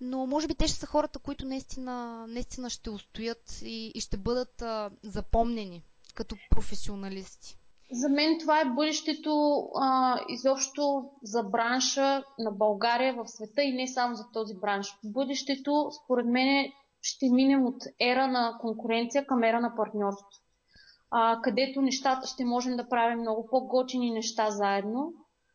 Но 0.02 0.26
може 0.26 0.48
би 0.48 0.56
те 0.56 0.68
ще 0.68 0.80
са 0.80 0.86
хората, 0.86 1.20
които 1.20 1.46
наистина, 1.46 2.26
наистина 2.28 2.70
ще 2.70 2.90
устоят 2.90 3.62
и, 3.62 3.92
и 3.96 4.02
ще 4.02 4.18
бъдат 4.18 4.62
а, 4.62 4.92
запомнени 5.04 5.84
като 6.16 6.36
професионалисти. 6.50 7.58
За 7.92 8.10
мен 8.10 8.38
това 8.40 8.62
е 8.62 8.70
бъдещето 8.70 9.64
а, 9.76 10.20
изобщо 10.30 11.10
за 11.24 11.44
бранша 11.44 12.24
на 12.40 12.52
България 12.52 13.14
в 13.14 13.28
света 13.28 13.64
и 13.64 13.74
не 13.74 13.88
само 13.88 14.16
за 14.16 14.24
този 14.34 14.56
бранш. 14.56 14.98
Бъдещето, 15.04 15.90
според 16.04 16.26
мен, 16.26 16.72
ще 17.02 17.30
минем 17.30 17.66
от 17.66 17.84
ера 18.00 18.28
на 18.28 18.58
конкуренция 18.62 19.26
към 19.26 19.44
ера 19.44 19.60
на 19.60 19.76
партньорство. 19.76 20.42
А, 21.12 21.42
където 21.42 21.82
нещата 21.82 22.28
ще 22.28 22.46
можем 22.46 22.76
да 22.76 22.90
правим 22.90 23.20
много 23.20 23.48
по-готини 23.52 24.12
неща 24.12 24.52
заедно, 24.52 25.14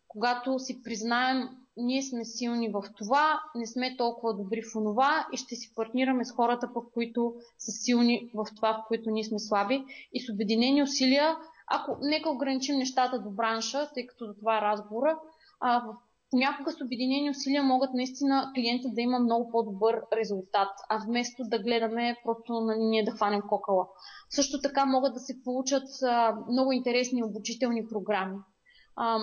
когато 0.09 0.59
си 0.59 0.83
признаем, 0.83 1.49
ние 1.77 2.03
сме 2.03 2.25
силни 2.25 2.69
в 2.69 2.83
това, 2.99 3.41
не 3.55 3.67
сме 3.67 3.97
толкова 3.97 4.37
добри 4.37 4.63
в 4.63 4.73
това 4.73 5.27
и 5.33 5.37
ще 5.37 5.57
си 5.57 5.75
партнираме 5.75 6.25
с 6.25 6.33
хората, 6.33 6.71
пък, 6.75 6.85
които 6.95 7.35
са 7.59 7.73
силни 7.73 8.31
в 8.35 8.47
това, 8.57 8.73
в 8.73 8.89
които 8.89 9.11
ние 9.11 9.25
сме 9.25 9.39
слаби 9.39 9.85
и 10.13 10.21
с 10.21 10.33
обединени 10.33 10.83
усилия 10.83 11.37
ако 11.71 11.97
нека 12.01 12.31
ограничим 12.31 12.77
нещата 12.77 13.23
до 13.23 13.31
бранша, 13.31 13.91
тъй 13.95 14.07
като 14.07 14.27
до 14.27 14.35
това 14.35 14.59
е 14.59 14.61
разговора, 14.61 15.19
а, 15.61 15.83
понякога 16.31 16.73
с 16.73 16.81
обединени 16.81 17.31
усилия 17.31 17.63
могат 17.63 17.95
наистина 17.95 18.53
клиента 18.55 18.89
да 18.89 19.01
има 19.01 19.19
много 19.19 19.51
по-добър 19.51 20.03
резултат, 20.13 20.69
а 20.89 20.99
вместо 21.07 21.43
да 21.45 21.59
гледаме 21.59 22.17
просто 22.25 22.53
на 22.53 22.61
нали, 22.67 22.85
ние 22.85 23.05
да 23.05 23.11
хванем 23.11 23.41
кокала. 23.49 23.87
Също 24.31 24.61
така 24.61 24.87
могат 24.87 25.15
да 25.15 25.21
се 25.21 25.43
получат 25.45 25.89
а, 26.03 26.37
много 26.51 26.73
интересни 26.73 27.25
обучителни 27.25 27.89
програми, 27.89 28.37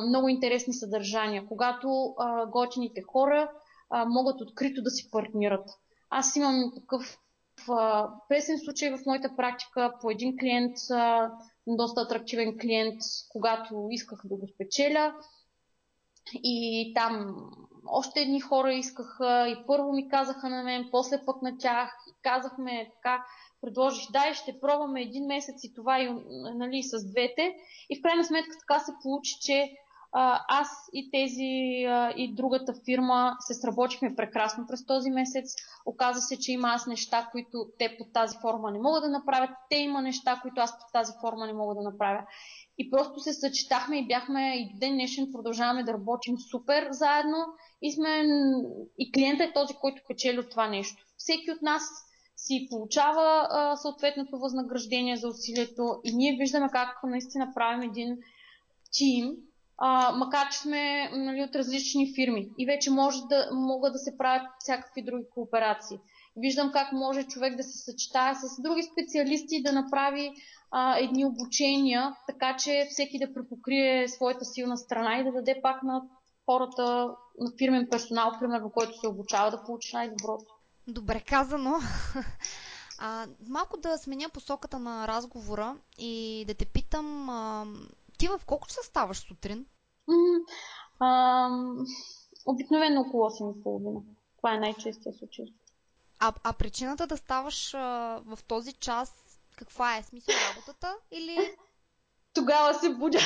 много 0.07 0.29
интересни 0.29 0.73
съдържания, 0.73 1.47
когато 1.47 2.15
а, 2.17 2.45
готините 2.45 3.01
хора 3.01 3.51
могат 4.07 4.41
открито 4.41 4.81
да 4.81 4.89
си 4.89 5.11
партнират. 5.11 5.69
Аз 6.09 6.35
имам 6.35 6.71
такъв 6.75 7.19
а, 7.69 8.09
песен 8.29 8.59
случай 8.59 8.91
в 8.91 9.05
моята 9.05 9.35
практика 9.35 9.93
по 10.01 10.11
един 10.11 10.37
клиент, 10.37 10.75
доста 11.67 12.01
атрактивен 12.01 12.57
клиент, 12.61 13.01
когато 13.29 13.87
исках 13.91 14.19
да 14.23 14.35
го 14.35 14.47
спечеля. 14.47 15.15
И 16.33 16.91
там 16.95 17.35
още 17.87 18.19
едни 18.19 18.39
хора 18.39 18.73
искаха 18.73 19.47
и 19.49 19.65
първо 19.67 19.93
ми 19.93 20.09
казаха 20.09 20.49
на 20.49 20.63
мен, 20.63 20.87
после 20.91 21.25
пък 21.25 21.41
на 21.41 21.57
тях 21.57 21.91
и 22.09 22.13
казахме 22.21 22.91
така, 22.93 23.25
предложих, 23.61 24.11
дай 24.11 24.33
ще 24.33 24.59
пробваме 24.59 25.01
един 25.01 25.25
месец 25.25 25.63
и 25.63 25.73
това 25.73 26.01
и 26.01 26.15
нали, 26.55 26.83
с 26.83 27.11
двете. 27.11 27.55
И 27.89 27.99
в 27.99 28.01
крайна 28.01 28.23
сметка 28.23 28.55
така 28.59 28.79
се 28.79 28.91
получи, 29.03 29.35
че 29.41 29.71
аз 30.47 30.69
и 30.93 31.11
тези 31.11 31.83
и 32.17 32.33
другата 32.35 32.73
фирма 32.85 33.35
се 33.39 33.53
сработихме 33.53 34.15
прекрасно 34.15 34.67
през 34.67 34.85
този 34.85 35.09
месец. 35.09 35.55
Оказа 35.85 36.21
се, 36.21 36.39
че 36.39 36.51
има 36.51 36.69
аз 36.69 36.87
неща, 36.87 37.29
които 37.31 37.65
те 37.79 37.97
под 37.97 38.13
тази 38.13 38.37
форма 38.41 38.71
не 38.71 38.79
могат 38.79 39.03
да 39.03 39.09
направят. 39.09 39.49
Те 39.69 39.75
има 39.75 40.01
неща, 40.01 40.39
които 40.41 40.61
аз 40.61 40.71
под 40.71 40.91
тази 40.93 41.13
форма 41.21 41.47
не 41.47 41.53
мога 41.53 41.75
да 41.75 41.81
направя. 41.81 42.23
И 42.77 42.89
просто 42.89 43.19
се 43.19 43.33
съчетахме 43.33 43.99
и 43.99 44.07
бяхме 44.07 44.55
и 44.55 44.79
ден 44.79 44.93
днешен 44.93 45.31
продължаваме 45.31 45.83
да 45.83 45.93
работим 45.93 46.37
супер 46.51 46.87
заедно 46.91 47.37
и 47.81 47.91
сме 47.91 48.23
и 48.99 49.11
клиента 49.11 49.43
е 49.43 49.53
този, 49.53 49.73
който 49.73 50.01
печели 50.07 50.39
от 50.39 50.49
това 50.49 50.67
нещо. 50.67 51.03
Всеки 51.17 51.51
от 51.51 51.61
нас 51.61 51.83
си 52.37 52.67
получава 52.69 53.47
а, 53.49 53.75
съответното 53.75 54.39
възнаграждение 54.39 55.17
за 55.17 55.27
усилието 55.27 56.01
и 56.03 56.15
ние 56.15 56.37
виждаме 56.39 56.69
как 56.71 56.99
наистина 57.03 57.51
правим 57.55 57.89
един 57.89 58.17
тим, 58.91 59.35
а, 59.77 60.11
макар 60.11 60.49
че 60.51 60.57
сме 60.57 61.09
нали, 61.13 61.43
от 61.43 61.55
различни 61.55 62.13
фирми 62.15 62.49
и 62.57 62.65
вече 62.65 62.91
може 62.91 63.21
да, 63.29 63.49
могат 63.51 63.93
да 63.93 63.99
се 63.99 64.17
правят 64.17 64.47
всякакви 64.59 65.01
други 65.01 65.25
кооперации. 65.33 65.99
Виждам 66.35 66.71
как 66.71 66.91
може 66.91 67.23
човек 67.23 67.55
да 67.55 67.63
се 67.63 67.77
съчетае 67.77 68.35
с 68.35 68.61
други 68.61 68.83
специалисти 68.83 69.63
да 69.63 69.71
направи 69.71 70.31
а, 70.71 70.97
едни 70.97 71.25
обучения, 71.25 72.15
така 72.27 72.57
че 72.57 72.87
всеки 72.89 73.19
да 73.19 73.33
препокрие 73.33 74.07
своята 74.07 74.45
силна 74.45 74.77
страна 74.77 75.17
и 75.17 75.23
да 75.23 75.31
даде 75.31 75.59
пак 75.63 75.83
на 75.83 76.01
хората, 76.45 77.09
на 77.39 77.51
фирмен 77.57 77.87
персонал, 77.91 78.31
примерно, 78.39 78.69
който 78.69 78.99
се 78.99 79.07
обучава, 79.07 79.51
да 79.51 79.63
получи 79.63 79.95
най-доброто. 79.95 80.56
Добре 80.87 81.21
казано. 81.21 81.79
А, 82.99 83.27
малко 83.47 83.77
да 83.77 83.97
сменя 83.97 84.29
посоката 84.29 84.79
на 84.79 85.07
разговора 85.07 85.77
и 85.97 86.43
да 86.47 86.53
те 86.53 86.65
питам, 86.65 87.29
а, 87.29 87.65
ти 88.17 88.27
в 88.27 88.41
колко 88.45 88.67
часа 88.67 88.83
ставаш 88.83 89.17
сутрин? 89.17 89.65
Обикновено 92.45 93.01
около 93.01 93.29
8.30. 93.29 94.03
Това 94.37 94.53
е 94.53 94.59
най-честия 94.59 95.13
случай. 95.13 95.45
А, 96.19 96.33
а 96.43 96.53
причината 96.53 97.07
да 97.07 97.17
ставаш 97.17 97.73
а, 97.73 97.79
в 98.25 98.39
този 98.47 98.73
час, 98.73 99.13
каква 99.55 99.97
е? 99.97 100.03
Смисъл 100.03 100.35
работата 100.49 100.95
или... 101.11 101.37
Тогава 102.33 102.73
се 102.73 102.89
будя. 102.89 103.19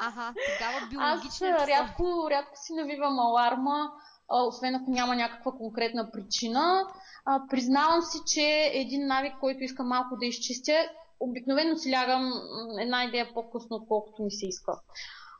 Ага, 0.00 0.34
тогава 0.58 0.86
биологичен 0.90 1.54
Аз 1.54 1.68
рядко, 1.68 2.30
рядко 2.30 2.56
си 2.56 2.72
навивам 2.72 3.18
аларма, 3.18 3.92
освен 4.28 4.74
ако 4.74 4.90
няма 4.90 5.16
някаква 5.16 5.52
конкретна 5.52 6.10
причина. 6.10 6.86
А, 7.24 7.40
признавам 7.50 8.02
си, 8.02 8.18
че 8.26 8.70
един 8.72 9.06
навик, 9.06 9.32
който 9.40 9.64
искам 9.64 9.88
малко 9.88 10.16
да 10.16 10.26
изчистя, 10.26 10.88
обикновено 11.20 11.76
си 11.76 11.92
лягам 11.92 12.32
една 12.80 13.04
идея 13.04 13.34
по-късно, 13.34 13.76
отколкото 13.76 14.22
ми 14.22 14.30
се 14.30 14.46
иска. 14.46 14.72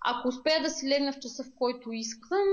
Ако 0.05 0.28
успея 0.28 0.62
да 0.62 0.70
си 0.70 0.89
легна 0.89 1.12
в 1.12 1.18
часа, 1.18 1.45
в 1.45 1.51
който 1.59 1.93
искам, 1.93 2.49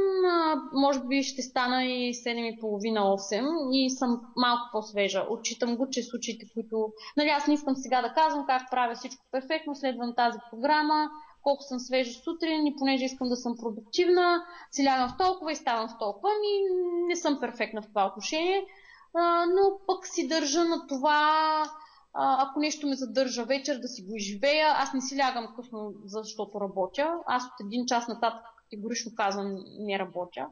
може 0.73 0.99
би 0.99 1.23
ще 1.23 1.41
стана 1.41 1.85
и 1.85 2.13
7.30-8 2.13 3.75
и 3.75 3.89
съм 3.89 4.21
малко 4.35 4.69
по-свежа. 4.71 5.25
Отчитам 5.29 5.77
го, 5.77 5.89
че 5.89 6.03
случаите, 6.03 6.45
които... 6.53 6.93
Нали, 7.17 7.29
аз 7.29 7.47
не 7.47 7.53
искам 7.53 7.75
сега 7.75 8.01
да 8.01 8.13
казвам 8.13 8.45
как 8.45 8.71
правя 8.71 8.95
всичко 8.95 9.25
перфектно, 9.31 9.75
следвам 9.75 10.13
тази 10.15 10.39
програма, 10.51 11.09
колко 11.45 11.63
съм 11.63 11.79
свежа 11.79 12.13
сутрин 12.13 12.67
и 12.67 12.75
понеже 12.75 13.05
искам 13.05 13.29
да 13.29 13.35
съм 13.35 13.57
продуктивна, 13.57 14.43
си 14.71 14.85
лягам 14.85 15.09
в 15.09 15.17
толкова 15.17 15.51
и 15.51 15.55
ставам 15.55 15.87
в 15.89 15.97
толкова. 15.99 16.29
Ми 16.29 16.75
не 17.07 17.15
съм 17.15 17.39
перфектна 17.39 17.81
в 17.81 17.87
това 17.87 18.05
отношение, 18.05 18.65
а, 19.13 19.45
но 19.45 19.79
пък 19.87 20.07
си 20.07 20.27
държа 20.27 20.63
на 20.63 20.87
това 20.87 21.63
ако 22.15 22.59
нещо 22.59 22.87
ме 22.87 22.95
задържа 22.95 23.45
вечер 23.45 23.79
да 23.79 23.87
си 23.87 24.01
го 24.01 24.15
изживея, 24.15 24.67
аз 24.69 24.93
не 24.93 25.01
си 25.01 25.17
лягам 25.17 25.55
късно, 25.55 25.93
защото 26.05 26.61
работя. 26.61 27.17
Аз 27.27 27.43
от 27.43 27.65
един 27.65 27.85
час 27.85 28.07
нататък 28.07 28.45
категорично 28.57 29.11
казвам 29.15 29.55
не 29.79 29.99
работя. 29.99 30.47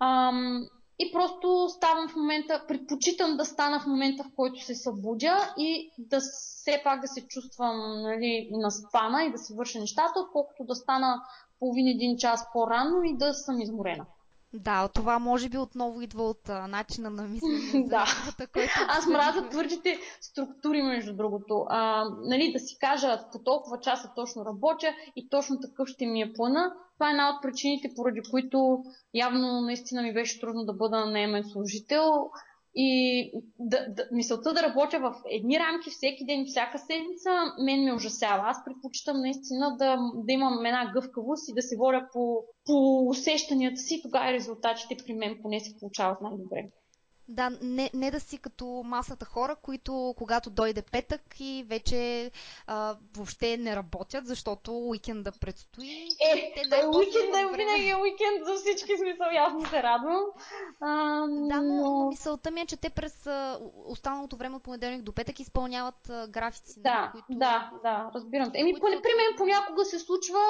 Ам, 0.00 0.66
и 1.02 1.12
просто 1.12 1.68
ставам 1.68 2.08
в 2.08 2.16
момента, 2.16 2.64
предпочитам 2.68 3.36
да 3.36 3.44
стана 3.44 3.80
в 3.80 3.86
момента, 3.86 4.24
в 4.24 4.34
който 4.36 4.64
се 4.64 4.74
събудя 4.74 5.54
и 5.58 5.92
да 5.98 6.20
все 6.20 6.80
пак 6.84 7.00
да 7.00 7.08
се 7.08 7.26
чувствам 7.26 8.02
нали, 8.02 8.48
на 8.52 8.70
спана 8.70 9.24
и 9.24 9.32
да 9.32 9.38
си 9.38 9.54
върша 9.54 9.80
нещата, 9.80 10.20
отколкото 10.20 10.64
да 10.64 10.74
стана 10.74 11.22
половин 11.58 11.86
един 11.86 12.16
час 12.16 12.46
по-рано 12.52 13.02
и 13.04 13.16
да 13.16 13.34
съм 13.34 13.60
изморена. 13.60 14.06
Да, 14.52 14.88
това 14.88 15.18
може 15.18 15.48
би 15.48 15.58
отново 15.58 16.02
идва 16.02 16.22
от 16.22 16.48
а, 16.48 16.66
начина 16.66 17.10
на 17.10 17.22
мислене 17.22 17.88
да. 17.88 18.04
който... 18.52 18.70
Аз 18.88 19.06
мразя 19.06 19.48
твърдите 19.48 19.98
структури, 20.20 20.82
между 20.82 21.16
другото. 21.16 21.66
А, 21.68 22.04
нали, 22.22 22.52
да 22.52 22.58
си 22.58 22.76
кажа, 22.80 23.20
по 23.32 23.38
толкова 23.38 23.80
часа 23.80 24.12
точно 24.16 24.44
работя 24.44 24.94
и 25.16 25.28
точно 25.28 25.60
такъв 25.60 25.88
ще 25.88 26.06
ми 26.06 26.22
е 26.22 26.32
плана. 26.32 26.72
Това 26.94 27.08
е 27.08 27.10
една 27.10 27.30
от 27.30 27.42
причините, 27.42 27.88
поради 27.96 28.20
които 28.30 28.82
явно 29.14 29.60
наистина 29.60 30.02
ми 30.02 30.14
беше 30.14 30.40
трудно 30.40 30.64
да 30.64 30.72
бъда 30.72 31.06
наемен 31.06 31.44
служител. 31.44 32.30
И 32.74 33.30
да, 33.58 33.86
да, 33.88 34.08
мисълта 34.12 34.52
да 34.52 34.62
работя 34.62 35.00
в 35.00 35.14
едни 35.30 35.58
рамки 35.58 35.90
всеки 35.90 36.24
ден, 36.24 36.44
всяка 36.46 36.78
седмица, 36.78 37.30
мен 37.64 37.84
ме 37.84 37.94
ужасява. 37.94 38.42
Аз 38.46 38.64
предпочитам 38.64 39.20
наистина 39.20 39.76
да, 39.78 39.98
да 40.14 40.32
имам 40.32 40.66
една 40.66 40.92
гъвкавост 40.92 41.48
и 41.48 41.54
да 41.54 41.62
се 41.62 41.76
водя 41.76 42.08
по, 42.12 42.44
по 42.66 43.06
усещанията 43.08 43.80
си, 43.80 44.00
тогава 44.02 44.32
резултатите 44.32 44.96
при 45.06 45.12
мен 45.12 45.38
поне 45.42 45.60
се 45.60 45.76
получават 45.80 46.20
най-добре. 46.20 46.68
Да, 47.30 47.50
не, 47.62 47.90
не 47.94 48.10
да 48.10 48.20
си 48.20 48.38
като 48.38 48.82
масата 48.84 49.24
хора, 49.24 49.56
които 49.56 50.14
когато 50.18 50.50
дойде 50.50 50.82
петък 50.82 51.20
и 51.40 51.64
вече 51.68 52.30
а, 52.66 52.96
въобще 53.16 53.56
не 53.56 53.76
работят, 53.76 54.26
защото 54.26 54.78
уикенда 54.78 55.32
предстои. 55.32 56.08
Е, 56.20 56.52
те 56.54 56.68
да, 56.68 56.90
уикенда 56.98 57.40
е 57.40 57.56
винаги 57.56 57.88
е 57.88 57.96
уикенд 57.96 58.46
за 58.46 58.54
всички 58.54 58.96
смисъл, 58.96 59.26
ясно 59.34 59.66
се 59.66 59.82
радвам. 59.82 60.20
А, 60.80 60.88
да, 61.28 61.62
но, 61.62 61.62
но 61.62 62.08
мисълта 62.08 62.50
ми 62.50 62.60
е, 62.60 62.66
че 62.66 62.76
те 62.76 62.90
през 62.90 63.28
останалото 63.86 64.36
време 64.36 64.56
от 64.56 64.62
понеделник 64.62 65.02
до 65.02 65.12
петък 65.12 65.40
изпълняват 65.40 66.10
графици. 66.28 66.82
Да, 66.82 67.10
които... 67.12 67.26
да, 67.30 67.70
да, 67.82 68.10
разбирам. 68.14 68.50
Еми, 68.54 68.80
които... 68.80 69.02
при 69.02 69.12
мен 69.16 69.36
понякога 69.36 69.84
се 69.84 69.98
случва 69.98 70.40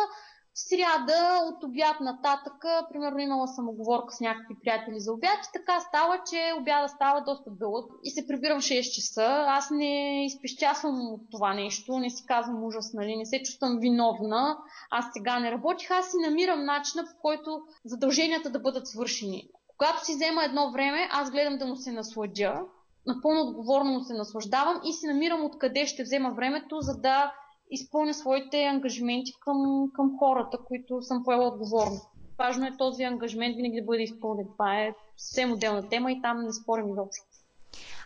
сряда 0.68 1.40
от 1.44 1.64
обяд 1.64 2.00
нататък, 2.00 2.64
примерно 2.92 3.18
имала 3.18 3.48
съм 3.48 3.68
оговорка 3.68 4.14
с 4.14 4.20
някакви 4.20 4.54
приятели 4.62 5.00
за 5.00 5.12
обяд 5.12 5.38
и 5.48 5.52
така 5.52 5.80
става, 5.80 6.20
че 6.30 6.52
обяда 6.60 6.88
става 6.88 7.20
доста 7.20 7.50
дълъг 7.50 7.92
и 8.04 8.10
се 8.10 8.26
прибирам 8.26 8.60
в 8.60 8.64
6 8.64 8.94
часа. 8.94 9.44
Аз 9.48 9.70
не 9.70 10.24
изпещясвам 10.26 11.12
от 11.12 11.20
това 11.30 11.54
нещо, 11.54 11.98
не 11.98 12.10
си 12.10 12.24
казвам 12.26 12.64
ужас, 12.64 12.92
нали, 12.92 13.16
не 13.16 13.26
се 13.26 13.42
чувствам 13.42 13.78
виновна. 13.80 14.58
Аз 14.90 15.04
сега 15.12 15.38
не 15.40 15.50
работих, 15.50 15.90
аз 15.90 16.10
си 16.10 16.16
намирам 16.28 16.64
начина 16.64 17.04
по 17.04 17.20
който 17.22 17.62
задълженията 17.84 18.50
да 18.50 18.58
бъдат 18.58 18.88
свършени. 18.88 19.48
Когато 19.78 20.04
си 20.04 20.14
взема 20.14 20.44
едно 20.44 20.72
време, 20.72 21.08
аз 21.12 21.30
гледам 21.30 21.58
да 21.58 21.66
му 21.66 21.76
се 21.76 21.92
насладя, 21.92 22.60
напълно 23.06 23.40
отговорно 23.40 23.92
му 23.92 24.00
се 24.00 24.14
наслаждавам 24.14 24.80
и 24.84 24.92
си 24.92 25.06
намирам 25.06 25.44
откъде 25.44 25.86
ще 25.86 26.02
взема 26.02 26.30
времето, 26.30 26.80
за 26.80 27.00
да 27.00 27.32
изпълня 27.70 28.14
своите 28.14 28.64
ангажименти 28.64 29.32
към, 29.40 29.90
към 29.94 30.18
хората, 30.18 30.58
които 30.58 31.02
съм 31.02 31.24
поела 31.24 31.48
отговорност. 31.48 32.06
Важно 32.38 32.66
е 32.66 32.76
този 32.78 33.02
ангажимент 33.02 33.56
винаги 33.56 33.80
да 33.80 33.86
бъде 33.86 34.02
изпълнен. 34.02 34.46
Това 34.52 34.80
е 34.80 34.94
съвсем 35.16 35.52
отделна 35.52 35.88
тема 35.88 36.12
и 36.12 36.22
там 36.22 36.42
не 36.42 36.52
спорим 36.52 36.88
изобщо. 36.88 37.29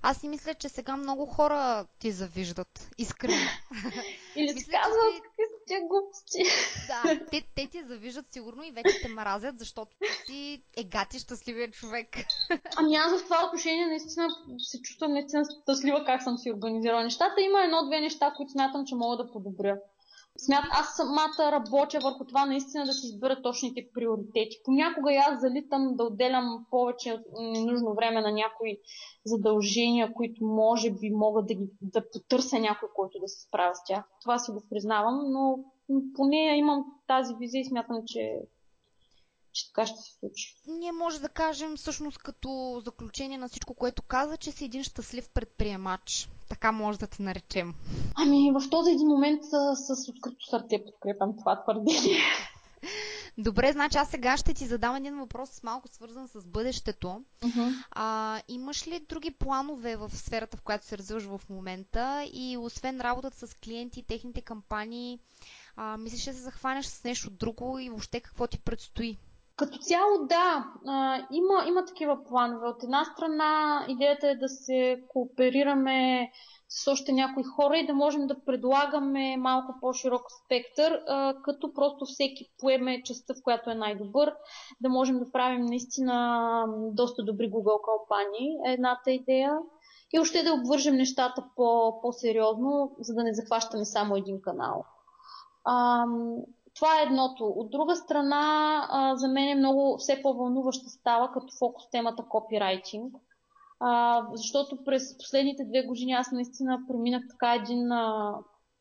Аз 0.03 0.17
си 0.17 0.29
мисля, 0.29 0.55
че 0.55 0.69
сега 0.69 0.97
много 0.97 1.27
хора 1.27 1.87
ти 1.99 2.13
завиждат. 2.13 2.89
Искрено. 2.99 3.49
Или 4.37 4.49
си 4.49 4.71
казват, 4.71 5.15
ти... 5.15 5.21
какви 5.21 5.43
са 5.43 5.67
тия 5.67 5.81
глупости. 5.81 6.43
Да, 6.87 7.27
те, 7.31 7.43
те 7.55 7.67
ти 7.67 7.85
завиждат 7.85 8.33
сигурно 8.33 8.65
и 8.65 8.71
вече 8.71 9.01
те 9.03 9.09
мразят, 9.09 9.59
защото 9.59 9.97
ти 9.99 10.33
си 10.33 10.63
егати 10.77 11.19
щастливия 11.19 11.71
човек. 11.71 12.09
Ами 12.77 12.97
аз 12.97 13.21
в 13.21 13.25
това 13.25 13.45
отношение 13.47 13.87
наистина 13.87 14.29
се 14.59 14.83
чувствам 14.83 15.13
наистина 15.13 15.45
щастлива 15.63 16.05
как 16.05 16.23
съм 16.23 16.39
си 16.39 16.53
организирала 16.53 17.03
нещата. 17.03 17.41
Има 17.41 17.65
едно-две 17.65 18.01
неща, 18.01 18.33
които 18.37 18.53
смятам, 18.53 18.87
че 18.87 18.95
мога 18.95 19.17
да 19.17 19.33
подобря. 19.33 19.77
Смят, 20.39 20.65
аз 20.71 20.97
самата 20.97 21.53
работя 21.53 21.99
върху 22.03 22.25
това 22.25 22.47
наистина 22.47 22.85
да 22.85 22.93
си 22.93 23.07
избера 23.07 23.43
точните 23.43 23.89
приоритети. 23.95 24.61
Понякога 24.65 25.13
и 25.13 25.17
аз 25.17 25.41
залитам 25.41 25.97
да 25.97 26.05
отделям 26.05 26.67
повече 26.71 27.23
ненужно 27.39 27.95
време 27.95 28.21
на 28.21 28.33
някои 28.33 28.79
задължения, 29.25 30.13
които 30.13 30.45
може 30.45 30.91
би 30.91 31.11
могат 31.11 31.47
да, 31.47 31.55
ги, 31.55 31.67
да 31.81 32.11
потърся 32.11 32.59
някой, 32.59 32.89
който 32.95 33.19
да 33.19 33.29
се 33.29 33.41
справя 33.41 33.75
с 33.75 33.85
тях. 33.87 34.05
Това 34.23 34.39
си 34.39 34.51
го 34.51 34.63
признавам, 34.71 35.33
но 35.33 35.59
поне 36.15 36.57
имам 36.57 36.85
тази 37.07 37.35
визия 37.35 37.61
и 37.61 37.65
смятам, 37.65 38.03
че 38.07 38.39
че 39.55 39.67
така 39.67 39.87
ще 39.87 39.99
се 39.99 40.19
случи. 40.19 40.57
Ние 40.67 40.93
може 40.93 41.21
да 41.21 41.29
кажем 41.29 41.77
всъщност 41.77 42.19
като 42.19 42.83
заключение 42.85 43.39
на 43.39 43.49
всичко, 43.49 43.75
което 43.75 44.03
каза, 44.03 44.37
че 44.37 44.53
си 44.53 44.65
един 44.65 44.85
щастлив 44.85 45.29
предприемач. 45.29 46.29
Така 46.55 46.73
може 46.73 46.99
да 46.99 47.07
те 47.07 47.23
наречем. 47.23 47.75
Ами 48.15 48.53
в 48.53 48.71
този 48.71 48.91
един 48.91 49.09
момент 49.09 49.45
с, 49.45 49.77
с 49.77 50.09
открито 50.09 50.47
сърце 50.51 50.85
подкрепям 50.87 51.37
това 51.39 51.63
твърдение. 51.63 52.19
Добре, 53.39 53.73
значи 53.73 53.99
аз 53.99 54.09
сега 54.09 54.37
ще 54.37 54.55
ти 54.55 54.67
задам 54.67 54.97
един 54.97 55.19
въпрос, 55.19 55.63
малко 55.63 55.89
свързан 55.89 56.29
с 56.29 56.47
бъдещето. 56.47 57.25
Uh-huh. 57.43 57.85
А, 57.91 58.41
имаш 58.49 58.87
ли 58.87 59.07
други 59.09 59.31
планове 59.31 59.97
в 59.97 60.11
сферата, 60.17 60.57
в 60.57 60.63
която 60.63 60.87
се 60.87 60.99
развиваш 60.99 61.25
в 61.25 61.41
момента 61.51 62.29
и 62.33 62.57
освен 62.61 63.01
работата 63.01 63.47
с 63.47 63.55
клиенти 63.55 64.01
и 64.01 64.07
техните 64.07 64.41
кампании, 64.41 65.19
а, 65.77 65.97
мислиш 65.97 66.27
ли 66.27 66.31
да 66.31 66.37
се 66.37 66.43
захванеш 66.43 66.87
с 66.87 67.05
нещо 67.05 67.31
друго 67.31 67.79
и 67.79 67.89
въобще 67.89 68.21
какво 68.21 68.47
ти 68.47 68.59
предстои? 68.59 69.19
Като 69.57 69.79
цяло, 69.79 70.27
да, 70.27 70.65
има, 71.31 71.65
има 71.69 71.85
такива 71.85 72.25
планове. 72.25 72.69
От 72.69 72.83
една 72.83 73.05
страна, 73.05 73.85
идеята 73.89 74.29
е 74.29 74.37
да 74.37 74.49
се 74.49 75.03
кооперираме 75.09 76.31
с 76.69 76.91
още 76.91 77.13
някои 77.13 77.43
хора 77.43 77.79
и 77.79 77.87
да 77.87 77.95
можем 77.95 78.27
да 78.27 78.45
предлагаме 78.45 79.37
малко 79.37 79.75
по-широк 79.81 80.23
спектър, 80.45 81.01
като 81.45 81.75
просто 81.75 82.05
всеки 82.07 82.51
поеме 82.59 83.03
частта, 83.03 83.35
в 83.35 83.43
която 83.45 83.71
е 83.71 83.75
най-добър, 83.75 84.35
да 84.81 84.89
можем 84.89 85.19
да 85.19 85.31
правим 85.33 85.65
наистина 85.65 86.67
доста 86.93 87.23
добри 87.23 87.51
Google 87.51 87.81
кампании, 87.85 88.59
е 88.67 88.73
едната 88.73 89.11
идея. 89.11 89.59
И 90.13 90.19
още 90.19 90.43
да 90.43 90.55
обвържем 90.55 90.97
нещата 90.97 91.45
по- 91.57 92.01
по-сериозно, 92.03 92.97
за 92.99 93.15
да 93.15 93.23
не 93.25 93.35
захващаме 93.35 93.85
само 93.85 94.17
един 94.17 94.41
канал. 94.43 94.85
Това 96.75 97.01
е 97.01 97.03
едното. 97.03 97.45
От 97.45 97.71
друга 97.71 97.97
страна, 97.97 98.87
а, 98.91 99.17
за 99.17 99.29
мен 99.29 99.49
е 99.49 99.55
много 99.55 99.97
все 99.99 100.23
по-вълнуваща 100.23 100.89
става 100.89 101.33
като 101.33 101.47
фокус 101.59 101.91
темата 101.91 102.25
копирайтинг. 102.29 103.15
А, 103.81 104.23
защото 104.33 104.85
през 104.85 105.19
последните 105.19 105.65
две 105.65 105.83
години 105.83 106.13
аз 106.13 106.33
наистина 106.33 106.79
преминах 106.89 107.23
така 107.31 107.55
един 107.55 107.93
а, 107.93 108.35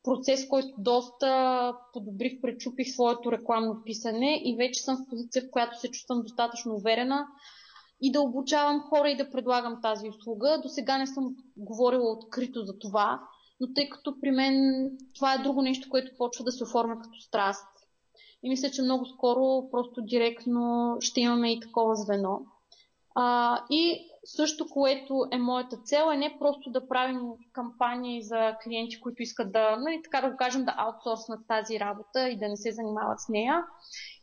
процес, 0.04 0.48
който 0.48 0.74
доста 0.78 1.74
подобрих, 1.94 2.42
пречупих 2.42 2.94
своето 2.94 3.32
рекламно 3.32 3.82
писане 3.86 4.42
и 4.46 4.56
вече 4.58 4.82
съм 4.82 4.98
в 4.98 5.10
позиция, 5.10 5.42
в 5.42 5.52
която 5.52 5.80
се 5.80 5.92
чувствам 5.92 6.22
достатъчно 6.22 6.76
уверена 6.76 7.28
и 8.02 8.12
да 8.12 8.22
обучавам 8.22 8.82
хора 8.82 9.10
и 9.10 9.18
да 9.18 9.30
предлагам 9.30 9.82
тази 9.82 10.10
услуга. 10.10 10.60
До 10.64 10.70
сега 10.70 10.98
не 10.98 11.08
съм 11.08 11.36
говорила 11.58 12.12
открито 12.12 12.66
за 12.66 12.80
това, 12.80 13.22
но 13.60 13.74
тъй 13.74 13.90
като 13.90 14.16
при 14.22 14.32
мен 14.32 14.90
това 15.16 15.34
е 15.34 15.44
друго 15.44 15.62
нещо, 15.62 15.90
което 15.90 16.18
почва 16.18 16.44
да 16.44 16.52
се 16.52 16.64
оформя 16.64 17.00
като 17.00 17.20
страст 17.20 17.73
и 18.44 18.50
мисля, 18.50 18.72
че 18.72 18.82
много 18.82 19.06
скоро 19.06 19.70
просто 19.72 20.02
директно 20.02 20.96
ще 21.00 21.22
имаме 21.22 21.54
и 21.54 21.60
такова 21.60 21.96
звено. 21.96 22.42
А, 23.16 23.60
и 23.70 24.10
също, 24.26 24.70
което 24.70 25.26
е 25.32 25.38
моята 25.38 25.78
цел, 25.78 26.10
е 26.14 26.18
не 26.18 26.38
просто 26.40 26.72
да 26.72 26.88
правим 26.88 27.22
кампании 27.52 28.24
за 28.24 28.56
клиенти, 28.64 29.00
които 29.02 29.24
искат 29.24 29.52
да, 29.52 29.76
нали, 29.76 30.02
така 30.04 30.22
да 30.22 30.32
го 30.32 30.38
кажем, 30.38 30.66
да 30.66 30.76
аутсорснат 30.78 31.48
тази 31.48 31.80
работа 31.80 32.30
и 32.30 32.40
да 32.40 32.50
не 32.50 32.58
се 32.58 32.72
занимават 32.72 33.20
с 33.20 33.30
нея. 33.30 33.66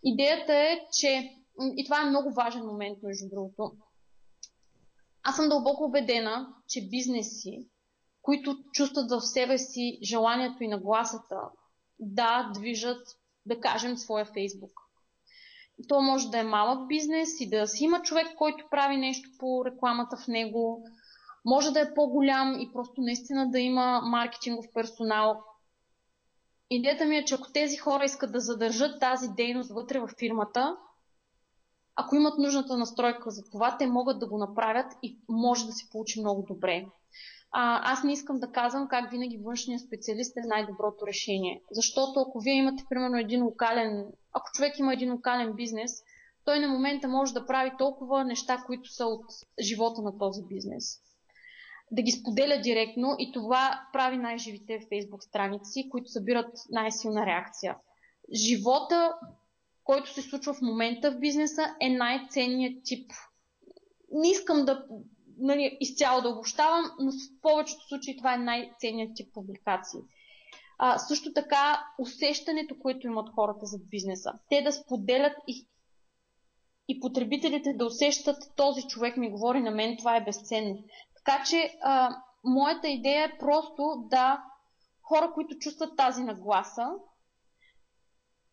Идеята 0.04 0.54
е, 0.54 0.80
че, 0.92 1.30
и 1.76 1.84
това 1.84 2.02
е 2.02 2.10
много 2.10 2.32
важен 2.32 2.66
момент, 2.66 2.98
между 3.02 3.28
другото, 3.28 3.72
аз 5.22 5.36
съм 5.36 5.48
дълбоко 5.48 5.84
убедена, 5.84 6.54
че 6.68 6.88
бизнеси, 6.88 7.68
които 8.22 8.58
чувстват 8.72 9.10
в 9.10 9.20
себе 9.20 9.58
си 9.58 9.98
желанието 10.02 10.64
и 10.64 10.68
нагласата 10.68 11.36
да 11.98 12.50
движат 12.54 13.06
да 13.46 13.60
кажем, 13.60 13.96
своя 13.96 14.24
Фейсбук. 14.24 14.72
То 15.88 16.02
може 16.02 16.28
да 16.28 16.38
е 16.38 16.44
малък 16.44 16.88
бизнес 16.88 17.40
и 17.40 17.50
да 17.50 17.66
си 17.66 17.84
има 17.84 18.02
човек, 18.02 18.26
който 18.38 18.64
прави 18.70 18.96
нещо 18.96 19.30
по 19.38 19.64
рекламата 19.64 20.16
в 20.16 20.28
него. 20.28 20.84
Може 21.44 21.70
да 21.70 21.80
е 21.80 21.94
по-голям 21.94 22.60
и 22.60 22.72
просто 22.72 23.00
наистина 23.00 23.50
да 23.50 23.60
има 23.60 24.00
маркетингов 24.04 24.66
персонал. 24.74 25.42
Идеята 26.70 27.04
ми 27.04 27.16
е, 27.16 27.24
че 27.24 27.34
ако 27.34 27.52
тези 27.52 27.76
хора 27.76 28.04
искат 28.04 28.32
да 28.32 28.40
задържат 28.40 29.00
тази 29.00 29.28
дейност 29.28 29.70
вътре 29.70 30.00
в 30.00 30.08
фирмата, 30.18 30.76
ако 31.96 32.16
имат 32.16 32.38
нужната 32.38 32.76
настройка 32.76 33.30
за 33.30 33.50
това, 33.50 33.76
те 33.78 33.86
могат 33.86 34.18
да 34.18 34.26
го 34.26 34.38
направят 34.38 34.92
и 35.02 35.18
може 35.28 35.66
да 35.66 35.72
се 35.72 35.90
получи 35.90 36.20
много 36.20 36.42
добре. 36.42 36.86
А, 37.52 37.92
аз 37.92 38.04
не 38.04 38.12
искам 38.12 38.40
да 38.40 38.52
казвам 38.52 38.88
как 38.88 39.10
винаги 39.10 39.38
външният 39.44 39.82
специалист 39.82 40.36
е 40.36 40.40
най-доброто 40.46 41.06
решение. 41.06 41.62
Защото 41.70 42.20
ако 42.20 42.40
вие 42.40 42.54
имате, 42.54 42.84
примерно, 42.88 43.16
един 43.16 43.44
локален, 43.44 44.06
ако 44.32 44.50
човек 44.54 44.78
има 44.78 44.92
един 44.92 45.12
локален 45.12 45.52
бизнес, 45.52 45.90
той 46.44 46.60
на 46.60 46.68
момента 46.68 47.08
може 47.08 47.34
да 47.34 47.46
прави 47.46 47.70
толкова 47.78 48.24
неща, 48.24 48.62
които 48.66 48.92
са 48.92 49.06
от 49.06 49.24
живота 49.60 50.02
на 50.02 50.18
този 50.18 50.42
бизнес. 50.48 50.98
Да 51.90 52.02
ги 52.02 52.10
споделя 52.10 52.60
директно 52.60 53.16
и 53.18 53.32
това 53.32 53.80
прави 53.92 54.16
най-живите 54.16 54.80
фейсбук 54.88 55.22
страници, 55.22 55.88
които 55.90 56.10
събират 56.10 56.52
най-силна 56.70 57.26
реакция. 57.26 57.76
Живота, 58.34 59.14
който 59.84 60.14
се 60.14 60.22
случва 60.22 60.54
в 60.54 60.62
момента 60.62 61.10
в 61.10 61.18
бизнеса, 61.18 61.74
е 61.80 61.88
най-ценният 61.88 62.84
тип. 62.84 63.10
Не 64.12 64.30
искам 64.30 64.64
да 64.64 64.86
нали, 65.40 65.76
изцяло 65.80 66.22
да 66.22 66.28
обобщавам, 66.28 66.84
но 67.00 67.10
в 67.10 67.40
повечето 67.42 67.88
случаи 67.88 68.16
това 68.16 68.34
е 68.34 68.38
най-ценният 68.38 69.10
тип 69.14 69.34
публикации. 69.34 70.00
А, 70.78 70.98
също 70.98 71.32
така, 71.32 71.84
усещането, 71.98 72.74
което 72.78 73.06
имат 73.06 73.28
хората 73.34 73.66
за 73.66 73.78
бизнеса. 73.78 74.32
Те 74.48 74.62
да 74.62 74.72
споделят 74.72 75.32
и, 75.46 75.66
и 76.88 77.00
потребителите 77.00 77.72
да 77.72 77.86
усещат 77.86 78.36
този 78.56 78.82
човек 78.82 79.16
ми 79.16 79.30
говори 79.30 79.60
на 79.60 79.70
мен, 79.70 79.96
това 79.96 80.16
е 80.16 80.24
безценно. 80.24 80.78
Така 81.16 81.44
че, 81.44 81.78
а, 81.82 82.16
моята 82.44 82.88
идея 82.88 83.24
е 83.24 83.38
просто 83.38 84.04
да 84.10 84.42
хора, 85.02 85.30
които 85.34 85.58
чувстват 85.58 85.96
тази 85.96 86.22
нагласа, 86.22 86.86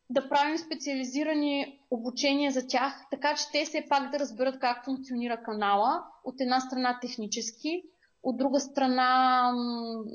да 0.10 0.30
правим 0.30 0.58
специализирани 0.58 1.80
обучения 1.92 2.52
за 2.52 2.68
тях, 2.68 3.06
така 3.12 3.36
че 3.36 3.44
те 3.52 3.66
все 3.66 3.86
пак 3.90 4.12
да 4.12 4.20
разберат 4.20 4.60
как 4.60 4.86
функционира 4.86 5.44
канала. 5.44 6.04
От 6.24 6.42
една 6.42 6.60
страна 6.60 7.00
технически, 7.02 7.84
от 8.24 8.38
друга 8.38 8.60
страна, 8.60 9.52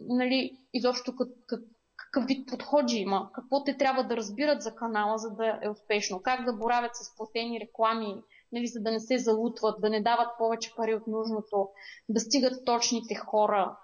нали, 0.09 0.59
изобщо 0.73 1.17
как, 1.17 1.29
как, 1.47 1.61
какъв 1.97 2.25
вид 2.27 2.49
подходи 2.49 2.97
има, 2.97 3.31
какво 3.35 3.65
те 3.65 3.77
трябва 3.77 4.05
да 4.05 4.17
разбират 4.17 4.63
за 4.63 4.75
канала, 4.75 5.19
за 5.19 5.31
да 5.31 5.59
е 5.63 5.69
успешно, 5.69 6.23
как 6.23 6.45
да 6.45 6.53
боравят 6.53 6.97
с 6.97 7.17
платени 7.17 7.61
реклами, 7.61 8.23
нали, 8.53 8.67
за 8.67 8.81
да 8.81 8.91
не 8.91 9.01
се 9.01 9.19
залутват, 9.19 9.81
да 9.81 9.91
не 9.91 10.03
дават 10.03 10.29
повече 10.39 10.75
пари 10.77 10.95
от 10.95 11.07
нужното, 11.07 11.69
да 12.09 12.21
стигат 12.21 12.65
точните 12.65 13.15
хора, 13.15 13.77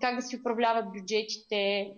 как 0.00 0.16
да 0.16 0.22
си 0.22 0.36
управляват 0.36 0.92
бюджетите, 0.92 1.92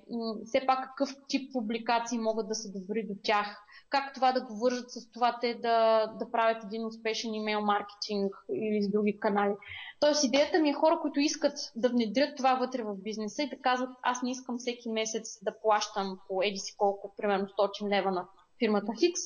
все 0.44 0.66
пак 0.66 0.84
какъв 0.84 1.16
тип 1.28 1.52
публикации 1.52 2.18
могат 2.18 2.48
да 2.48 2.54
се 2.54 2.72
добри 2.72 3.06
до 3.06 3.14
тях, 3.22 3.56
как 3.90 4.14
това 4.14 4.32
да 4.32 4.40
го 4.40 4.58
вържат 4.58 4.90
с 4.90 5.10
това 5.10 5.38
те 5.40 5.54
да, 5.54 6.06
да 6.06 6.30
правят 6.30 6.64
един 6.64 6.86
успешен 6.86 7.34
имейл 7.34 7.60
маркетинг 7.60 8.34
или 8.52 8.82
с 8.82 8.90
други 8.90 9.20
канали. 9.20 9.54
Тоест 10.00 10.24
идеята 10.24 10.58
ми 10.58 10.70
е 10.70 10.72
хора, 10.74 10.98
които 11.02 11.20
искат 11.20 11.52
да 11.76 11.88
внедрят 11.88 12.36
това 12.36 12.54
вътре 12.54 12.82
в 12.82 12.94
бизнеса 13.02 13.42
и 13.42 13.48
да 13.48 13.56
казват, 13.56 13.90
аз 14.02 14.22
не 14.22 14.30
искам 14.30 14.58
всеки 14.58 14.88
месец 14.90 15.38
да 15.42 15.60
плащам 15.62 16.18
по 16.28 16.42
еди 16.42 16.58
си 16.58 16.74
колко, 16.76 17.14
примерно 17.16 17.46
100 17.46 17.90
лева 17.90 18.10
на 18.10 18.26
фирмата 18.58 18.92
Хикс, 18.98 19.20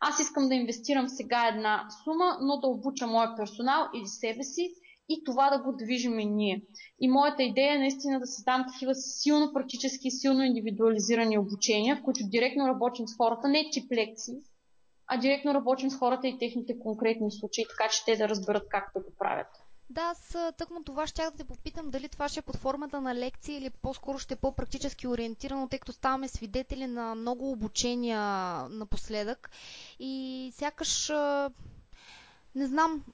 аз 0.00 0.20
искам 0.20 0.48
да 0.48 0.54
инвестирам 0.54 1.08
сега 1.08 1.48
една 1.48 1.88
сума, 2.04 2.38
но 2.40 2.60
да 2.60 2.68
обуча 2.68 3.06
моя 3.06 3.36
персонал 3.36 3.88
или 3.94 4.06
себе 4.06 4.42
си 4.42 4.74
и 5.08 5.24
това 5.24 5.50
да 5.50 5.62
го 5.62 5.76
движиме 5.76 6.24
ние. 6.24 6.62
И 7.00 7.08
моята 7.08 7.42
идея 7.42 7.74
е 7.74 7.78
наистина 7.78 8.20
да 8.20 8.26
създам 8.26 8.64
такива 8.72 8.94
силно 8.94 9.52
практически, 9.52 10.10
силно 10.10 10.42
индивидуализирани 10.42 11.38
обучения, 11.38 11.96
в 11.96 12.02
които 12.02 12.20
директно 12.24 12.68
работим 12.68 13.08
с 13.08 13.16
хората, 13.16 13.48
не 13.48 13.70
тип 13.70 13.92
лекции, 13.92 14.34
а 15.06 15.16
директно 15.16 15.54
работим 15.54 15.90
с 15.90 15.98
хората 15.98 16.28
и 16.28 16.38
техните 16.38 16.78
конкретни 16.78 17.32
случаи, 17.32 17.64
така 17.68 17.90
че 17.90 18.04
те 18.04 18.16
да 18.16 18.28
разберат 18.28 18.68
как 18.68 18.90
да 18.94 19.00
го 19.00 19.10
правят. 19.18 19.48
Да, 19.90 20.00
аз 20.00 20.36
тъкмо 20.56 20.82
това 20.84 21.06
ще 21.06 21.22
да 21.22 21.30
те 21.30 21.44
попитам 21.44 21.90
дали 21.90 22.08
това 22.08 22.28
ще 22.28 22.38
е 22.38 22.42
под 22.42 22.56
формата 22.56 23.00
на 23.00 23.14
лекции 23.14 23.56
или 23.56 23.70
по-скоро 23.70 24.18
ще 24.18 24.34
е 24.34 24.36
по-практически 24.36 25.06
ориентирано, 25.06 25.68
тъй 25.68 25.78
като 25.78 25.92
ставаме 25.92 26.28
свидетели 26.28 26.86
на 26.86 27.14
много 27.14 27.50
обучения 27.50 28.20
напоследък 28.68 29.50
и 29.98 30.52
сякаш 30.54 31.12
не 32.54 32.66
знам, 32.66 33.04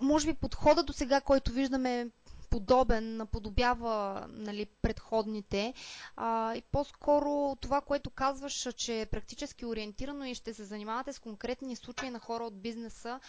може 0.00 0.26
би 0.26 0.34
подхода 0.34 0.82
до 0.82 0.92
сега, 0.92 1.20
който 1.20 1.52
виждаме 1.52 2.08
подобен, 2.50 3.16
наподобява 3.16 3.94
нали, 4.28 4.66
предходните. 4.82 5.74
А, 6.16 6.54
и 6.54 6.62
по-скоро 6.62 7.56
това, 7.56 7.80
което 7.80 8.10
казваш, 8.10 8.68
че 8.76 9.00
е 9.00 9.06
практически 9.06 9.66
ориентирано 9.66 10.24
и 10.24 10.34
ще 10.34 10.54
се 10.54 10.64
занимавате 10.64 11.12
с 11.12 11.18
конкретни 11.18 11.76
случаи 11.76 12.10
на 12.10 12.18
хора 12.18 12.44
от 12.44 12.54
бизнеса, 12.56 13.20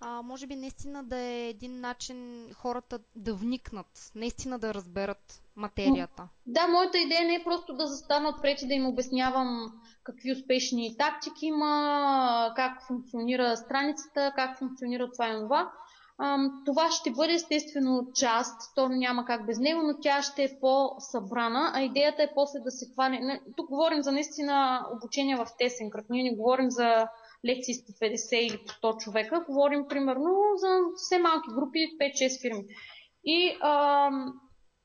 а, 0.00 0.22
може 0.22 0.46
би 0.46 0.56
наистина 0.56 1.04
да 1.04 1.16
е 1.16 1.48
един 1.48 1.80
начин 1.80 2.48
хората 2.54 2.98
да 3.16 3.34
вникнат, 3.34 4.12
наистина 4.14 4.58
да 4.58 4.74
разберат 4.74 5.42
материята. 5.56 6.28
Да, 6.46 6.68
моята 6.68 6.98
идея 6.98 7.26
не 7.26 7.34
е 7.34 7.44
просто 7.44 7.76
да 7.76 7.86
застана 7.86 8.28
отпред 8.28 8.62
и 8.62 8.66
да 8.66 8.74
им 8.74 8.86
обяснявам 8.86 9.72
какви 10.04 10.32
успешни 10.32 10.96
тактики 10.98 11.46
има, 11.46 12.52
как 12.56 12.86
функционира 12.86 13.56
страницата, 13.56 14.32
как 14.36 14.58
функционира 14.58 15.10
това 15.10 15.28
и 15.28 15.40
това. 15.40 15.72
Това 16.66 16.90
ще 16.90 17.10
бъде 17.10 17.32
естествено 17.32 18.06
част, 18.14 18.74
то 18.74 18.88
няма 18.88 19.24
как 19.24 19.46
без 19.46 19.58
него, 19.58 19.82
но 19.82 20.00
тя 20.00 20.22
ще 20.22 20.44
е 20.44 20.58
по-събрана, 20.60 21.70
а 21.74 21.82
идеята 21.82 22.22
е 22.22 22.34
после 22.34 22.58
да 22.60 22.70
се 22.70 22.86
хване. 22.92 23.40
Тук 23.56 23.68
говорим 23.68 24.02
за 24.02 24.12
наистина 24.12 24.86
обучение 24.96 25.36
в 25.36 25.46
тесен 25.58 25.90
кръг. 25.90 26.06
Ние 26.10 26.22
не 26.22 26.36
говорим 26.36 26.70
за 26.70 27.08
лекции 27.46 27.74
с 27.74 27.86
по 27.86 27.92
50 27.92 28.34
или 28.36 28.58
по 28.58 28.72
100 28.72 29.04
човека, 29.04 29.44
говорим 29.48 29.88
примерно 29.88 30.36
за 30.56 30.68
все 30.96 31.18
малки 31.18 31.48
групи, 31.54 31.96
5-6 32.00 32.40
фирми. 32.40 32.64
И 33.24 33.56
а, 33.60 34.10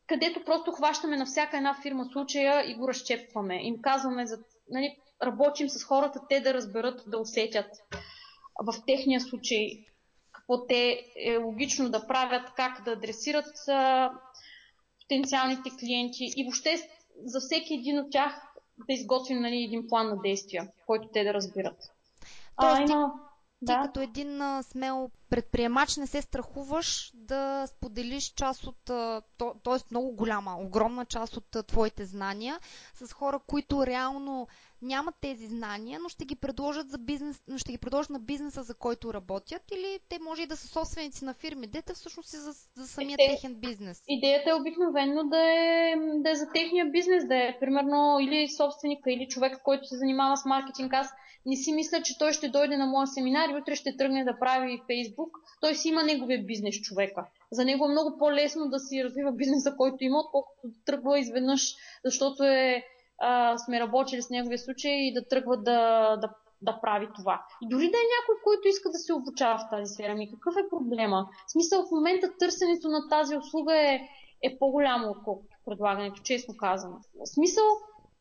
където 0.07 0.43
просто 0.43 0.71
хващаме 0.71 1.17
на 1.17 1.25
всяка 1.25 1.57
една 1.57 1.75
фирма 1.81 2.05
случая 2.11 2.71
и 2.71 2.75
го 2.75 2.87
разчепваме. 2.87 3.63
Им 3.63 3.81
казваме, 3.81 4.25
за, 4.25 4.39
нали, 4.69 4.97
работим 5.23 5.69
с 5.69 5.83
хората, 5.83 6.21
те 6.29 6.39
да 6.39 6.53
разберат, 6.53 7.03
да 7.07 7.17
усетят 7.17 7.67
в 8.63 8.85
техния 8.87 9.21
случай 9.21 9.85
какво 10.31 10.65
те 10.67 11.05
е 11.15 11.37
логично 11.37 11.89
да 11.89 12.07
правят, 12.07 12.53
как 12.55 12.83
да 12.85 12.91
адресират 12.91 13.67
а, 13.67 14.11
потенциалните 15.01 15.69
клиенти 15.79 16.33
и 16.35 16.43
въобще 16.43 16.89
за 17.25 17.39
всеки 17.39 17.73
един 17.73 17.99
от 17.99 18.11
тях 18.11 18.53
да 18.77 18.93
изготвим 18.93 19.39
нали, 19.39 19.63
един 19.63 19.87
план 19.87 20.07
на 20.09 20.21
действия, 20.21 20.67
който 20.87 21.07
те 21.13 21.23
да 21.23 21.33
разбират. 21.33 21.94
Тоест, 22.61 22.89
а, 22.89 22.93
има... 22.93 23.13
ти 23.59 23.65
да. 23.65 23.81
като 23.81 23.99
един 23.99 24.41
а, 24.41 24.63
смел 24.63 25.09
предприемач 25.29 25.97
не 25.97 26.07
се 26.07 26.21
страхуваш 26.21 27.11
да 27.13 27.67
споделиш 27.67 28.33
част 28.33 28.67
от, 28.67 28.77
т.е. 29.37 29.77
много 29.91 30.11
голяма, 30.11 30.57
огромна 30.59 31.05
част 31.05 31.37
от 31.37 31.67
твоите 31.67 32.05
знания 32.05 32.59
с 32.93 33.13
хора, 33.13 33.39
които 33.47 33.85
реално 33.85 34.47
нямат 34.81 35.15
тези 35.21 35.47
знания, 35.47 35.99
но 36.03 36.09
ще 36.09 36.25
ги 36.25 36.35
предложат, 36.35 36.89
за 36.89 36.97
бизнес, 36.97 37.43
но 37.47 37.57
ще 37.57 37.71
ги 37.71 37.77
предложат 37.77 38.09
на 38.09 38.19
бизнеса, 38.19 38.63
за 38.63 38.75
който 38.75 39.13
работят, 39.13 39.71
или 39.71 39.99
те 40.09 40.19
може 40.19 40.41
и 40.41 40.47
да 40.47 40.57
са 40.57 40.67
собственици 40.67 41.25
на 41.25 41.33
фирми. 41.33 41.67
Дете 41.67 41.93
всъщност 41.93 42.33
е 42.33 42.37
за, 42.37 42.51
за 42.75 42.87
самия 42.87 43.17
Те, 43.17 43.27
техен 43.27 43.55
бизнес. 43.55 44.03
Идеята 44.07 44.49
е 44.49 44.53
обикновено 44.53 45.23
да 45.23 45.41
е, 45.41 45.95
да 46.15 46.31
е 46.31 46.35
за 46.35 46.45
техния 46.53 46.85
бизнес, 46.85 47.27
да 47.27 47.35
е 47.35 47.57
примерно 47.59 48.17
или 48.21 48.49
собственика, 48.49 49.11
или 49.11 49.27
човек, 49.27 49.61
който 49.63 49.87
се 49.87 49.97
занимава 49.97 50.37
с 50.37 50.45
маркетинг. 50.45 50.93
Аз 50.93 51.13
не 51.45 51.55
си 51.55 51.73
мисля, 51.73 52.01
че 52.01 52.17
той 52.17 52.33
ще 52.33 52.49
дойде 52.49 52.77
на 52.77 52.85
моя 52.85 53.07
семинар 53.07 53.49
и 53.49 53.61
утре 53.61 53.75
ще 53.75 53.97
тръгне 53.97 54.23
да 54.23 54.39
прави 54.39 54.81
Facebook. 54.89 55.29
Той 55.61 55.75
си 55.75 55.89
има 55.89 56.03
неговия 56.03 56.43
бизнес 56.43 56.75
човека. 56.75 57.25
За 57.51 57.65
него 57.65 57.85
е 57.85 57.91
много 57.91 58.17
по-лесно 58.17 58.69
да 58.69 58.79
си 58.79 59.03
развива 59.03 59.31
бизнеса, 59.31 59.73
който 59.77 60.03
има, 60.03 60.19
отколкото 60.19 60.67
да 60.67 60.83
тръгва 60.85 61.19
изведнъж, 61.19 61.75
защото 62.05 62.43
е 62.43 62.83
а, 63.19 63.57
сме 63.57 63.79
работили 63.79 64.21
с 64.21 64.29
неговия 64.29 64.59
случай 64.59 64.91
и 64.91 65.13
да 65.13 65.27
тръгва 65.27 65.57
да, 65.57 66.15
да, 66.21 66.29
да 66.61 66.79
прави 66.81 67.07
това. 67.15 67.45
И 67.61 67.67
дори 67.69 67.83
да 67.83 67.97
е 67.97 68.11
някой, 68.15 68.35
който 68.43 68.67
иска 68.67 68.89
да 68.89 68.97
се 68.97 69.13
обучава 69.13 69.57
в 69.57 69.69
тази 69.69 69.93
сфера, 69.93 70.15
ми 70.15 70.31
какъв 70.31 70.55
е 70.57 70.69
проблема? 70.69 71.27
В 71.47 71.51
смисъл, 71.51 71.85
в 71.85 71.91
момента 71.91 72.37
търсенето 72.39 72.87
на 72.89 73.09
тази 73.09 73.37
услуга 73.37 73.75
е, 73.75 74.01
е 74.43 74.57
по-голямо, 74.59 75.09
отколкото 75.09 75.57
предлагането, 75.65 76.21
честно 76.23 76.57
казано. 76.57 76.95
В 76.95 77.27
смисъл, 77.27 77.65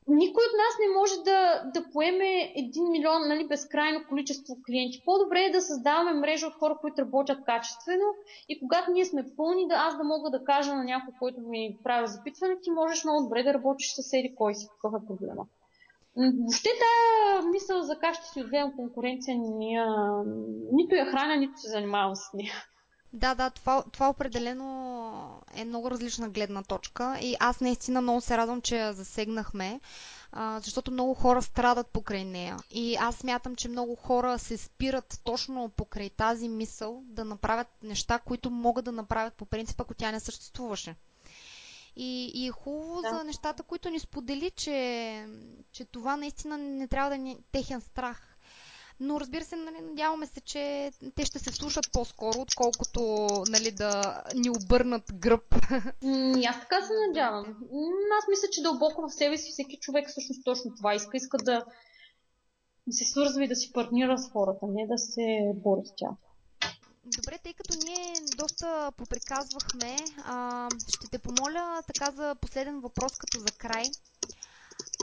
никой 0.09 0.45
от 0.45 0.57
нас 0.63 0.75
не 0.81 0.99
може 0.99 1.15
да, 1.25 1.63
да 1.75 1.91
поеме 1.93 2.53
един 2.57 2.91
милион 2.91 3.29
нали, 3.29 3.49
безкрайно 3.49 4.05
количество 4.09 4.57
клиенти. 4.67 5.03
По-добре 5.05 5.41
е 5.45 5.51
да 5.51 5.61
създаваме 5.61 6.13
мрежа 6.13 6.47
от 6.47 6.55
хора, 6.55 6.79
които 6.81 7.03
работят 7.03 7.45
качествено 7.47 8.05
и 8.49 8.61
когато 8.61 8.91
ние 8.91 9.05
сме 9.05 9.25
пълни, 9.37 9.69
да 9.69 9.75
аз 9.75 9.97
да 9.97 10.05
мога 10.05 10.31
да 10.31 10.45
кажа 10.45 10.75
на 10.75 10.85
някой, 10.85 11.15
който 11.19 11.41
ми 11.41 11.79
прави 11.85 12.07
запитване, 12.07 12.61
ти 12.63 12.71
можеш 12.71 13.05
много 13.05 13.23
добре 13.23 13.43
да 13.43 13.55
работиш 13.55 13.95
с 13.95 14.13
еди 14.13 14.35
кой 14.35 14.55
си, 14.55 14.69
какъв 14.73 15.03
е 15.03 15.07
проблема. 15.07 15.47
Въобще 16.17 16.69
тази 16.83 17.49
мисъл 17.49 17.83
за 17.83 17.99
как 17.99 18.15
ще 18.15 18.27
си 18.27 18.41
отгледам 18.41 18.77
конкуренция, 18.77 19.39
ния, 19.39 19.87
нито 20.73 20.95
я 20.95 21.07
храня, 21.07 21.37
нито 21.37 21.61
се 21.61 21.69
занимавам 21.69 22.17
с 22.17 22.33
нея. 22.35 22.53
Да, 23.15 23.35
да, 23.35 23.51
това, 23.51 23.83
това 23.85 24.09
определено 24.09 24.65
е 25.55 25.65
много 25.65 25.91
различна 25.91 26.29
гледна 26.29 26.63
точка 26.63 27.19
и 27.21 27.37
аз 27.41 27.61
наистина 27.61 28.01
много 28.01 28.21
се 28.21 28.37
радвам, 28.37 28.61
че 28.61 28.77
я 28.77 28.93
засегнахме, 28.93 29.81
а, 30.33 30.61
защото 30.61 30.91
много 30.91 31.15
хора 31.15 31.43
страдат 31.43 31.87
покрай 31.89 32.25
нея. 32.25 32.57
И 32.71 32.97
аз 32.97 33.17
смятам, 33.17 33.57
че 33.57 33.69
много 33.69 33.97
хора 33.97 34.39
се 34.39 34.57
спират 34.57 35.21
точно 35.25 35.69
покрай 35.69 36.11
тази 36.11 36.49
мисъл 36.49 37.03
да 37.05 37.25
направят 37.25 37.69
неща, 37.83 38.19
които 38.19 38.51
могат 38.51 38.85
да 38.85 38.93
направят 38.93 39.35
по 39.35 39.47
принцип, 39.47 39.81
ако 39.81 39.95
тя 39.95 40.13
не 40.13 40.21
съществуваше. 40.21 40.95
И, 41.97 42.31
и 42.35 42.47
е 42.47 42.53
хубаво 42.53 43.03
да. 43.03 43.09
за 43.09 43.25
нещата, 43.25 43.63
които 43.63 43.91
ни 43.91 43.99
сподели, 43.99 44.51
че, 44.51 45.27
че 45.73 45.85
това 45.85 46.17
наистина 46.17 46.59
не 46.59 46.89
трябва 46.89 47.11
да 47.11 47.31
е 47.31 47.37
техен 47.53 47.81
страх. 47.81 48.34
Но 49.01 49.21
разбира 49.21 49.45
се, 49.45 49.57
нали, 49.57 49.81
надяваме 49.81 50.27
се, 50.27 50.41
че 50.41 50.91
те 51.15 51.25
ще 51.25 51.39
се 51.39 51.53
слушат 51.53 51.93
по-скоро, 51.93 52.41
отколкото 52.41 53.29
нали, 53.49 53.71
да 53.71 54.23
ни 54.35 54.51
обърнат 54.51 55.03
гръб. 55.15 55.55
И 56.37 56.45
аз 56.47 56.61
така 56.61 56.83
се 56.83 56.93
надявам. 57.09 57.47
Аз 58.19 58.29
мисля, 58.29 58.49
че 58.53 58.63
дълбоко 58.63 59.03
в 59.03 59.15
себе 59.15 59.39
си 59.39 59.51
всеки 59.53 59.79
човек 59.81 60.09
всъщност 60.09 60.45
точно 60.45 60.75
това 60.77 60.95
иска. 60.95 61.17
Иска 61.17 61.37
да 61.39 61.65
се 62.91 63.05
свързва 63.05 63.45
и 63.45 63.49
да 63.49 63.57
си 63.57 63.73
партнира 63.73 64.19
с 64.19 64.31
хората, 64.31 64.67
не 64.69 64.87
да 64.87 64.99
се 64.99 65.53
бори 65.55 65.81
с 65.87 65.93
тях. 65.97 66.17
Добре, 67.17 67.39
тъй 67.43 67.55
като 67.55 67.79
ние 67.85 68.15
доста 68.37 68.93
поприказвахме, 68.97 69.97
а, 70.25 70.69
ще 70.89 71.11
те 71.11 71.19
помоля 71.19 71.83
така 71.87 72.11
за 72.11 72.35
последен 72.41 72.81
въпрос 72.81 73.13
като 73.19 73.39
за 73.39 73.53
край. 73.59 73.85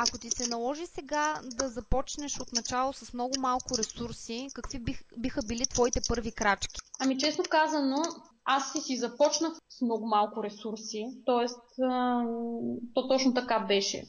Ако 0.04 0.18
ти 0.18 0.30
се 0.30 0.50
наложи 0.50 0.86
сега 0.86 1.42
да 1.44 1.70
започнеш 1.70 2.40
от 2.40 2.54
начало 2.54 2.94
с 2.94 3.14
много 3.14 3.34
малко 3.40 3.78
ресурси, 3.78 4.48
какви 4.54 4.80
бих, 4.80 5.02
биха 5.18 5.42
били 5.48 5.66
твоите 5.66 6.00
първи 6.10 6.32
крачки? 6.32 6.80
Ами 7.00 7.18
честно 7.18 7.44
казано, 7.50 7.96
аз 8.46 8.72
си 8.72 8.82
си 8.82 8.98
започнах 8.98 9.54
с 9.70 9.82
много 9.82 10.08
малко 10.08 10.44
ресурси, 10.44 11.06
т.е. 11.26 11.46
то 12.94 13.08
точно 13.08 13.34
така 13.34 13.60
беше. 13.60 14.04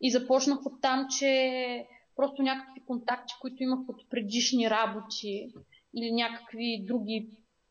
И 0.00 0.10
започнах 0.10 0.66
от 0.66 0.82
там, 0.82 1.06
че 1.18 1.86
просто 2.16 2.42
някакви 2.42 2.84
контакти, 2.86 3.34
които 3.40 3.62
имах 3.62 3.88
от 3.88 4.10
предишни 4.10 4.70
работи 4.70 5.52
или 5.96 6.12
някакви 6.12 6.84
други, 6.86 7.30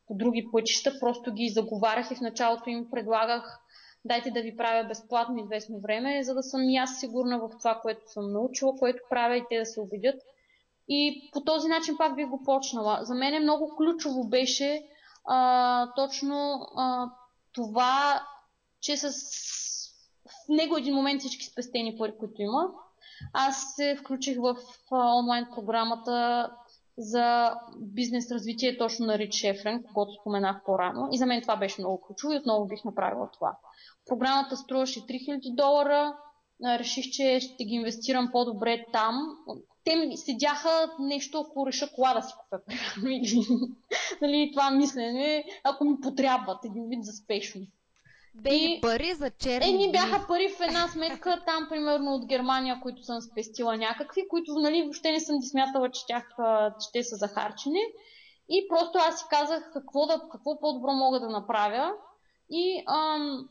други 0.09 0.47
пътища, 0.51 0.99
просто 0.99 1.33
ги 1.33 1.49
заговарях 1.49 2.11
и 2.11 2.15
в 2.15 2.21
началото 2.21 2.69
им 2.69 2.87
предлагах 2.91 3.62
дайте 4.05 4.31
да 4.31 4.41
ви 4.41 4.57
правя 4.57 4.87
безплатно 4.87 5.43
известно 5.43 5.79
време, 5.79 6.23
за 6.23 6.33
да 6.33 6.43
съм 6.43 6.69
и 6.69 6.77
аз 6.77 6.99
сигурна 6.99 7.39
в 7.39 7.49
това, 7.57 7.79
което 7.81 8.11
съм 8.11 8.31
научила, 8.31 8.75
което 8.75 8.99
правя 9.09 9.37
и 9.37 9.45
те 9.49 9.59
да 9.59 9.65
се 9.65 9.79
убедят. 9.79 10.21
И 10.87 11.29
по 11.33 11.41
този 11.41 11.67
начин 11.67 11.97
пак 11.97 12.15
бих 12.15 12.27
го 12.27 12.43
почнала. 12.43 12.99
За 13.01 13.15
мен 13.15 13.33
е 13.33 13.39
много 13.39 13.75
ключово 13.77 14.29
беше 14.29 14.83
а, 15.25 15.93
точно 15.95 16.67
а, 16.75 17.09
това, 17.53 18.23
че 18.81 18.97
с 18.97 19.11
в 20.25 20.49
него 20.49 20.77
един 20.77 20.95
момент 20.95 21.19
всички 21.19 21.45
спестени 21.45 21.97
пари, 21.97 22.13
които 22.19 22.41
има, 22.41 22.69
аз 23.33 23.75
се 23.75 23.97
включих 23.99 24.37
в 24.37 24.57
а, 24.91 25.15
онлайн 25.15 25.47
програмата 25.55 26.49
за 26.97 27.55
бизнес 27.79 28.31
развитие 28.31 28.77
точно 28.77 29.05
на 29.05 29.17
Рич 29.17 29.33
Шефрен, 29.33 29.83
когато 29.83 30.11
споменах 30.21 30.63
по-рано. 30.65 31.09
И 31.11 31.17
за 31.17 31.25
мен 31.25 31.41
това 31.41 31.55
беше 31.55 31.81
много 31.81 32.01
ключово 32.01 32.33
и 32.33 32.37
отново 32.37 32.65
бих 32.65 32.83
направила 32.83 33.29
това. 33.33 33.57
Програмата 34.05 34.57
струваше 34.57 34.99
3000 34.99 35.55
долара. 35.55 36.17
Реших, 36.65 37.05
че 37.11 37.39
ще 37.39 37.65
ги 37.65 37.75
инвестирам 37.75 38.29
по-добре 38.31 38.85
там. 38.93 39.37
Те 39.83 39.95
ми 39.95 40.17
седяха 40.17 40.91
нещо, 40.99 41.39
ако 41.39 41.67
реша 41.67 41.89
кола 41.95 42.13
да 42.13 42.21
си 42.21 42.33
купя. 42.39 42.59
нали, 44.21 44.51
това 44.53 44.71
мислене, 44.71 45.45
ако 45.63 45.85
ми 45.85 46.01
потрябват 46.01 46.65
един 46.65 46.87
вид 46.89 47.03
за 47.03 47.11
спешно. 47.11 47.61
Бе, 48.35 48.79
пари 48.81 49.13
за 49.13 49.29
черни. 49.29 49.69
Е, 49.69 49.71
ни 49.71 49.91
бяха 49.91 50.27
пари 50.27 50.49
в 50.49 50.61
една 50.61 50.87
сметка, 50.87 51.43
там 51.45 51.67
примерно 51.69 52.13
от 52.13 52.27
Германия, 52.27 52.79
които 52.81 53.03
съм 53.03 53.21
спестила 53.21 53.77
някакви, 53.77 54.27
които 54.29 54.53
нали, 54.53 54.83
въобще 54.83 55.11
не 55.11 55.19
съм 55.19 55.39
ги 55.39 55.47
смятала, 55.47 55.91
че, 55.91 56.05
тях, 56.07 56.27
че 56.81 56.91
те 56.93 57.03
са 57.03 57.15
захарчени. 57.15 57.79
И 58.49 58.67
просто 58.69 58.97
аз 58.97 59.19
си 59.19 59.25
казах 59.29 59.69
какво, 59.73 60.05
да, 60.05 60.21
какво 60.31 60.59
по-добро 60.59 60.91
мога 60.91 61.19
да 61.19 61.29
направя. 61.29 61.91
И 62.49 62.83
ам, 62.87 63.49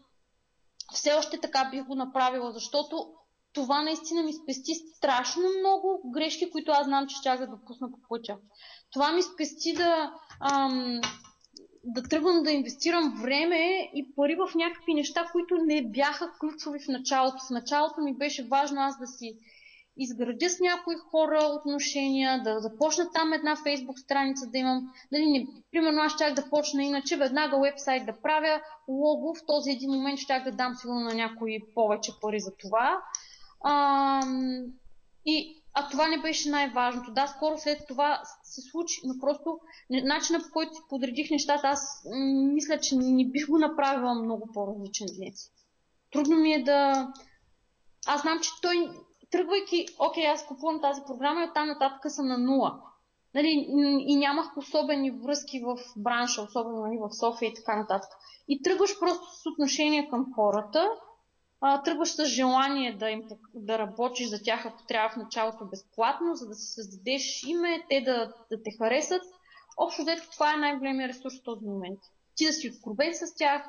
все 0.93 1.13
още 1.13 1.41
така 1.41 1.69
бих 1.71 1.85
го 1.85 1.95
направила, 1.95 2.53
защото 2.53 3.13
това 3.53 3.83
наистина 3.83 4.23
ми 4.23 4.33
спести 4.33 4.75
страшно 4.75 5.43
много 5.59 6.11
грешки, 6.15 6.51
които 6.51 6.73
аз 6.73 6.87
знам, 6.87 7.07
че 7.07 7.17
ще 7.17 7.37
да 7.37 7.47
допусна 7.47 7.91
по 7.91 7.99
пътя. 8.09 8.37
Това 8.93 9.13
ми 9.13 9.23
спести 9.23 9.73
да, 9.73 10.13
ам, 10.41 11.01
да 11.85 12.03
тръгвам 12.03 12.43
да 12.43 12.53
инвестирам 12.53 13.19
време 13.23 13.91
и 13.95 14.15
пари 14.17 14.35
в 14.35 14.55
някакви 14.55 14.95
неща, 14.95 15.29
които 15.33 15.55
не 15.55 15.83
бяха 15.83 16.33
ключови 16.41 16.79
в 16.79 16.89
началото. 16.89 17.37
В 17.47 17.51
началото 17.51 18.01
ми 18.01 18.17
беше 18.17 18.45
важно 18.45 18.81
аз 18.81 18.99
да 18.99 19.07
си 19.07 19.37
изградя 19.97 20.49
с 20.49 20.61
някои 20.61 20.95
хора 20.97 21.45
отношения, 21.45 22.43
да 22.43 22.61
започна 22.61 23.11
там 23.15 23.33
една 23.33 23.57
фейсбук 23.57 23.99
страница, 23.99 24.47
да 24.47 24.59
имам, 24.59 24.93
нали, 25.13 25.27
не, 25.27 25.47
примерно 25.71 26.03
аз 26.03 26.13
щях 26.13 26.35
да 26.35 26.51
почна 26.51 26.85
иначе 26.85 27.17
веднага 27.17 27.61
вебсайт 27.61 28.07
да 28.07 28.21
правя, 28.23 28.61
лого, 28.89 29.35
в 29.35 29.47
този 29.47 29.71
един 29.71 29.91
момент 29.91 30.19
щях 30.19 30.45
да 30.45 30.53
дам 30.53 30.75
сигурно 30.75 31.01
на 31.01 31.15
някои 31.15 31.59
повече 31.75 32.13
пари 32.21 32.41
за 32.41 32.53
това. 32.57 32.99
А, 33.65 34.21
и, 35.27 35.62
а 35.75 35.89
това 35.89 36.09
не 36.09 36.23
беше 36.23 36.51
най-важното. 36.51 37.13
Да, 37.13 37.27
скоро 37.27 37.59
след 37.59 37.79
това 37.89 38.23
се 38.43 38.61
случи, 38.61 39.01
но 39.05 39.15
просто 39.21 39.59
начина 39.91 40.39
по 40.39 40.53
който 40.53 40.75
си 40.75 40.81
подредих 40.89 41.31
нещата, 41.31 41.69
аз 41.69 42.05
мисля, 42.53 42.81
че 42.81 42.97
не 42.97 43.25
бих 43.25 43.49
го 43.49 43.59
направила 43.59 44.15
много 44.15 44.49
по-различен 44.55 45.07
днес. 45.17 45.51
Трудно 46.13 46.37
ми 46.37 46.53
е 46.53 46.63
да... 46.63 47.09
Аз 48.07 48.23
знам, 48.23 48.41
че 48.41 48.51
той 48.63 48.91
тръгвайки, 49.31 49.87
окей, 49.99 50.27
аз 50.27 50.47
купувам 50.47 50.81
тази 50.81 51.01
програма 51.07 51.41
и 51.41 51.49
оттам 51.49 51.69
нататък 51.69 52.13
съм 52.13 52.27
на 52.27 52.39
нула. 52.39 52.81
Нали, 53.35 53.67
и 54.07 54.17
нямах 54.17 54.57
особени 54.57 55.11
връзки 55.11 55.61
в 55.61 55.79
бранша, 55.97 56.43
особено 56.43 56.81
нали, 56.81 56.99
в 56.99 57.15
София 57.21 57.49
и 57.49 57.55
така 57.55 57.77
нататък. 57.77 58.11
И 58.49 58.63
тръгваш 58.63 58.99
просто 58.99 59.25
с 59.25 59.47
отношение 59.47 60.09
към 60.11 60.27
хората, 60.35 60.91
а, 61.65 61.83
тръгваш 61.83 62.09
с 62.09 62.27
желание 62.27 62.97
да, 62.97 63.11
им, 63.11 63.23
да 63.55 63.79
работиш 63.79 64.29
за 64.29 64.43
тях, 64.43 64.67
ако 64.67 64.87
трябва 64.87 65.11
в 65.11 65.17
началото 65.17 65.65
безплатно, 65.65 66.35
за 66.35 66.47
да 66.47 66.55
си 66.55 66.73
създадеш 66.73 67.43
име, 67.47 67.85
те 67.89 68.01
да, 68.01 68.33
да 68.51 68.63
те 68.63 68.71
харесат. 68.79 69.23
Общо 69.77 70.03
взето 70.03 70.31
това 70.33 70.55
е 70.55 70.57
най-големия 70.57 71.09
ресурс 71.09 71.39
в 71.39 71.43
този 71.43 71.65
момент. 71.65 72.01
Ти 72.35 72.47
да 72.47 72.53
си 72.53 72.71
откровен 72.71 73.15
с 73.15 73.35
тях, 73.35 73.63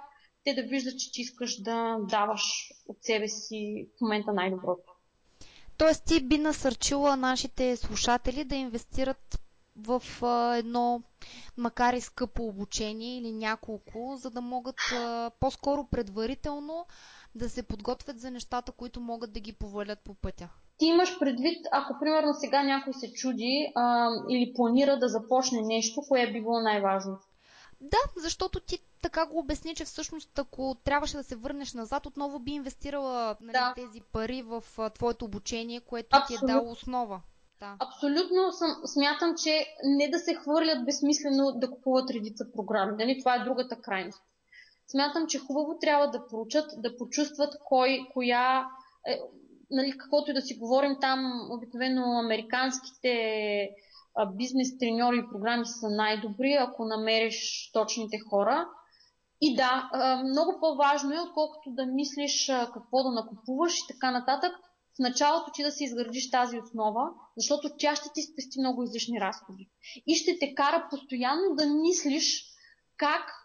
те 0.44 0.54
да 0.54 0.64
виждат, 0.64 1.00
че 1.00 1.12
ти 1.12 1.22
искаш 1.22 1.62
да 1.62 1.98
даваш 2.10 2.72
от 2.88 2.98
себе 3.02 3.28
си 3.28 3.88
в 3.98 4.02
момента 4.02 4.34
най-доброто. 4.34 4.94
Тоест 5.78 6.06
ти 6.06 6.24
би 6.24 6.38
насърчила 6.38 7.18
нашите 7.18 7.78
слушатели 7.78 8.44
да 8.44 8.56
инвестират 8.56 9.40
в 9.76 10.04
а, 10.22 10.56
едно, 10.56 11.02
макар 11.58 11.94
и 11.94 12.02
скъпо 12.02 12.44
обучение 12.44 13.18
или 13.18 13.32
няколко, 13.32 14.16
за 14.18 14.30
да 14.30 14.42
могат 14.42 14.76
а, 14.94 15.32
по-скоро 15.40 15.88
предварително 15.92 16.86
да 17.36 17.50
се 17.50 17.64
подготвят 17.64 18.20
за 18.20 18.32
нещата, 18.32 18.72
които 18.72 19.00
могат 19.00 19.34
да 19.34 19.40
ги 19.40 19.54
повалят 19.54 20.00
по 20.00 20.14
пътя. 20.14 20.50
Ти 20.78 20.86
имаш 20.86 21.20
предвид, 21.20 21.66
ако 21.72 22.00
примерно 22.00 22.34
сега 22.34 22.64
някой 22.64 22.94
се 22.94 23.14
чуди 23.14 23.72
а, 23.76 24.10
или 24.30 24.54
планира 24.54 25.00
да 25.00 25.10
започне 25.10 25.62
нещо, 25.62 26.02
кое 26.08 26.32
би 26.32 26.42
било 26.42 26.60
най-важно? 26.60 27.20
Да, 27.82 27.98
защото 28.18 28.60
ти 28.60 28.80
така 29.02 29.26
го 29.26 29.40
обясни, 29.40 29.76
че 29.76 29.86
всъщност 29.86 30.40
ако 30.40 30.76
трябваше 30.84 31.18
да 31.18 31.24
се 31.24 31.36
върнеш 31.36 31.74
назад, 31.74 32.06
отново 32.06 32.40
би 32.40 32.52
инвестирала 32.52 33.36
нали, 33.42 33.52
да. 33.52 33.74
тези 33.76 34.02
пари 34.02 34.42
в 34.42 34.64
а, 34.78 34.90
твоето 34.90 35.26
обучение, 35.26 35.80
което 35.80 36.10
Абсолютно. 36.12 36.48
ти 36.48 36.52
е 36.52 36.56
дало 36.56 36.72
основа. 36.72 37.22
Да. 37.60 37.76
Абсолютно 37.80 38.52
съм, 38.52 38.70
смятам, 38.86 39.36
че 39.44 39.66
не 39.84 40.10
да 40.10 40.20
се 40.20 40.36
хвърлят 40.36 40.86
безсмислено 40.86 41.52
да 41.52 41.72
купуват 41.72 42.10
редица 42.10 42.46
програми. 42.56 42.92
Нали? 42.98 43.20
Това 43.20 43.36
е 43.36 43.44
другата 43.44 43.82
крайност. 43.82 44.22
Смятам, 44.88 45.28
че 45.28 45.40
хубаво 45.40 45.78
трябва 45.82 46.08
да 46.08 46.28
проучат, 46.28 46.66
да 46.78 46.98
почувстват 46.98 47.54
кой, 47.66 48.00
коя, 48.14 48.68
е, 49.08 49.20
нали, 49.72 49.98
каквото 49.98 50.32
и 50.32 50.34
да 50.34 50.42
си 50.42 50.56
говорим 50.56 50.98
там, 51.02 51.48
обикновено 51.52 52.20
американските 52.20 53.70
бизнес 54.36 54.78
треньори 54.78 55.18
и 55.18 55.30
програми 55.32 55.66
са 55.66 55.90
най-добри, 55.90 56.54
ако 56.54 56.86
намериш 56.86 57.70
точните 57.74 58.20
хора. 58.30 58.68
И 59.42 59.56
да, 59.56 59.90
много 60.26 60.60
по-важно 60.60 61.14
е, 61.14 61.20
отколкото 61.20 61.72
да 61.72 61.86
мислиш 61.86 62.52
какво 62.74 63.04
да 63.04 63.12
накупуваш 63.12 63.78
и 63.78 63.88
така 63.88 64.12
нататък, 64.12 64.52
в 64.96 65.00
началото 65.00 65.52
ти 65.54 65.64
да 65.64 65.72
си 65.72 65.84
изградиш 65.84 66.32
тази 66.32 66.60
основа, 66.60 67.10
защото 67.38 67.70
тя 67.78 67.96
ще 67.96 68.10
ти 68.14 68.22
спести 68.22 68.60
много 68.60 68.84
излишни 68.84 69.22
разходи. 69.22 69.70
И 70.08 70.16
ще 70.16 70.40
те 70.40 70.56
кара 70.56 70.88
постоянно 70.90 71.56
да 71.56 71.66
мислиш 71.68 72.46
как 72.98 73.43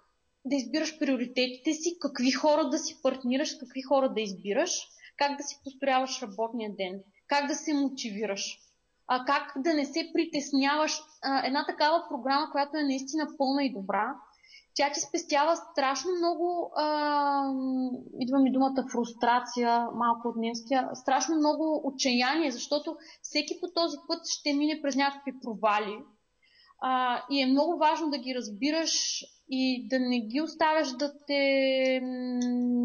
да 0.48 0.56
избираш 0.56 0.98
приоритетите 0.98 1.72
си, 1.72 1.96
какви 2.00 2.30
хора 2.30 2.68
да 2.68 2.78
си 2.78 2.98
партнираш, 3.02 3.54
какви 3.54 3.82
хора 3.82 4.12
да 4.14 4.20
избираш, 4.20 4.88
как 5.16 5.36
да 5.36 5.42
си 5.42 5.60
построяваш 5.64 6.22
работния 6.22 6.70
ден. 6.78 7.00
как 7.26 7.46
да 7.46 7.54
се 7.54 7.74
мотивираш, 7.74 8.58
а, 9.06 9.24
как 9.24 9.52
да 9.56 9.74
не 9.74 9.84
се 9.84 10.10
притесняваш. 10.14 11.00
А, 11.22 11.46
една 11.46 11.66
такава 11.66 12.04
програма, 12.08 12.50
която 12.52 12.76
е 12.76 12.82
наистина 12.82 13.28
пълна 13.38 13.64
и 13.64 13.72
добра, 13.72 14.14
тя 14.74 14.92
ти 14.92 15.00
спестява 15.00 15.56
страшно 15.56 16.10
много, 16.18 16.72
а, 16.76 16.84
идва 18.20 18.38
ми 18.38 18.52
думата 18.52 18.84
фрустрация, 18.92 19.86
малко 19.94 20.28
от 20.28 20.36
немския, 20.36 20.88
страшно 20.94 21.36
много 21.36 21.82
отчаяние, 21.84 22.50
защото 22.50 22.96
всеки 23.22 23.60
по 23.60 23.66
този 23.74 23.96
път 24.08 24.20
ще 24.26 24.52
мине 24.52 24.82
през 24.82 24.96
някакви 24.96 25.40
провали. 25.40 25.98
А, 26.80 27.22
и 27.30 27.42
е 27.42 27.46
много 27.46 27.78
важно 27.78 28.10
да 28.10 28.18
ги 28.18 28.34
разбираш 28.34 29.24
и 29.50 29.88
да 29.88 30.00
не 30.00 30.20
ги 30.20 30.40
оставяш 30.40 30.88
да, 30.88 31.12
те, 31.26 32.00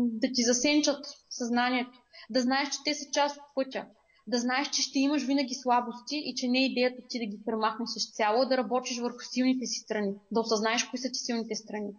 да 0.04 0.28
ти 0.34 0.44
засенчат 0.44 1.06
съзнанието. 1.30 2.00
Да 2.30 2.42
знаеш, 2.42 2.70
че 2.70 2.78
те 2.86 2.94
са 2.94 3.06
част 3.14 3.38
от 3.38 3.44
пътя 3.56 3.86
да 4.28 4.38
знаеш, 4.38 4.70
че 4.70 4.82
ще 4.82 5.00
имаш 5.00 5.24
винаги 5.24 5.56
слабости 5.56 6.22
и 6.26 6.36
че 6.36 6.48
не 6.48 6.60
е 6.60 6.66
идеята 6.66 7.02
ти 7.10 7.20
да 7.20 7.26
ги 7.26 7.44
премахнеш 7.46 8.14
цяло, 8.14 8.46
да 8.46 8.58
работиш 8.58 9.00
върху 9.00 9.20
силните 9.32 9.66
си 9.66 9.80
страни, 9.80 10.14
да 10.32 10.40
осъзнаеш 10.40 10.84
кои 10.84 11.00
са 11.00 11.08
ти 11.08 11.20
силните 11.20 11.56
страни. 11.56 11.92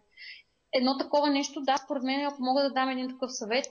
Едно 0.72 0.98
такова 0.98 1.30
нещо, 1.30 1.60
да, 1.60 1.76
според 1.76 2.02
мен, 2.02 2.26
ако 2.26 2.42
мога 2.42 2.62
да 2.62 2.72
дам 2.72 2.88
един 2.88 3.08
такъв 3.08 3.32
съвет, 3.32 3.66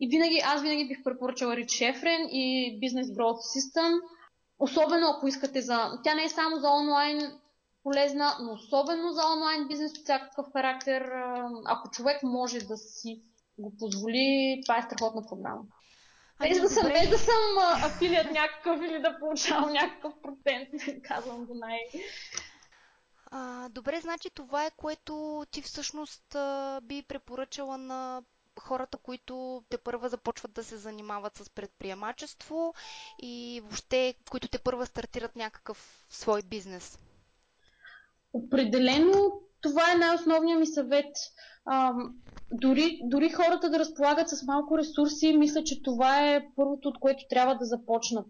и 0.00 0.08
винаги, 0.08 0.42
аз 0.44 0.62
винаги 0.62 0.88
бих 0.88 1.02
препоръчала 1.04 1.56
Рич 1.56 1.70
Шефрен 1.70 2.28
и 2.30 2.78
Business 2.82 3.16
Growth 3.16 3.42
System, 3.56 4.00
особено 4.58 5.06
ако 5.06 5.28
искате 5.28 5.60
за... 5.60 5.90
Тя 6.04 6.14
не 6.14 6.24
е 6.24 6.28
само 6.28 6.56
за 6.56 6.70
онлайн 6.70 7.32
полезна, 7.82 8.36
но 8.40 8.52
особено 8.52 9.12
за 9.12 9.22
онлайн 9.26 9.68
бизнес 9.68 9.92
от 9.92 10.04
всякакъв 10.04 10.46
характер. 10.52 11.12
Ако 11.66 11.90
човек 11.90 12.22
може 12.22 12.58
да 12.58 12.76
си 12.76 13.22
го 13.58 13.76
позволи, 13.78 14.60
това 14.66 14.78
е 14.78 14.82
страхотна 14.82 15.22
програма. 15.28 15.62
Без 16.40 16.60
да 16.60 16.68
съм, 16.68 16.88
без 16.88 17.08
да 17.08 17.18
съм 17.18 17.58
афилият 17.84 18.30
някакъв 18.30 18.80
или 18.82 19.00
да 19.00 19.18
получавам 19.18 19.72
някакъв 19.72 20.14
процент, 20.22 20.68
казвам 21.04 21.46
го 21.46 21.54
най... 21.54 21.78
А, 23.26 23.68
добре, 23.68 24.00
значи 24.00 24.30
това 24.30 24.66
е 24.66 24.70
което 24.76 25.44
ти 25.50 25.62
всъщност 25.62 26.34
а, 26.34 26.80
би 26.80 27.02
препоръчала 27.02 27.78
на 27.78 28.22
хората, 28.60 28.98
които 28.98 29.64
те 29.68 29.78
първа 29.78 30.08
започват 30.08 30.52
да 30.52 30.64
се 30.64 30.76
занимават 30.76 31.36
с 31.36 31.50
предприемачество 31.50 32.74
и 33.22 33.60
въобще, 33.64 34.14
които 34.30 34.48
те 34.48 34.58
първа 34.58 34.86
стартират 34.86 35.36
някакъв 35.36 36.06
свой 36.10 36.42
бизнес. 36.42 36.98
Определено 38.32 39.32
това 39.60 39.92
е 39.92 39.98
най-основният 39.98 40.60
ми 40.60 40.66
съвет. 40.66 41.16
А, 41.64 41.92
дори, 42.52 42.98
дори 43.04 43.30
хората 43.30 43.70
да 43.70 43.78
разполагат 43.78 44.28
с 44.28 44.42
малко 44.42 44.78
ресурси, 44.78 45.36
мисля, 45.36 45.64
че 45.64 45.82
това 45.82 46.30
е 46.30 46.46
първото, 46.56 46.88
от 46.88 47.00
което 47.00 47.24
трябва 47.30 47.54
да 47.54 47.64
започнат. 47.64 48.26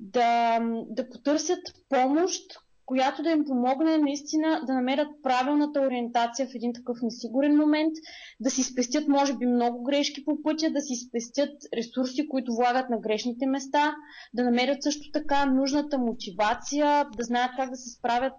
Да, 0.00 0.60
да 0.90 1.10
потърсят 1.10 1.60
помощ, 1.88 2.42
която 2.86 3.22
да 3.22 3.30
им 3.30 3.44
помогне 3.44 3.98
наистина 3.98 4.60
да 4.66 4.74
намерят 4.74 5.08
правилната 5.22 5.80
ориентация 5.80 6.46
в 6.46 6.54
един 6.54 6.72
такъв 6.72 6.98
несигурен 7.02 7.56
момент, 7.56 7.92
да 8.40 8.50
си 8.50 8.62
спестят, 8.62 9.08
може 9.08 9.36
би, 9.36 9.46
много 9.46 9.82
грешки 9.82 10.24
по 10.24 10.42
пътя, 10.42 10.70
да 10.70 10.80
си 10.80 10.94
спестят 10.96 11.52
ресурси, 11.76 12.28
които 12.28 12.54
влагат 12.54 12.90
на 12.90 12.98
грешните 12.98 13.46
места, 13.46 13.94
да 14.34 14.44
намерят 14.44 14.82
също 14.82 15.10
така 15.12 15.46
нужната 15.46 15.98
мотивация, 15.98 17.06
да 17.16 17.24
знаят 17.24 17.50
как 17.56 17.70
да 17.70 17.76
се 17.76 17.90
справят 17.90 18.34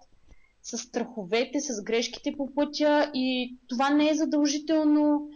с 0.67 0.77
страховете, 0.77 1.59
с 1.59 1.83
грешките 1.83 2.33
по 2.37 2.53
пътя 2.55 3.11
и 3.13 3.57
това 3.69 3.89
не 3.89 4.09
е 4.09 4.15
задължително. 4.15 5.29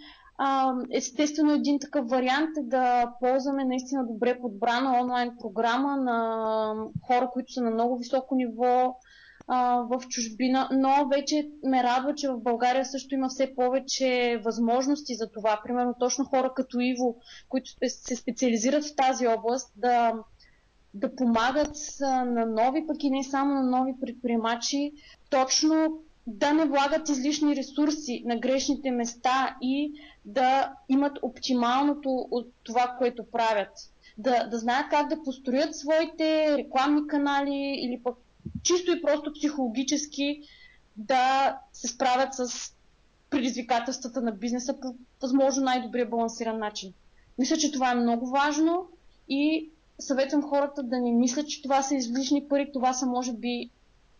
Естествено, 0.92 1.54
един 1.54 1.80
такъв 1.80 2.10
вариант 2.10 2.50
е 2.58 2.64
да 2.64 3.14
ползваме 3.20 3.66
наистина 3.66 4.08
добре 4.08 4.40
подбрана 4.42 5.02
онлайн 5.02 5.32
програма 5.42 5.96
на 5.98 6.74
хора, 7.08 7.30
които 7.34 7.54
са 7.54 7.62
на 7.62 7.72
много 7.72 7.98
високо 7.98 8.36
ниво 8.36 8.96
в 9.90 10.02
чужбина, 10.10 10.70
но 10.72 11.08
вече 11.08 11.50
ме 11.64 11.84
радва, 11.84 12.16
че 12.16 12.30
в 12.30 12.38
България 12.40 12.86
също 12.86 13.16
има 13.16 13.30
все 13.30 13.56
повече 13.56 14.42
възможности 14.46 15.16
за 15.16 15.32
това. 15.32 15.62
Примерно 15.64 15.96
точно 16.00 16.26
хора 16.26 16.54
като 16.56 16.80
Иво, 16.80 17.16
които 17.50 17.72
се 17.88 18.16
специализират 18.16 18.86
в 18.86 18.96
тази 18.96 19.28
област, 19.28 19.74
да 19.76 20.14
да 20.94 21.16
помагат 21.16 21.78
на 22.02 22.46
нови, 22.46 22.88
пък 22.88 23.04
и 23.04 23.10
не 23.10 23.24
само 23.24 23.54
на 23.54 23.64
нови 23.64 23.96
предприемачи, 24.02 24.94
точно 25.30 26.02
да 26.28 26.54
не 26.54 26.66
влагат 26.66 27.10
излишни 27.10 27.56
ресурси 27.56 28.24
на 28.26 28.40
грешните 28.40 28.92
места 28.92 29.58
и 29.62 29.94
да 30.26 30.74
имат 30.90 31.20
оптималното 31.22 32.28
от 32.32 32.48
това, 32.64 32.96
което 32.98 33.26
правят. 33.32 33.70
Да, 34.18 34.48
да 34.48 34.58
знаят 34.58 34.90
как 34.90 35.08
да 35.08 35.24
построят 35.24 35.76
своите 35.76 36.58
рекламни 36.58 37.08
канали 37.08 37.80
или 37.82 38.02
пък 38.04 38.18
чисто 38.64 38.92
и 38.92 39.02
просто 39.02 39.34
психологически 39.34 40.42
да 40.98 41.58
се 41.74 41.88
справят 41.88 42.34
с 42.34 42.74
предизвикателствата 43.30 44.22
на 44.22 44.32
бизнеса 44.32 44.80
по 44.82 44.96
възможно 45.22 45.64
най-добрия 45.64 46.06
балансиран 46.06 46.60
начин. 46.60 46.94
Мисля, 47.38 47.58
че 47.58 47.72
това 47.72 47.92
е 47.92 47.96
много 47.96 48.30
важно 48.30 48.88
и 49.30 49.70
съветвам 50.02 50.50
хората 50.50 50.84
да 50.84 51.00
не 51.00 51.12
мислят, 51.12 51.50
че 51.50 51.62
това 51.62 51.84
са 51.84 51.96
излишни 51.96 52.48
пари, 52.48 52.72
това 52.74 52.94
са 52.94 53.06
може 53.06 53.34
би 53.34 53.70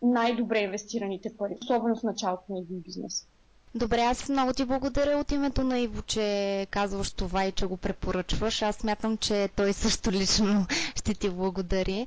най-добре 0.02 0.58
инвестираните 0.58 1.36
пари, 1.38 1.56
особено 1.62 1.96
в 1.96 2.02
началото 2.02 2.44
на 2.48 2.58
един 2.58 2.80
бизнес. 2.80 3.26
Добре, 3.74 4.00
аз 4.00 4.28
много 4.28 4.52
ти 4.52 4.64
благодаря 4.64 5.18
от 5.18 5.32
името 5.32 5.64
на 5.64 5.78
Иво, 5.78 6.02
че 6.02 6.66
казваш 6.70 7.10
това 7.12 7.44
и 7.44 7.52
че 7.52 7.66
го 7.66 7.76
препоръчваш. 7.76 8.62
Аз 8.62 8.76
смятам, 8.76 9.16
че 9.16 9.48
той 9.56 9.72
също 9.72 10.12
лично 10.12 10.66
ще 10.96 11.14
ти 11.14 11.30
благодари. 11.30 12.06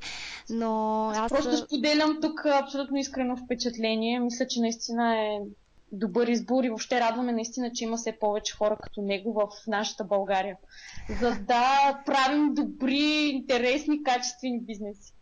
Но 0.50 1.02
аз... 1.14 1.32
Просто 1.32 1.56
споделям 1.56 2.18
тук 2.22 2.46
абсолютно 2.46 2.96
искрено 2.96 3.36
впечатление. 3.36 4.20
Мисля, 4.20 4.46
че 4.46 4.60
наистина 4.60 5.16
е 5.16 5.38
добър 5.92 6.26
избор 6.28 6.64
и 6.64 6.68
въобще 6.68 7.00
радваме 7.00 7.32
наистина, 7.32 7.72
че 7.74 7.84
има 7.84 7.96
все 7.96 8.18
повече 8.18 8.56
хора 8.56 8.76
като 8.82 9.02
него 9.02 9.32
в 9.32 9.48
нашата 9.66 10.04
България. 10.04 10.56
За 11.20 11.30
да 11.30 12.02
правим 12.06 12.54
добри, 12.54 13.30
интересни, 13.32 14.02
качествени 14.02 14.60
бизнеси. 14.60 15.12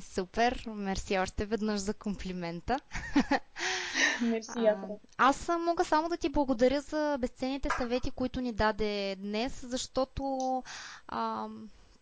Супер, 0.00 0.64
мерси 0.66 1.18
още 1.18 1.46
веднъж 1.46 1.80
за 1.80 1.94
комплимента. 1.94 2.80
Мерси, 4.22 4.58
а, 4.58 4.78
Аз 5.18 5.48
мога 5.60 5.84
само 5.84 6.08
да 6.08 6.16
ти 6.16 6.28
благодаря 6.28 6.80
за 6.80 7.18
безценните 7.20 7.68
съвети, 7.78 8.10
които 8.10 8.40
ни 8.40 8.52
даде 8.52 9.16
днес, 9.16 9.64
защото 9.66 10.62
а, 11.08 11.48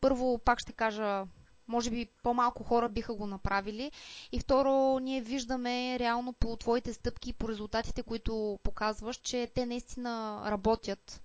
първо 0.00 0.38
пак 0.38 0.58
ще 0.60 0.72
кажа 0.72 1.24
може 1.72 1.90
би 1.90 2.08
по-малко 2.22 2.64
хора 2.64 2.88
биха 2.88 3.14
го 3.14 3.26
направили. 3.26 3.90
И 4.32 4.40
второ, 4.40 4.98
ние 4.98 5.20
виждаме 5.20 5.98
реално 5.98 6.32
по 6.32 6.56
твоите 6.56 6.92
стъпки 6.92 7.30
и 7.30 7.32
по 7.32 7.48
резултатите, 7.48 8.02
които 8.02 8.58
показваш, 8.62 9.16
че 9.16 9.48
те 9.54 9.66
наистина 9.66 10.42
работят. 10.46 11.20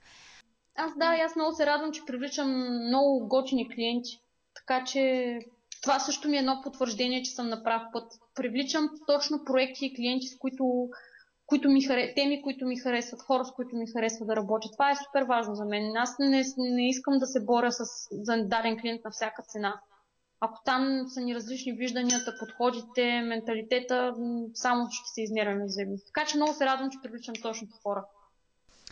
Аз 0.75 0.91
да, 0.97 1.05
аз 1.25 1.35
много 1.35 1.55
се 1.55 1.65
радвам, 1.65 1.91
че 1.91 2.05
привличам 2.05 2.49
много 2.87 3.27
готини 3.27 3.69
клиенти. 3.69 4.21
Така 4.55 4.83
че 4.83 5.01
това 5.81 5.99
също 5.99 6.29
ми 6.29 6.37
е 6.37 6.39
едно 6.39 6.61
потвърждение, 6.63 7.23
че 7.23 7.31
съм 7.31 7.49
на 7.49 7.63
прав 7.63 7.81
път. 7.93 8.11
Привличам 8.35 8.89
точно 9.07 9.43
проекти 9.45 9.85
и 9.85 9.95
клиенти, 9.95 10.27
с 10.27 10.37
които, 10.37 10.89
които 11.45 11.69
ми 11.69 11.81
харе... 11.81 12.13
теми, 12.13 12.41
които 12.41 12.65
ми 12.65 12.79
харесват, 12.79 13.21
хора, 13.21 13.45
с 13.45 13.51
които 13.51 13.75
ми 13.75 13.87
харесва 13.87 14.25
да 14.25 14.35
работя. 14.35 14.69
Това 14.71 14.91
е 14.91 14.95
супер 14.95 15.23
важно 15.23 15.55
за 15.55 15.65
мен. 15.65 15.97
Аз 15.97 16.19
не, 16.19 16.43
не 16.57 16.89
искам 16.89 17.17
да 17.17 17.27
се 17.27 17.45
боря 17.45 17.71
с, 17.71 17.83
за 18.11 18.43
даден 18.43 18.77
клиент 18.81 19.01
на 19.05 19.11
всяка 19.11 19.43
цена. 19.43 19.81
Ако 20.41 20.61
там 20.65 21.05
са 21.07 21.21
ни 21.21 21.35
различни 21.35 21.71
вижданията, 21.71 22.35
подходите, 22.39 23.21
менталитета, 23.21 24.15
само 24.53 24.87
ще 24.91 25.09
се 25.09 25.21
изнервяме 25.21 25.65
взаимно. 25.65 25.97
Така 26.05 26.27
че 26.27 26.37
много 26.37 26.53
се 26.53 26.65
радвам, 26.65 26.91
че 26.91 26.99
привличам 27.03 27.35
точните 27.41 27.73
хора. 27.83 28.05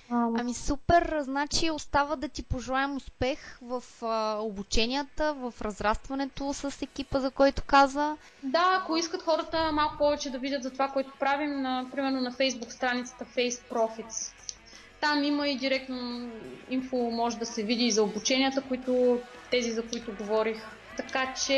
Ами 0.10 0.54
супер, 0.54 1.18
значи 1.22 1.72
остава 1.72 2.16
да 2.16 2.28
ти 2.28 2.43
пожелаем 2.43 2.96
успех 2.96 3.60
в 3.62 3.84
а, 4.02 4.38
обученията, 4.41 5.34
в 5.34 5.54
разрастването 5.62 6.54
с 6.54 6.82
екипа, 6.82 7.20
за 7.20 7.32
който 7.32 7.64
каза. 7.68 8.18
Да, 8.43 8.80
ако 8.82 8.98
искат 8.98 9.22
хората 9.22 9.72
малко 9.72 9.98
повече 9.98 10.30
да 10.30 10.39
видят 10.39 10.64
за 10.64 10.72
това, 10.72 10.88
което 10.88 11.12
правим, 11.20 11.62
на, 11.62 11.88
примерно 11.91 12.22
на 12.22 12.32
Facebook 12.32 12.70
страницата 12.70 13.26
Face 13.26 13.72
Profits. 13.72 14.34
Там 15.02 15.24
има 15.24 15.48
и 15.48 15.58
директно 15.58 16.30
инфо, 16.70 16.98
може 16.98 17.38
да 17.38 17.46
се 17.46 17.64
види 17.64 17.86
и 17.86 17.91
за 17.91 18.04
обученията, 18.04 18.62
които, 18.62 19.20
тези, 19.52 19.72
за 19.72 19.88
които 19.88 20.16
говорих 20.16 20.62
така 20.98 21.34
че 21.46 21.54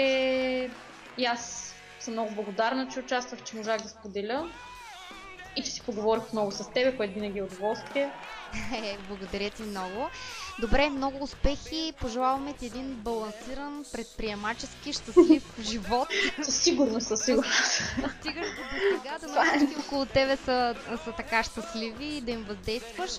и 1.17 1.25
аз 1.25 1.73
съм 1.99 2.13
много 2.13 2.35
благодарна, 2.35 2.88
че 2.88 2.99
участвах, 2.99 3.43
че 3.43 3.57
можах 3.57 3.81
да 3.81 3.89
споделя 3.89 4.49
и 5.55 5.63
че 5.63 5.71
си 5.71 5.85
поговорих 5.85 6.33
много 6.33 6.51
с 6.51 6.73
теб, 6.73 6.97
което 6.97 7.13
винаги 7.13 7.39
е 7.39 7.43
удоволствие. 7.43 8.13
Благодаря 9.07 9.49
ти 9.49 9.63
много. 9.63 10.09
Добре, 10.59 10.89
много 10.89 11.23
успехи. 11.23 11.93
Пожелаваме 12.01 12.53
ти 12.53 12.65
един 12.65 12.93
балансиран, 12.93 13.85
предприемачески, 13.91 14.93
щастлив 14.93 15.43
живот. 15.61 16.07
Със 16.43 16.55
сигурност, 16.61 17.07
със 17.07 17.25
сигурност. 17.25 17.81
Стигаш 18.19 18.47
до 18.47 18.63
сега, 19.03 19.17
да 19.21 19.57
всички 19.57 19.79
около 19.79 20.05
тебе 20.05 20.37
са, 20.37 20.75
са 21.03 21.11
така 21.11 21.43
щастливи 21.43 22.05
и 22.05 22.21
да 22.21 22.31
им 22.31 22.45
въздействаш. 22.47 23.11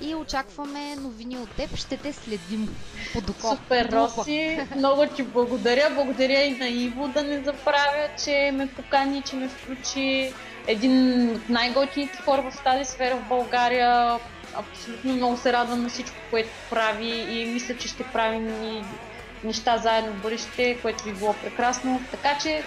И 0.00 0.14
очакваме 0.14 0.96
новини 0.96 1.38
от 1.38 1.50
теб. 1.50 1.76
Ще 1.76 1.96
те 1.96 2.12
следим 2.12 2.76
по 3.12 3.20
доко. 3.20 3.56
Супер, 3.56 3.92
Роси. 3.92 4.58
Много 4.76 5.06
ти 5.06 5.22
благодаря. 5.22 5.90
Благодаря 5.94 6.42
и 6.42 6.58
на 6.58 6.68
Иво 6.68 7.08
да 7.08 7.22
не 7.22 7.36
забравя, 7.36 8.08
че 8.24 8.50
ме 8.54 8.66
покани, 8.66 9.22
че 9.22 9.36
ме 9.36 9.48
включи. 9.48 10.32
Един 10.66 11.30
от 11.30 11.48
най-готините 11.48 12.18
хора 12.22 12.50
в 12.50 12.62
тази 12.64 12.84
сфера 12.84 13.16
в 13.16 13.28
България. 13.28 14.18
Абсолютно 14.56 15.12
много 15.12 15.36
се 15.36 15.52
радвам 15.52 15.82
на 15.82 15.88
всичко, 15.88 16.16
което 16.30 16.50
прави 16.70 17.08
и 17.08 17.46
мисля, 17.46 17.76
че 17.76 17.88
ще 17.88 18.04
правим 18.04 18.48
и 18.64 18.84
неща 19.44 19.78
заедно 19.78 20.12
в 20.12 20.22
бъдеще, 20.22 20.78
което 20.82 21.04
би 21.04 21.12
било 21.12 21.32
прекрасно. 21.32 22.02
Така 22.10 22.38
че 22.42 22.64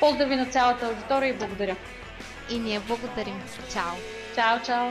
поздрави 0.00 0.36
на 0.36 0.46
цялата 0.46 0.86
аудитория 0.86 1.30
и 1.30 1.38
благодаря. 1.38 1.76
И 2.50 2.58
ние 2.58 2.80
благодарим. 2.80 3.42
Чао! 3.72 3.92
Чао, 4.34 4.60
чао! 4.66 4.90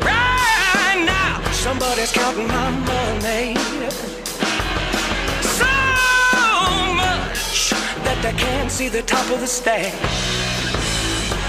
Right 0.00 1.00
now, 1.16 1.34
somebody's 1.66 2.12
counting 2.12 2.48
my 2.58 2.70
money. 2.90 3.46
So 5.58 5.72
much 7.02 7.42
that 8.04 8.18
they 8.24 8.34
can't 8.44 8.70
see 8.70 8.88
the 8.88 9.02
top 9.02 9.26
of 9.34 9.38
the 9.40 9.50
stack. 9.58 9.92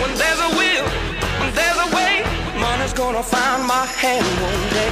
When 0.02 0.14
there's 0.16 0.40
a 0.40 0.50
will, 0.50 0.88
when 1.40 1.54
there's 1.56 1.78
a 1.78 1.96
way, 1.96 2.24
money's 2.60 2.92
gonna 2.92 3.24
find 3.24 3.66
my 3.66 3.86
hand 3.86 4.26
one 4.44 4.64
day. 4.76 4.90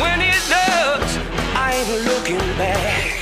When 0.00 0.20
it 0.22 0.40
does, 0.48 1.18
I 1.54 1.74
ain't 1.74 2.04
looking 2.06 2.38
back. 2.56 3.15